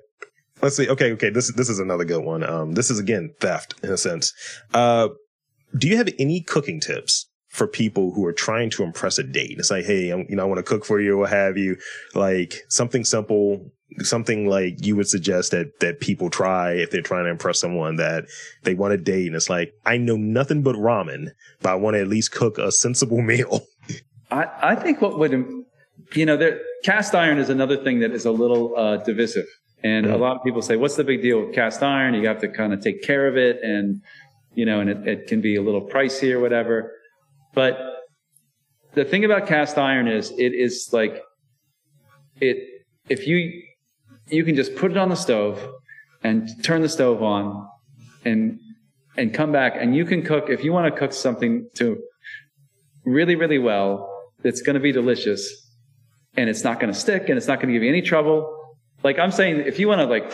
let's 0.63 0.77
see. 0.77 0.89
Okay, 0.89 1.13
okay. 1.13 1.31
This 1.31 1.53
this 1.55 1.69
is 1.69 1.79
another 1.79 2.05
good 2.05 2.25
one. 2.25 2.43
Um, 2.43 2.73
this 2.73 2.91
is 2.91 2.99
again 2.99 3.35
theft 3.41 3.75
in 3.83 3.91
a 3.91 3.99
sense. 3.99 4.33
Uh, 4.73 5.09
do 5.77 5.89
you 5.89 5.99
have 5.99 6.09
any 6.19 6.41
cooking 6.41 6.81
tips 6.81 7.28
for 7.59 7.67
people 7.67 8.13
who 8.13 8.25
are 8.25 8.33
trying 8.33 8.71
to 8.71 8.85
impress 8.85 9.19
a 9.19 9.25
date. 9.25 9.57
It's 9.59 9.71
like, 9.71 9.85
hey, 9.85 10.11
I'm, 10.11 10.25
you 10.29 10.37
know, 10.37 10.45
I 10.45 10.47
want 10.47 10.59
to 10.59 10.63
cook 10.63 10.85
for 10.85 11.01
you 11.01 11.15
or 11.15 11.17
what 11.19 11.31
have 11.31 11.59
you. 11.59 11.77
Like 12.15 12.63
something 12.69 13.05
simple, 13.05 13.71
something 13.99 14.49
like 14.49 14.85
you 14.87 14.95
would 14.97 15.09
suggest 15.09 15.51
that 15.51 15.81
that 15.81 16.01
people 16.01 16.31
try 16.31 16.73
if 16.73 16.91
they're 16.91 17.03
trying 17.03 17.25
to 17.25 17.31
impress 17.31 17.61
someone 17.61 17.97
that 17.97 18.27
they 18.63 18.75
want 18.75 18.95
a 18.95 18.97
date. 18.97 19.27
And 19.27 19.37
it's 19.37 19.51
like, 19.51 19.75
I 19.85 19.99
know 19.99 20.17
nothing 20.17 20.63
but 20.63 20.77
ramen, 20.77 21.33
but 21.61 21.71
I 21.71 21.75
want 21.75 21.95
to 21.95 22.01
at 22.01 22.09
least 22.09 22.33
cook 22.33 22.57
a 22.59 22.71
sensible 22.71 23.21
meal. 23.33 23.67
I, 24.31 24.47
I 24.63 24.75
think 24.77 25.03
what 25.03 25.19
would, 25.19 25.33
you 26.15 26.27
know, 26.27 26.37
there, 26.37 26.61
cast 26.85 27.15
iron 27.15 27.39
is 27.39 27.51
another 27.51 27.77
thing 27.77 28.01
that 28.01 28.13
is 28.13 28.25
a 28.25 28.33
little 28.33 28.77
uh, 28.77 28.99
divisive. 28.99 29.47
And 29.83 30.07
mm. 30.07 30.13
a 30.13 30.17
lot 30.17 30.37
of 30.37 30.45
people 30.45 30.63
say, 30.63 30.77
what's 30.77 30.97
the 30.97 31.05
big 31.05 31.23
deal 31.23 31.45
with 31.45 31.55
cast 31.55 31.83
iron? 31.83 32.15
You 32.15 32.27
have 32.29 32.41
to 32.41 32.49
kind 32.49 32.73
of 32.73 32.81
take 32.81 33.03
care 33.03 33.27
of 33.27 33.37
it. 33.37 33.61
And, 33.63 34.03
you 34.55 34.65
know, 34.65 34.81
and 34.81 34.91
it, 34.91 35.09
it 35.09 35.27
can 35.29 35.41
be 35.41 35.57
a 35.57 35.63
little 35.63 35.81
pricey 35.81 36.33
or 36.33 36.41
whatever. 36.41 36.93
But 37.59 37.77
the 38.95 39.05
thing 39.05 39.25
about 39.25 39.49
cast 39.49 39.79
iron 39.79 40.07
is 40.07 40.31
it 40.31 40.55
is 40.55 40.91
like 40.93 41.25
it 42.41 42.57
if 43.09 43.27
you 43.27 43.65
you 44.29 44.45
can 44.45 44.55
just 44.55 44.77
put 44.77 44.93
it 44.93 44.97
on 44.97 45.09
the 45.09 45.17
stove 45.17 45.59
and 46.23 46.49
turn 46.63 46.83
the 46.83 46.89
stove 46.89 47.21
on 47.21 47.69
and 48.25 48.61
and 49.17 49.35
come 49.35 49.51
back 49.51 49.73
and 49.77 49.97
you 49.97 50.05
can 50.05 50.23
cook 50.23 50.51
if 50.51 50.63
you 50.63 50.73
want 50.73 50.87
to 50.87 50.97
cook 50.97 51.13
something 51.13 51.69
to 51.75 52.01
really 53.05 53.35
really 53.35 53.59
well 53.59 54.09
that's 54.45 54.63
going 54.63 54.75
to 54.75 54.85
be 54.89 54.93
delicious 54.93 55.43
and 56.37 56.49
it's 56.49 56.63
not 56.63 56.79
going 56.79 56.93
to 56.93 57.01
stick 57.05 57.29
and 57.29 57.37
it's 57.37 57.49
not 57.49 57.57
going 57.57 57.67
to 57.67 57.73
give 57.73 57.83
you 57.83 57.89
any 57.89 58.03
trouble. 58.03 58.39
Like 59.03 59.19
i'm 59.19 59.33
saying 59.33 59.63
if 59.67 59.81
you 59.81 59.89
want 59.89 60.01
to 60.01 60.07
like 60.07 60.33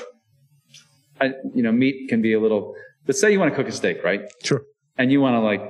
I, 1.23 1.33
you 1.55 1.63
know 1.63 1.73
meat 1.73 2.11
can 2.11 2.21
be 2.21 2.35
a 2.35 2.41
little 2.41 2.75
but 3.07 3.17
say 3.17 3.33
you 3.33 3.41
want 3.41 3.51
to 3.51 3.57
cook 3.57 3.69
a 3.69 3.73
steak 3.73 4.05
right? 4.05 4.21
Sure. 4.43 4.61
And 4.99 5.11
you 5.11 5.23
want 5.23 5.37
to 5.37 5.41
like 5.41 5.63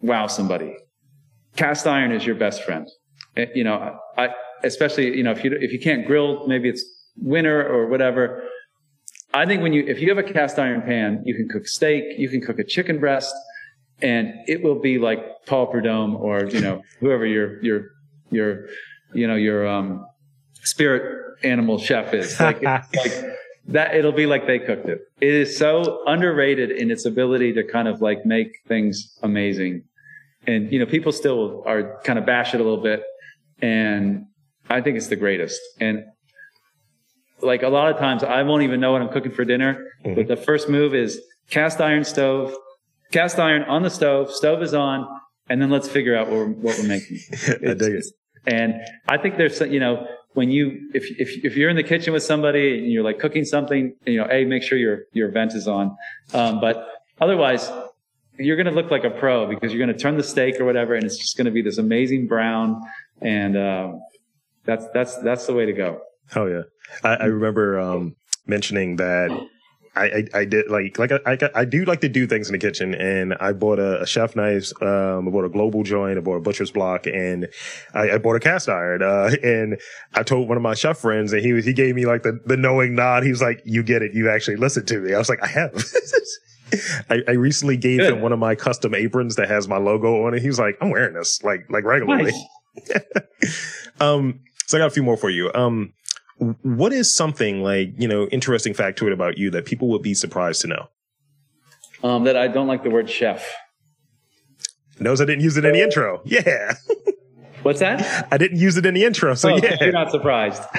wow 0.00 0.26
somebody 0.26 0.74
cast 1.56 1.86
iron 1.86 2.12
is 2.12 2.24
your 2.24 2.34
best 2.34 2.64
friend. 2.64 2.88
Eh, 3.36 3.46
you 3.54 3.64
know, 3.64 3.98
I, 4.16 4.28
especially, 4.64 5.16
you 5.16 5.22
know, 5.22 5.32
if 5.32 5.44
you, 5.44 5.52
if 5.52 5.72
you 5.72 5.80
can't 5.80 6.06
grill, 6.06 6.46
maybe 6.46 6.68
it's 6.68 6.84
winter 7.16 7.66
or 7.66 7.88
whatever. 7.88 8.44
I 9.34 9.46
think 9.46 9.62
when 9.62 9.72
you, 9.72 9.84
if 9.86 10.00
you 10.00 10.08
have 10.08 10.18
a 10.18 10.22
cast 10.22 10.58
iron 10.58 10.82
pan, 10.82 11.22
you 11.24 11.34
can 11.34 11.48
cook 11.48 11.66
steak, 11.66 12.04
you 12.18 12.28
can 12.28 12.40
cook 12.40 12.58
a 12.58 12.64
chicken 12.64 12.98
breast, 12.98 13.34
and 14.00 14.32
it 14.46 14.62
will 14.62 14.80
be 14.80 14.98
like 14.98 15.20
Paul 15.46 15.66
Prudhomme 15.66 16.16
or, 16.16 16.44
you 16.44 16.60
know, 16.60 16.82
whoever 17.00 17.26
your, 17.26 17.62
your, 17.62 17.90
your, 18.30 18.66
you 19.14 19.26
know, 19.26 19.36
your, 19.36 19.66
um, 19.66 20.06
spirit 20.64 21.38
animal 21.42 21.78
chef 21.78 22.14
is. 22.14 22.38
Like, 22.38 22.62
like 22.62 23.12
that, 23.68 23.94
it'll 23.94 24.12
be 24.12 24.26
like 24.26 24.46
they 24.46 24.58
cooked 24.58 24.88
it. 24.88 25.00
It 25.20 25.34
is 25.34 25.56
so 25.56 26.02
underrated 26.06 26.70
in 26.70 26.90
its 26.90 27.04
ability 27.04 27.52
to 27.54 27.64
kind 27.64 27.88
of 27.88 28.00
like 28.00 28.24
make 28.26 28.60
things 28.68 29.18
amazing 29.22 29.82
and 30.46 30.72
you 30.72 30.78
know 30.78 30.86
people 30.86 31.12
still 31.12 31.62
are 31.66 32.00
kind 32.04 32.18
of 32.18 32.26
bash 32.26 32.54
it 32.54 32.60
a 32.60 32.64
little 32.64 32.82
bit 32.82 33.02
and 33.60 34.26
i 34.68 34.80
think 34.80 34.96
it's 34.96 35.08
the 35.08 35.16
greatest 35.16 35.60
and 35.80 36.04
like 37.40 37.62
a 37.62 37.68
lot 37.68 37.90
of 37.90 37.98
times 37.98 38.22
i 38.22 38.42
won't 38.42 38.62
even 38.62 38.80
know 38.80 38.92
what 38.92 39.02
i'm 39.02 39.08
cooking 39.08 39.32
for 39.32 39.44
dinner 39.44 39.86
mm-hmm. 40.04 40.14
but 40.14 40.28
the 40.28 40.36
first 40.36 40.68
move 40.68 40.94
is 40.94 41.20
cast 41.50 41.80
iron 41.80 42.04
stove 42.04 42.54
cast 43.10 43.38
iron 43.38 43.62
on 43.64 43.82
the 43.82 43.90
stove 43.90 44.30
stove 44.30 44.62
is 44.62 44.74
on 44.74 45.06
and 45.48 45.60
then 45.60 45.70
let's 45.70 45.88
figure 45.88 46.16
out 46.16 46.28
what 46.28 46.36
we're, 46.36 46.48
what 46.48 46.78
we're 46.78 46.88
making 46.88 47.18
i 47.48 47.74
dig 47.74 47.94
it 47.94 48.06
and 48.46 48.74
i 49.08 49.16
think 49.16 49.36
there's 49.36 49.60
you 49.60 49.80
know 49.80 50.06
when 50.34 50.50
you 50.50 50.90
if 50.94 51.04
if 51.18 51.44
if 51.44 51.56
you're 51.56 51.70
in 51.70 51.76
the 51.76 51.82
kitchen 51.82 52.12
with 52.12 52.22
somebody 52.22 52.78
and 52.78 52.90
you're 52.90 53.04
like 53.04 53.18
cooking 53.18 53.44
something, 53.44 53.94
you 54.06 54.16
know, 54.16 54.26
a 54.30 54.44
make 54.44 54.62
sure 54.62 54.78
your 54.78 55.00
your 55.12 55.30
vent 55.30 55.54
is 55.54 55.68
on. 55.68 55.96
Um, 56.32 56.60
but 56.60 56.88
otherwise, 57.20 57.70
you're 58.38 58.56
going 58.56 58.66
to 58.66 58.72
look 58.72 58.90
like 58.90 59.04
a 59.04 59.10
pro 59.10 59.46
because 59.46 59.72
you're 59.72 59.84
going 59.84 59.96
to 59.96 60.00
turn 60.00 60.16
the 60.16 60.22
steak 60.22 60.60
or 60.60 60.64
whatever, 60.64 60.94
and 60.94 61.04
it's 61.04 61.18
just 61.18 61.36
going 61.36 61.44
to 61.46 61.50
be 61.50 61.62
this 61.62 61.78
amazing 61.78 62.26
brown, 62.26 62.80
and 63.20 63.56
uh, 63.56 63.92
that's 64.64 64.86
that's 64.94 65.18
that's 65.18 65.46
the 65.46 65.54
way 65.54 65.66
to 65.66 65.72
go. 65.72 66.00
Oh 66.34 66.46
yeah, 66.46 66.62
I, 67.04 67.14
I 67.14 67.24
remember 67.24 67.78
um, 67.78 68.16
mentioning 68.46 68.96
that 68.96 69.30
I, 69.94 70.04
I, 70.04 70.24
I, 70.34 70.44
did 70.46 70.70
like 70.70 70.98
like 70.98 71.12
I, 71.12 71.18
I, 71.26 71.38
I 71.54 71.64
do 71.66 71.84
like 71.84 72.00
to 72.00 72.08
do 72.08 72.26
things 72.26 72.48
in 72.48 72.52
the 72.52 72.58
kitchen, 72.58 72.94
and 72.94 73.34
I 73.40 73.52
bought 73.52 73.78
a, 73.78 74.02
a 74.02 74.06
chef 74.06 74.34
knife, 74.34 74.70
um, 74.82 75.28
I 75.28 75.30
bought 75.30 75.44
a 75.44 75.50
global 75.50 75.82
joint, 75.82 76.16
I 76.16 76.22
bought 76.22 76.36
a 76.36 76.40
butcher's 76.40 76.70
block, 76.70 77.06
and 77.06 77.48
I, 77.92 78.12
I 78.12 78.18
bought 78.18 78.36
a 78.36 78.40
cast 78.40 78.68
iron. 78.70 79.02
Uh, 79.02 79.36
and 79.42 79.78
I 80.14 80.22
told 80.22 80.48
one 80.48 80.56
of 80.56 80.62
my 80.62 80.74
chef 80.74 80.98
friends, 80.98 81.32
and 81.32 81.42
he 81.42 81.52
was 81.52 81.66
he 81.66 81.74
gave 81.74 81.94
me 81.94 82.06
like 82.06 82.22
the 82.22 82.40
the 82.46 82.56
knowing 82.56 82.94
nod. 82.94 83.22
He 83.22 83.30
was 83.30 83.42
like, 83.42 83.60
"You 83.64 83.82
get 83.82 84.02
it. 84.02 84.14
You 84.14 84.30
actually 84.30 84.56
listened 84.56 84.88
to 84.88 85.00
me." 85.00 85.14
I 85.14 85.18
was 85.18 85.28
like, 85.28 85.42
"I 85.42 85.48
have." 85.48 85.72
I, 87.10 87.22
I, 87.28 87.32
recently 87.32 87.76
gave 87.76 88.00
Good. 88.00 88.12
him 88.12 88.20
one 88.20 88.32
of 88.32 88.38
my 88.38 88.54
custom 88.54 88.94
aprons 88.94 89.36
that 89.36 89.48
has 89.48 89.68
my 89.68 89.78
logo 89.78 90.26
on 90.26 90.34
it. 90.34 90.42
He 90.42 90.48
was 90.48 90.58
like, 90.58 90.76
"I'm 90.80 90.90
wearing 90.90 91.14
this 91.14 91.42
like 91.42 91.66
like 91.70 91.84
regularly." 91.84 92.32
Nice. 92.88 93.82
um, 94.00 94.40
so 94.66 94.78
I 94.78 94.80
got 94.80 94.86
a 94.86 94.90
few 94.90 95.02
more 95.02 95.16
for 95.16 95.30
you. 95.30 95.50
Um, 95.54 95.92
what 96.62 96.92
is 96.92 97.14
something 97.14 97.62
like 97.62 97.90
you 97.98 98.08
know 98.08 98.26
interesting 98.28 98.74
factoid 98.74 99.12
about 99.12 99.38
you 99.38 99.50
that 99.50 99.64
people 99.64 99.88
would 99.88 100.02
be 100.02 100.14
surprised 100.14 100.62
to 100.62 100.68
know? 100.68 100.88
Um, 102.02 102.24
that 102.24 102.36
I 102.36 102.48
don't 102.48 102.66
like 102.66 102.82
the 102.82 102.90
word 102.90 103.08
chef. 103.08 103.54
Knows 104.98 105.20
I 105.20 105.24
didn't 105.24 105.42
use 105.42 105.56
it 105.56 105.64
in 105.64 105.72
the 105.72 105.82
intro. 105.82 106.20
Yeah. 106.24 106.74
What's 107.62 107.80
that? 107.80 108.28
I 108.32 108.38
didn't 108.38 108.58
use 108.58 108.76
it 108.76 108.84
in 108.84 108.94
the 108.94 109.04
intro, 109.04 109.34
so 109.34 109.52
oh, 109.52 109.56
yeah. 109.56 109.76
You're 109.80 109.92
not 109.92 110.10
surprised. 110.10 110.62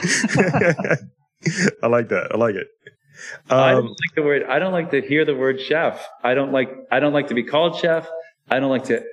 I 1.82 1.88
like 1.88 2.10
that. 2.10 2.30
I 2.32 2.38
like 2.38 2.56
it. 2.56 2.68
Um, 3.50 3.60
I 3.60 3.72
don't 3.72 3.88
like 3.88 4.16
the 4.16 4.24
word. 4.24 4.44
I 4.44 4.60
don't 4.60 4.74
like 4.74 4.92
to 4.92 5.02
hear 5.02 5.26
the 5.26 5.36
word 5.36 5.60
chef. 5.62 6.06
I 6.24 6.34
don't 6.34 6.52
like. 6.52 6.70
I 6.92 7.00
don't 7.00 7.14
like 7.14 7.28
to 7.28 7.34
be 7.34 7.44
called 7.44 7.80
chef. 7.80 8.08
I 8.50 8.60
don't 8.60 8.70
like 8.70 8.86
to. 8.86 9.04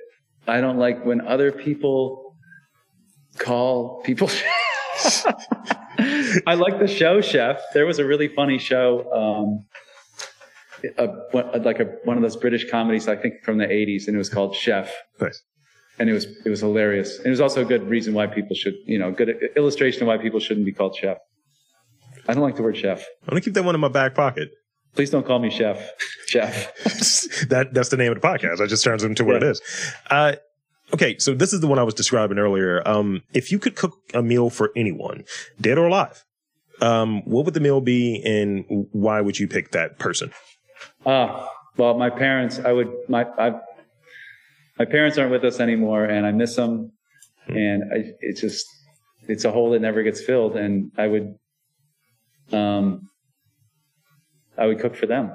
I 0.47 0.61
don't 0.61 0.77
like 0.77 1.05
when 1.05 1.21
other 1.21 1.51
people 1.51 2.35
call 3.37 4.01
people. 4.03 4.29
I 6.47 6.55
like 6.55 6.79
the 6.79 6.87
show 6.87 7.21
Chef. 7.21 7.61
There 7.73 7.85
was 7.85 7.99
a 7.99 8.05
really 8.05 8.27
funny 8.27 8.57
show, 8.57 9.11
um, 9.13 9.65
a, 10.97 11.57
like 11.59 11.79
a, 11.79 11.85
one 12.05 12.17
of 12.17 12.23
those 12.23 12.37
British 12.37 12.69
comedies, 12.69 13.07
I 13.07 13.15
think 13.15 13.43
from 13.43 13.57
the 13.57 13.65
80s, 13.65 14.07
and 14.07 14.15
it 14.15 14.17
was 14.17 14.29
called 14.29 14.55
Chef. 14.55 14.91
Nice. 15.19 15.41
And 15.99 16.09
it 16.09 16.13
was 16.13 16.25
it 16.45 16.49
was 16.49 16.61
hilarious. 16.61 17.17
And 17.17 17.27
it 17.27 17.31
was 17.31 17.41
also 17.41 17.61
a 17.61 17.65
good 17.65 17.87
reason 17.87 18.13
why 18.13 18.25
people 18.25 18.55
should, 18.55 18.73
you 18.85 18.97
know, 18.97 19.11
good 19.11 19.35
illustration 19.55 20.03
of 20.03 20.07
why 20.07 20.17
people 20.17 20.39
shouldn't 20.39 20.65
be 20.65 20.71
called 20.71 20.95
chef. 20.95 21.17
I 22.31 22.33
don't 22.33 22.43
like 22.43 22.55
the 22.55 22.63
word 22.63 22.77
chef. 22.77 23.05
I'm 23.23 23.29
gonna 23.29 23.41
keep 23.41 23.53
that 23.55 23.63
one 23.65 23.75
in 23.75 23.81
my 23.81 23.89
back 23.89 24.15
pocket. 24.15 24.51
Please 24.95 25.09
don't 25.09 25.25
call 25.25 25.39
me 25.39 25.49
chef. 25.49 25.91
Chef. 26.27 26.73
that 27.49 27.69
that's 27.73 27.89
the 27.89 27.97
name 27.97 28.11
of 28.11 28.21
the 28.21 28.27
podcast. 28.27 28.61
I 28.61 28.67
just 28.67 28.83
turns 28.83 29.03
it 29.03 29.07
into 29.07 29.25
what 29.25 29.41
yeah. 29.41 29.49
it 29.49 29.51
is. 29.51 29.61
Uh, 30.09 30.35
Okay, 30.93 31.17
so 31.19 31.33
this 31.33 31.53
is 31.53 31.61
the 31.61 31.67
one 31.67 31.79
I 31.79 31.83
was 31.83 31.93
describing 31.93 32.37
earlier. 32.37 32.85
Um, 32.85 33.21
if 33.33 33.49
you 33.49 33.59
could 33.59 33.77
cook 33.77 33.93
a 34.13 34.21
meal 34.21 34.49
for 34.49 34.71
anyone, 34.75 35.23
dead 35.61 35.77
or 35.77 35.87
alive, 35.87 36.25
um, 36.81 37.21
what 37.21 37.45
would 37.45 37.53
the 37.53 37.61
meal 37.61 37.79
be, 37.79 38.21
and 38.25 38.65
why 38.91 39.21
would 39.21 39.39
you 39.39 39.47
pick 39.47 39.71
that 39.71 39.99
person? 39.99 40.33
Uh, 41.05 41.47
well, 41.77 41.97
my 41.97 42.09
parents. 42.09 42.59
I 42.59 42.73
would. 42.73 42.91
My 43.07 43.25
I, 43.39 43.53
my 44.77 44.83
parents 44.83 45.17
aren't 45.17 45.31
with 45.31 45.45
us 45.45 45.61
anymore, 45.61 46.03
and 46.03 46.25
I 46.25 46.33
miss 46.33 46.57
them. 46.57 46.91
Hmm. 47.47 47.55
And 47.55 47.83
I, 47.93 48.11
it's 48.19 48.41
just 48.41 48.65
it's 49.27 49.45
a 49.45 49.51
hole 49.51 49.71
that 49.71 49.79
never 49.79 50.03
gets 50.03 50.21
filled. 50.21 50.57
And 50.57 50.91
I 50.97 51.07
would, 51.07 51.35
um, 52.53 53.09
I 54.57 54.67
would 54.67 54.79
cook 54.79 54.95
for 54.95 55.05
them. 55.05 55.31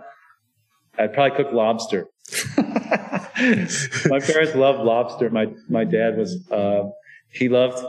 I'd 0.99 1.13
probably 1.13 1.37
cook 1.37 1.53
lobster. 1.53 2.09
my 2.57 4.21
parents 4.21 4.55
loved 4.55 4.81
lobster. 4.81 5.31
My 5.31 5.47
my 5.69 5.85
dad 5.85 6.17
was 6.17 6.49
uh, 6.51 6.85
he 7.31 7.49
loved. 7.49 7.85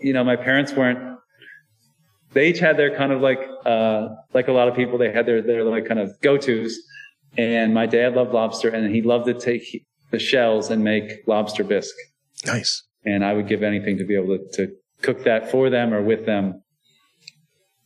You 0.00 0.12
know, 0.12 0.24
my 0.24 0.36
parents 0.36 0.72
weren't. 0.72 1.18
They 2.32 2.48
each 2.48 2.60
had 2.60 2.76
their 2.76 2.96
kind 2.96 3.12
of 3.12 3.20
like 3.20 3.40
uh, 3.66 4.08
like 4.32 4.48
a 4.48 4.52
lot 4.52 4.68
of 4.68 4.74
people. 4.74 4.98
They 4.98 5.12
had 5.12 5.26
their 5.26 5.42
their 5.42 5.64
like 5.64 5.86
kind 5.86 6.00
of 6.00 6.18
go 6.20 6.36
tos. 6.36 6.76
And 7.36 7.72
my 7.72 7.86
dad 7.86 8.14
loved 8.14 8.32
lobster, 8.32 8.68
and 8.68 8.92
he 8.94 9.02
loved 9.02 9.26
to 9.26 9.34
take 9.34 9.86
the 10.10 10.18
shells 10.18 10.70
and 10.70 10.82
make 10.82 11.26
lobster 11.26 11.64
bisque. 11.64 11.94
Nice. 12.44 12.82
And 13.04 13.24
I 13.24 13.34
would 13.34 13.48
give 13.48 13.62
anything 13.62 13.98
to 13.98 14.04
be 14.04 14.14
able 14.14 14.38
to, 14.38 14.50
to 14.54 14.72
cook 15.02 15.24
that 15.24 15.50
for 15.50 15.70
them 15.70 15.94
or 15.94 16.02
with 16.02 16.26
them 16.26 16.62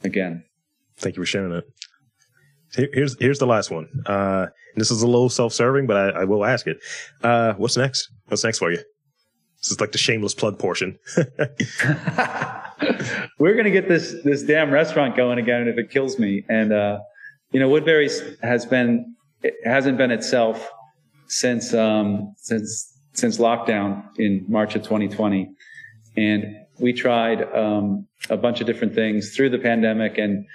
again. 0.03 0.45
Thank 1.05 1.17
you 1.17 1.23
for 1.23 1.27
sharing 1.27 1.53
that. 1.53 1.65
Here's 2.73 3.17
here's 3.21 3.39
the 3.39 3.47
last 3.47 3.71
one. 3.71 3.87
Uh, 4.07 4.47
this 4.75 4.91
is 4.91 5.03
a 5.03 5.07
little 5.07 5.29
self-serving, 5.29 5.87
but 5.87 5.97
I, 5.97 6.23
I 6.23 6.25
will 6.25 6.47
ask 6.47 6.67
it. 6.67 6.79
Uh, 7.23 7.53
what's 7.53 7.77
next? 7.77 8.11
What's 8.29 8.43
next 8.43 8.59
for 8.59 8.73
you? 8.73 8.79
This 9.59 9.73
is 9.73 9.81
like 9.81 9.93
the 9.93 9.99
shameless 9.99 10.35
plug 10.35 10.59
portion. 10.59 10.99
We're 13.39 13.55
gonna 13.55 13.71
get 13.71 13.87
this 13.87 14.17
this 14.25 14.43
damn 14.43 14.71
restaurant 14.71 15.15
going 15.15 15.39
again 15.39 15.69
if 15.69 15.77
it 15.77 15.91
kills 15.91 16.19
me. 16.19 16.43
And 16.49 16.73
uh, 16.73 17.01
you 17.53 17.61
know, 17.61 17.69
Woodberry's 17.69 18.23
has 18.43 18.65
been 18.65 19.15
it 19.43 19.55
hasn't 19.65 19.99
been 19.99 20.11
itself 20.11 20.71
since 21.27 21.75
um, 21.75 22.35
since 22.39 22.99
since 23.13 23.37
lockdown 23.37 24.05
in 24.17 24.47
March 24.49 24.75
of 24.75 24.83
2020, 24.83 25.51
and 26.17 26.45
we 26.81 26.95
tried 26.95 27.43
um, 27.55 28.09
a 28.31 28.39
bunch 28.39 28.63
of 28.63 28.67
different 28.67 28.95
things 28.95 29.37
through 29.37 29.51
the 29.51 29.59
pandemic 29.59 30.17
and 30.17 30.47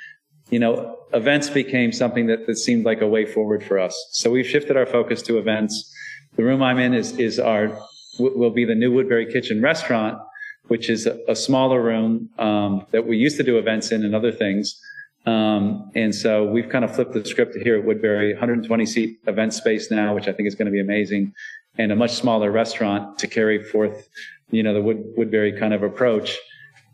you 0.49 0.59
know, 0.59 0.97
events 1.13 1.49
became 1.49 1.91
something 1.91 2.27
that, 2.27 2.47
that 2.47 2.57
seemed 2.57 2.85
like 2.85 3.01
a 3.01 3.07
way 3.07 3.25
forward 3.25 3.63
for 3.63 3.79
us. 3.79 3.95
So 4.11 4.31
we've 4.31 4.47
shifted 4.47 4.77
our 4.77 4.85
focus 4.85 5.21
to 5.23 5.37
events. 5.37 5.93
The 6.35 6.43
room 6.43 6.61
I'm 6.63 6.79
in 6.79 6.93
is, 6.93 7.17
is 7.17 7.39
our, 7.39 7.77
will 8.19 8.51
be 8.51 8.65
the 8.65 8.75
new 8.75 8.91
Woodberry 8.91 9.31
Kitchen 9.31 9.61
restaurant, 9.61 10.19
which 10.67 10.89
is 10.89 11.07
a, 11.07 11.35
smaller 11.35 11.81
room, 11.81 12.29
um, 12.37 12.85
that 12.91 13.07
we 13.07 13.17
used 13.17 13.37
to 13.37 13.43
do 13.43 13.57
events 13.57 13.91
in 13.91 14.03
and 14.03 14.15
other 14.15 14.31
things. 14.31 14.79
Um, 15.25 15.91
and 15.95 16.13
so 16.13 16.45
we've 16.45 16.69
kind 16.69 16.85
of 16.85 16.95
flipped 16.95 17.13
the 17.13 17.25
script 17.25 17.55
here 17.55 17.77
at 17.77 17.85
Woodberry, 17.85 18.33
120 18.33 18.85
seat 18.85 19.19
event 19.27 19.53
space 19.53 19.91
now, 19.91 20.15
which 20.15 20.27
I 20.27 20.31
think 20.31 20.47
is 20.47 20.55
going 20.55 20.67
to 20.67 20.71
be 20.71 20.79
amazing, 20.79 21.33
and 21.77 21.91
a 21.91 21.95
much 21.95 22.11
smaller 22.11 22.51
restaurant 22.51 23.19
to 23.19 23.27
carry 23.27 23.63
forth, 23.63 24.09
you 24.51 24.63
know, 24.63 24.73
the 24.73 24.81
Wood, 24.81 25.03
Woodberry 25.17 25.57
kind 25.57 25.73
of 25.73 25.83
approach. 25.83 26.37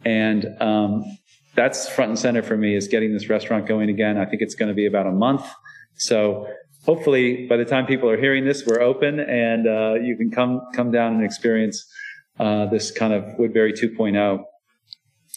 And 0.04 0.46
um, 0.62 1.04
that's 1.56 1.88
front 1.90 2.10
and 2.10 2.20
center 2.20 2.44
for 2.44 2.58
me 2.58 2.76
is 2.76 2.88
getting 2.88 3.14
this 3.14 3.30
restaurant 3.30 3.68
going 3.68 3.90
again. 3.90 4.18
I 4.18 4.26
think 4.26 4.42
it's 4.42 4.56
going 4.56 4.70
to 4.70 4.76
be 4.76 4.86
about 4.86 5.08
a 5.08 5.12
month. 5.12 5.46
So 5.96 6.48
hopefully 6.86 7.48
by 7.48 7.58
the 7.58 7.66
time 7.66 7.86
people 7.86 8.10
are 8.10 8.18
hearing 8.18 8.46
this, 8.46 8.66
we're 8.66 8.82
open 8.82 9.20
and 9.20 9.68
uh, 9.68 9.94
you 9.96 10.16
can 10.18 10.32
come 10.32 10.62
come 10.76 10.92
down 10.92 11.16
and 11.16 11.24
experience 11.24 11.86
uh, 12.40 12.66
this 12.68 12.92
kind 12.92 13.14
of 13.14 13.24
Woodberry 13.38 13.74
2.0 13.74 14.44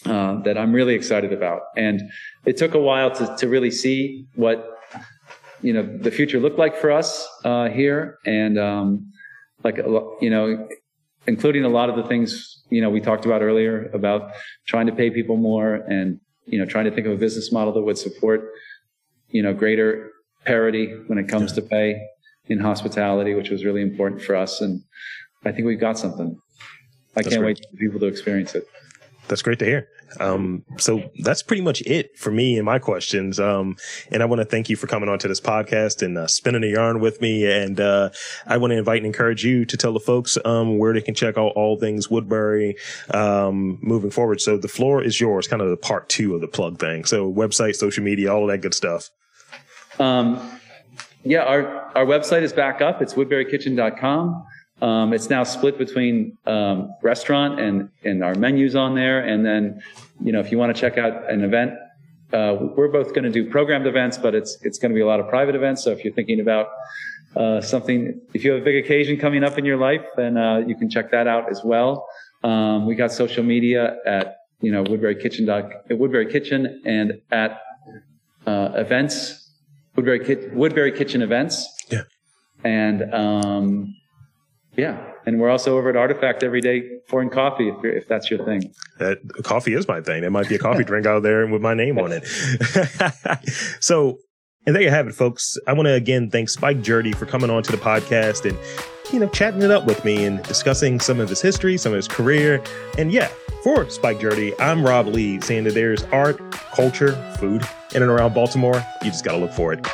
uh, 0.05 0.41
that 0.43 0.57
I'm 0.57 0.73
really 0.73 0.93
excited 0.93 1.33
about. 1.33 1.61
And 1.75 2.01
it 2.45 2.57
took 2.57 2.73
a 2.73 2.79
while 2.79 3.11
to, 3.11 3.35
to 3.37 3.47
really 3.47 3.71
see 3.71 4.25
what 4.35 4.77
you 5.61 5.73
know 5.73 5.83
the 5.83 6.11
future 6.11 6.39
looked 6.39 6.57
like 6.57 6.77
for 6.77 6.91
us 6.91 7.27
uh, 7.43 7.67
here, 7.67 8.17
and 8.25 8.57
um, 8.57 9.11
like 9.63 9.77
you 10.21 10.29
know, 10.29 10.67
including 11.29 11.63
a 11.63 11.69
lot 11.69 11.89
of 11.91 11.95
the 11.95 12.03
things 12.03 12.59
you 12.69 12.81
know, 12.81 12.89
we 12.89 13.01
talked 13.01 13.25
about 13.25 13.41
earlier 13.41 13.89
about 13.93 14.31
trying 14.67 14.87
to 14.87 14.91
pay 14.91 15.09
people 15.09 15.37
more 15.37 15.75
and, 15.75 16.19
you 16.45 16.57
know, 16.59 16.65
trying 16.65 16.85
to 16.85 16.91
think 16.91 17.05
of 17.07 17.13
a 17.13 17.17
business 17.17 17.51
model 17.51 17.73
that 17.73 17.81
would 17.81 17.97
support, 17.97 18.51
you 19.29 19.41
know, 19.41 19.53
greater 19.53 20.11
parity 20.45 20.85
when 21.07 21.17
it 21.17 21.27
comes 21.27 21.53
to 21.53 21.61
pay 21.61 21.99
in 22.47 22.59
hospitality, 22.59 23.33
which 23.33 23.49
was 23.49 23.63
really 23.63 23.81
important 23.81 24.21
for 24.21 24.35
us. 24.35 24.61
And 24.61 24.81
I 25.45 25.51
think 25.51 25.65
we've 25.65 25.79
got 25.79 25.97
something. 25.97 26.39
I 27.15 27.21
That's 27.21 27.29
can't 27.29 27.41
great. 27.41 27.59
wait 27.59 27.65
for 27.71 27.77
people 27.77 27.99
to 27.99 28.07
experience 28.07 28.55
it. 28.55 28.65
That's 29.29 29.43
great 29.43 29.59
to 29.59 29.65
hear. 29.65 29.87
Um, 30.19 30.65
so 30.77 31.09
that's 31.23 31.43
pretty 31.43 31.61
much 31.61 31.81
it 31.81 32.17
for 32.17 32.31
me 32.31 32.57
and 32.57 32.65
my 32.65 32.79
questions. 32.79 33.39
Um, 33.39 33.77
and 34.11 34.23
I 34.23 34.25
want 34.25 34.39
to 34.39 34.45
thank 34.45 34.69
you 34.69 34.75
for 34.75 34.87
coming 34.87 35.07
on 35.07 35.19
to 35.19 35.27
this 35.27 35.39
podcast 35.39 36.01
and 36.01 36.17
uh, 36.17 36.27
spinning 36.27 36.63
a 36.63 36.67
yarn 36.67 36.99
with 36.99 37.21
me. 37.21 37.45
And 37.45 37.79
uh, 37.79 38.09
I 38.47 38.57
want 38.57 38.71
to 38.71 38.77
invite 38.77 38.97
and 38.97 39.05
encourage 39.05 39.45
you 39.45 39.65
to 39.65 39.77
tell 39.77 39.93
the 39.93 39.99
folks 39.99 40.37
um, 40.45 40.79
where 40.79 40.93
they 40.93 41.01
can 41.01 41.13
check 41.13 41.37
out 41.37 41.53
all 41.55 41.77
things 41.77 42.07
Woodberry 42.07 42.75
um, 43.13 43.77
moving 43.81 44.09
forward. 44.09 44.41
So 44.41 44.57
the 44.57 44.67
floor 44.67 45.03
is 45.03 45.21
yours, 45.21 45.47
kind 45.47 45.61
of 45.61 45.69
the 45.69 45.77
part 45.77 46.09
two 46.09 46.33
of 46.33 46.41
the 46.41 46.47
plug 46.47 46.79
thing. 46.79 47.05
So 47.05 47.31
website, 47.31 47.75
social 47.75 48.03
media, 48.03 48.33
all 48.33 48.43
of 48.43 48.49
that 48.49 48.61
good 48.61 48.73
stuff. 48.73 49.11
Um, 49.99 50.59
yeah, 51.23 51.43
our, 51.43 51.95
our 51.95 52.05
website 52.05 52.41
is 52.41 52.53
back 52.53 52.81
up. 52.81 53.01
It's 53.01 53.13
woodberrykitchen.com. 53.13 54.45
Um, 54.81 55.13
it's 55.13 55.29
now 55.29 55.43
split 55.43 55.77
between 55.77 56.37
um, 56.45 56.93
restaurant 57.01 57.59
and 57.59 57.89
and 58.03 58.23
our 58.23 58.35
menus 58.35 58.75
on 58.75 58.95
there. 58.95 59.19
And 59.19 59.45
then, 59.45 59.81
you 60.23 60.31
know, 60.31 60.39
if 60.39 60.51
you 60.51 60.57
want 60.57 60.75
to 60.75 60.79
check 60.79 60.97
out 60.97 61.29
an 61.29 61.43
event, 61.43 61.73
uh, 62.31 62.55
we're 62.77 62.87
both 62.87 63.09
going 63.09 63.25
to 63.25 63.31
do 63.31 63.49
programmed 63.49 63.87
events, 63.87 64.17
but 64.17 64.33
it's 64.35 64.57
it's 64.61 64.77
going 64.77 64.91
to 64.91 64.95
be 64.95 65.01
a 65.01 65.07
lot 65.07 65.19
of 65.19 65.27
private 65.27 65.55
events. 65.55 65.83
So 65.83 65.91
if 65.91 66.03
you're 66.03 66.13
thinking 66.13 66.39
about 66.39 66.67
uh, 67.35 67.61
something, 67.61 68.21
if 68.33 68.43
you 68.43 68.51
have 68.51 68.61
a 68.61 68.65
big 68.65 68.83
occasion 68.83 69.17
coming 69.17 69.43
up 69.43 69.57
in 69.57 69.65
your 69.65 69.77
life, 69.77 70.05
then 70.15 70.37
uh, 70.37 70.59
you 70.59 70.75
can 70.75 70.89
check 70.89 71.11
that 71.11 71.27
out 71.27 71.49
as 71.51 71.61
well. 71.63 72.07
Um, 72.43 72.85
we 72.85 72.95
got 72.95 73.11
social 73.11 73.43
media 73.43 73.97
at 74.05 74.39
you 74.61 74.71
know, 74.71 74.83
Woodberry 74.83 75.19
Kitchen 75.21 75.45
doc, 75.45 75.71
Woodberry 75.89 76.29
Kitchen 76.31 76.81
and 76.85 77.21
at 77.31 77.61
uh, 78.45 78.71
events, 78.75 79.51
Woodberry, 79.95 80.53
Woodberry 80.53 80.95
Kitchen 80.95 81.21
events. 81.21 81.67
Yeah. 81.89 82.01
And 82.63 83.13
um, 83.13 83.95
yeah, 84.79 84.97
and 85.25 85.39
we're 85.39 85.49
also 85.49 85.77
over 85.77 85.89
at 85.89 85.95
Artifact 85.95 86.43
every 86.43 86.61
day 86.61 86.81
pouring 87.07 87.29
coffee 87.29 87.69
if, 87.69 87.83
if 87.83 88.07
that's 88.07 88.31
your 88.31 88.43
thing. 88.45 88.73
That 88.97 89.17
coffee 89.43 89.73
is 89.73 89.87
my 89.87 90.01
thing. 90.01 90.23
It 90.23 90.31
might 90.31 90.47
be 90.47 90.55
a 90.55 90.59
coffee 90.59 90.83
drink 90.85 91.05
out 91.05 91.23
there 91.23 91.45
with 91.47 91.61
my 91.61 91.73
name 91.73 91.99
on 91.99 92.11
it. 92.11 92.25
so, 93.79 94.17
and 94.65 94.75
there 94.75 94.81
you 94.81 94.89
have 94.89 95.07
it, 95.07 95.15
folks. 95.15 95.57
I 95.67 95.73
want 95.73 95.87
to 95.87 95.93
again 95.93 96.29
thank 96.29 96.49
Spike 96.49 96.77
Gjerde 96.77 97.15
for 97.15 97.25
coming 97.25 97.49
on 97.49 97.63
to 97.63 97.71
the 97.71 97.77
podcast 97.77 98.49
and 98.49 98.57
you 99.11 99.19
know 99.19 99.27
chatting 99.29 99.61
it 99.61 99.71
up 99.71 99.85
with 99.85 100.03
me 100.05 100.25
and 100.25 100.41
discussing 100.43 100.99
some 100.99 101.19
of 101.19 101.29
his 101.29 101.41
history, 101.41 101.77
some 101.77 101.91
of 101.91 101.97
his 101.97 102.07
career, 102.07 102.63
and 102.97 103.11
yeah. 103.11 103.29
For 103.61 103.89
Spike 103.89 104.19
Gjerde, 104.19 104.53
I'm 104.57 104.85
Rob 104.85 105.07
Lee, 105.07 105.41
saying 105.41 105.65
that 105.65 105.73
there's 105.73 106.05
art, 106.13 106.39
culture, 106.51 107.11
food 107.39 107.61
in 107.93 108.01
and 108.01 108.09
around 108.09 108.33
Baltimore. 108.33 108.81
You 109.03 109.11
just 109.11 109.25
got 109.25 109.33
to 109.33 109.37
look 109.37 109.51
for 109.51 109.73
it. 109.73 109.85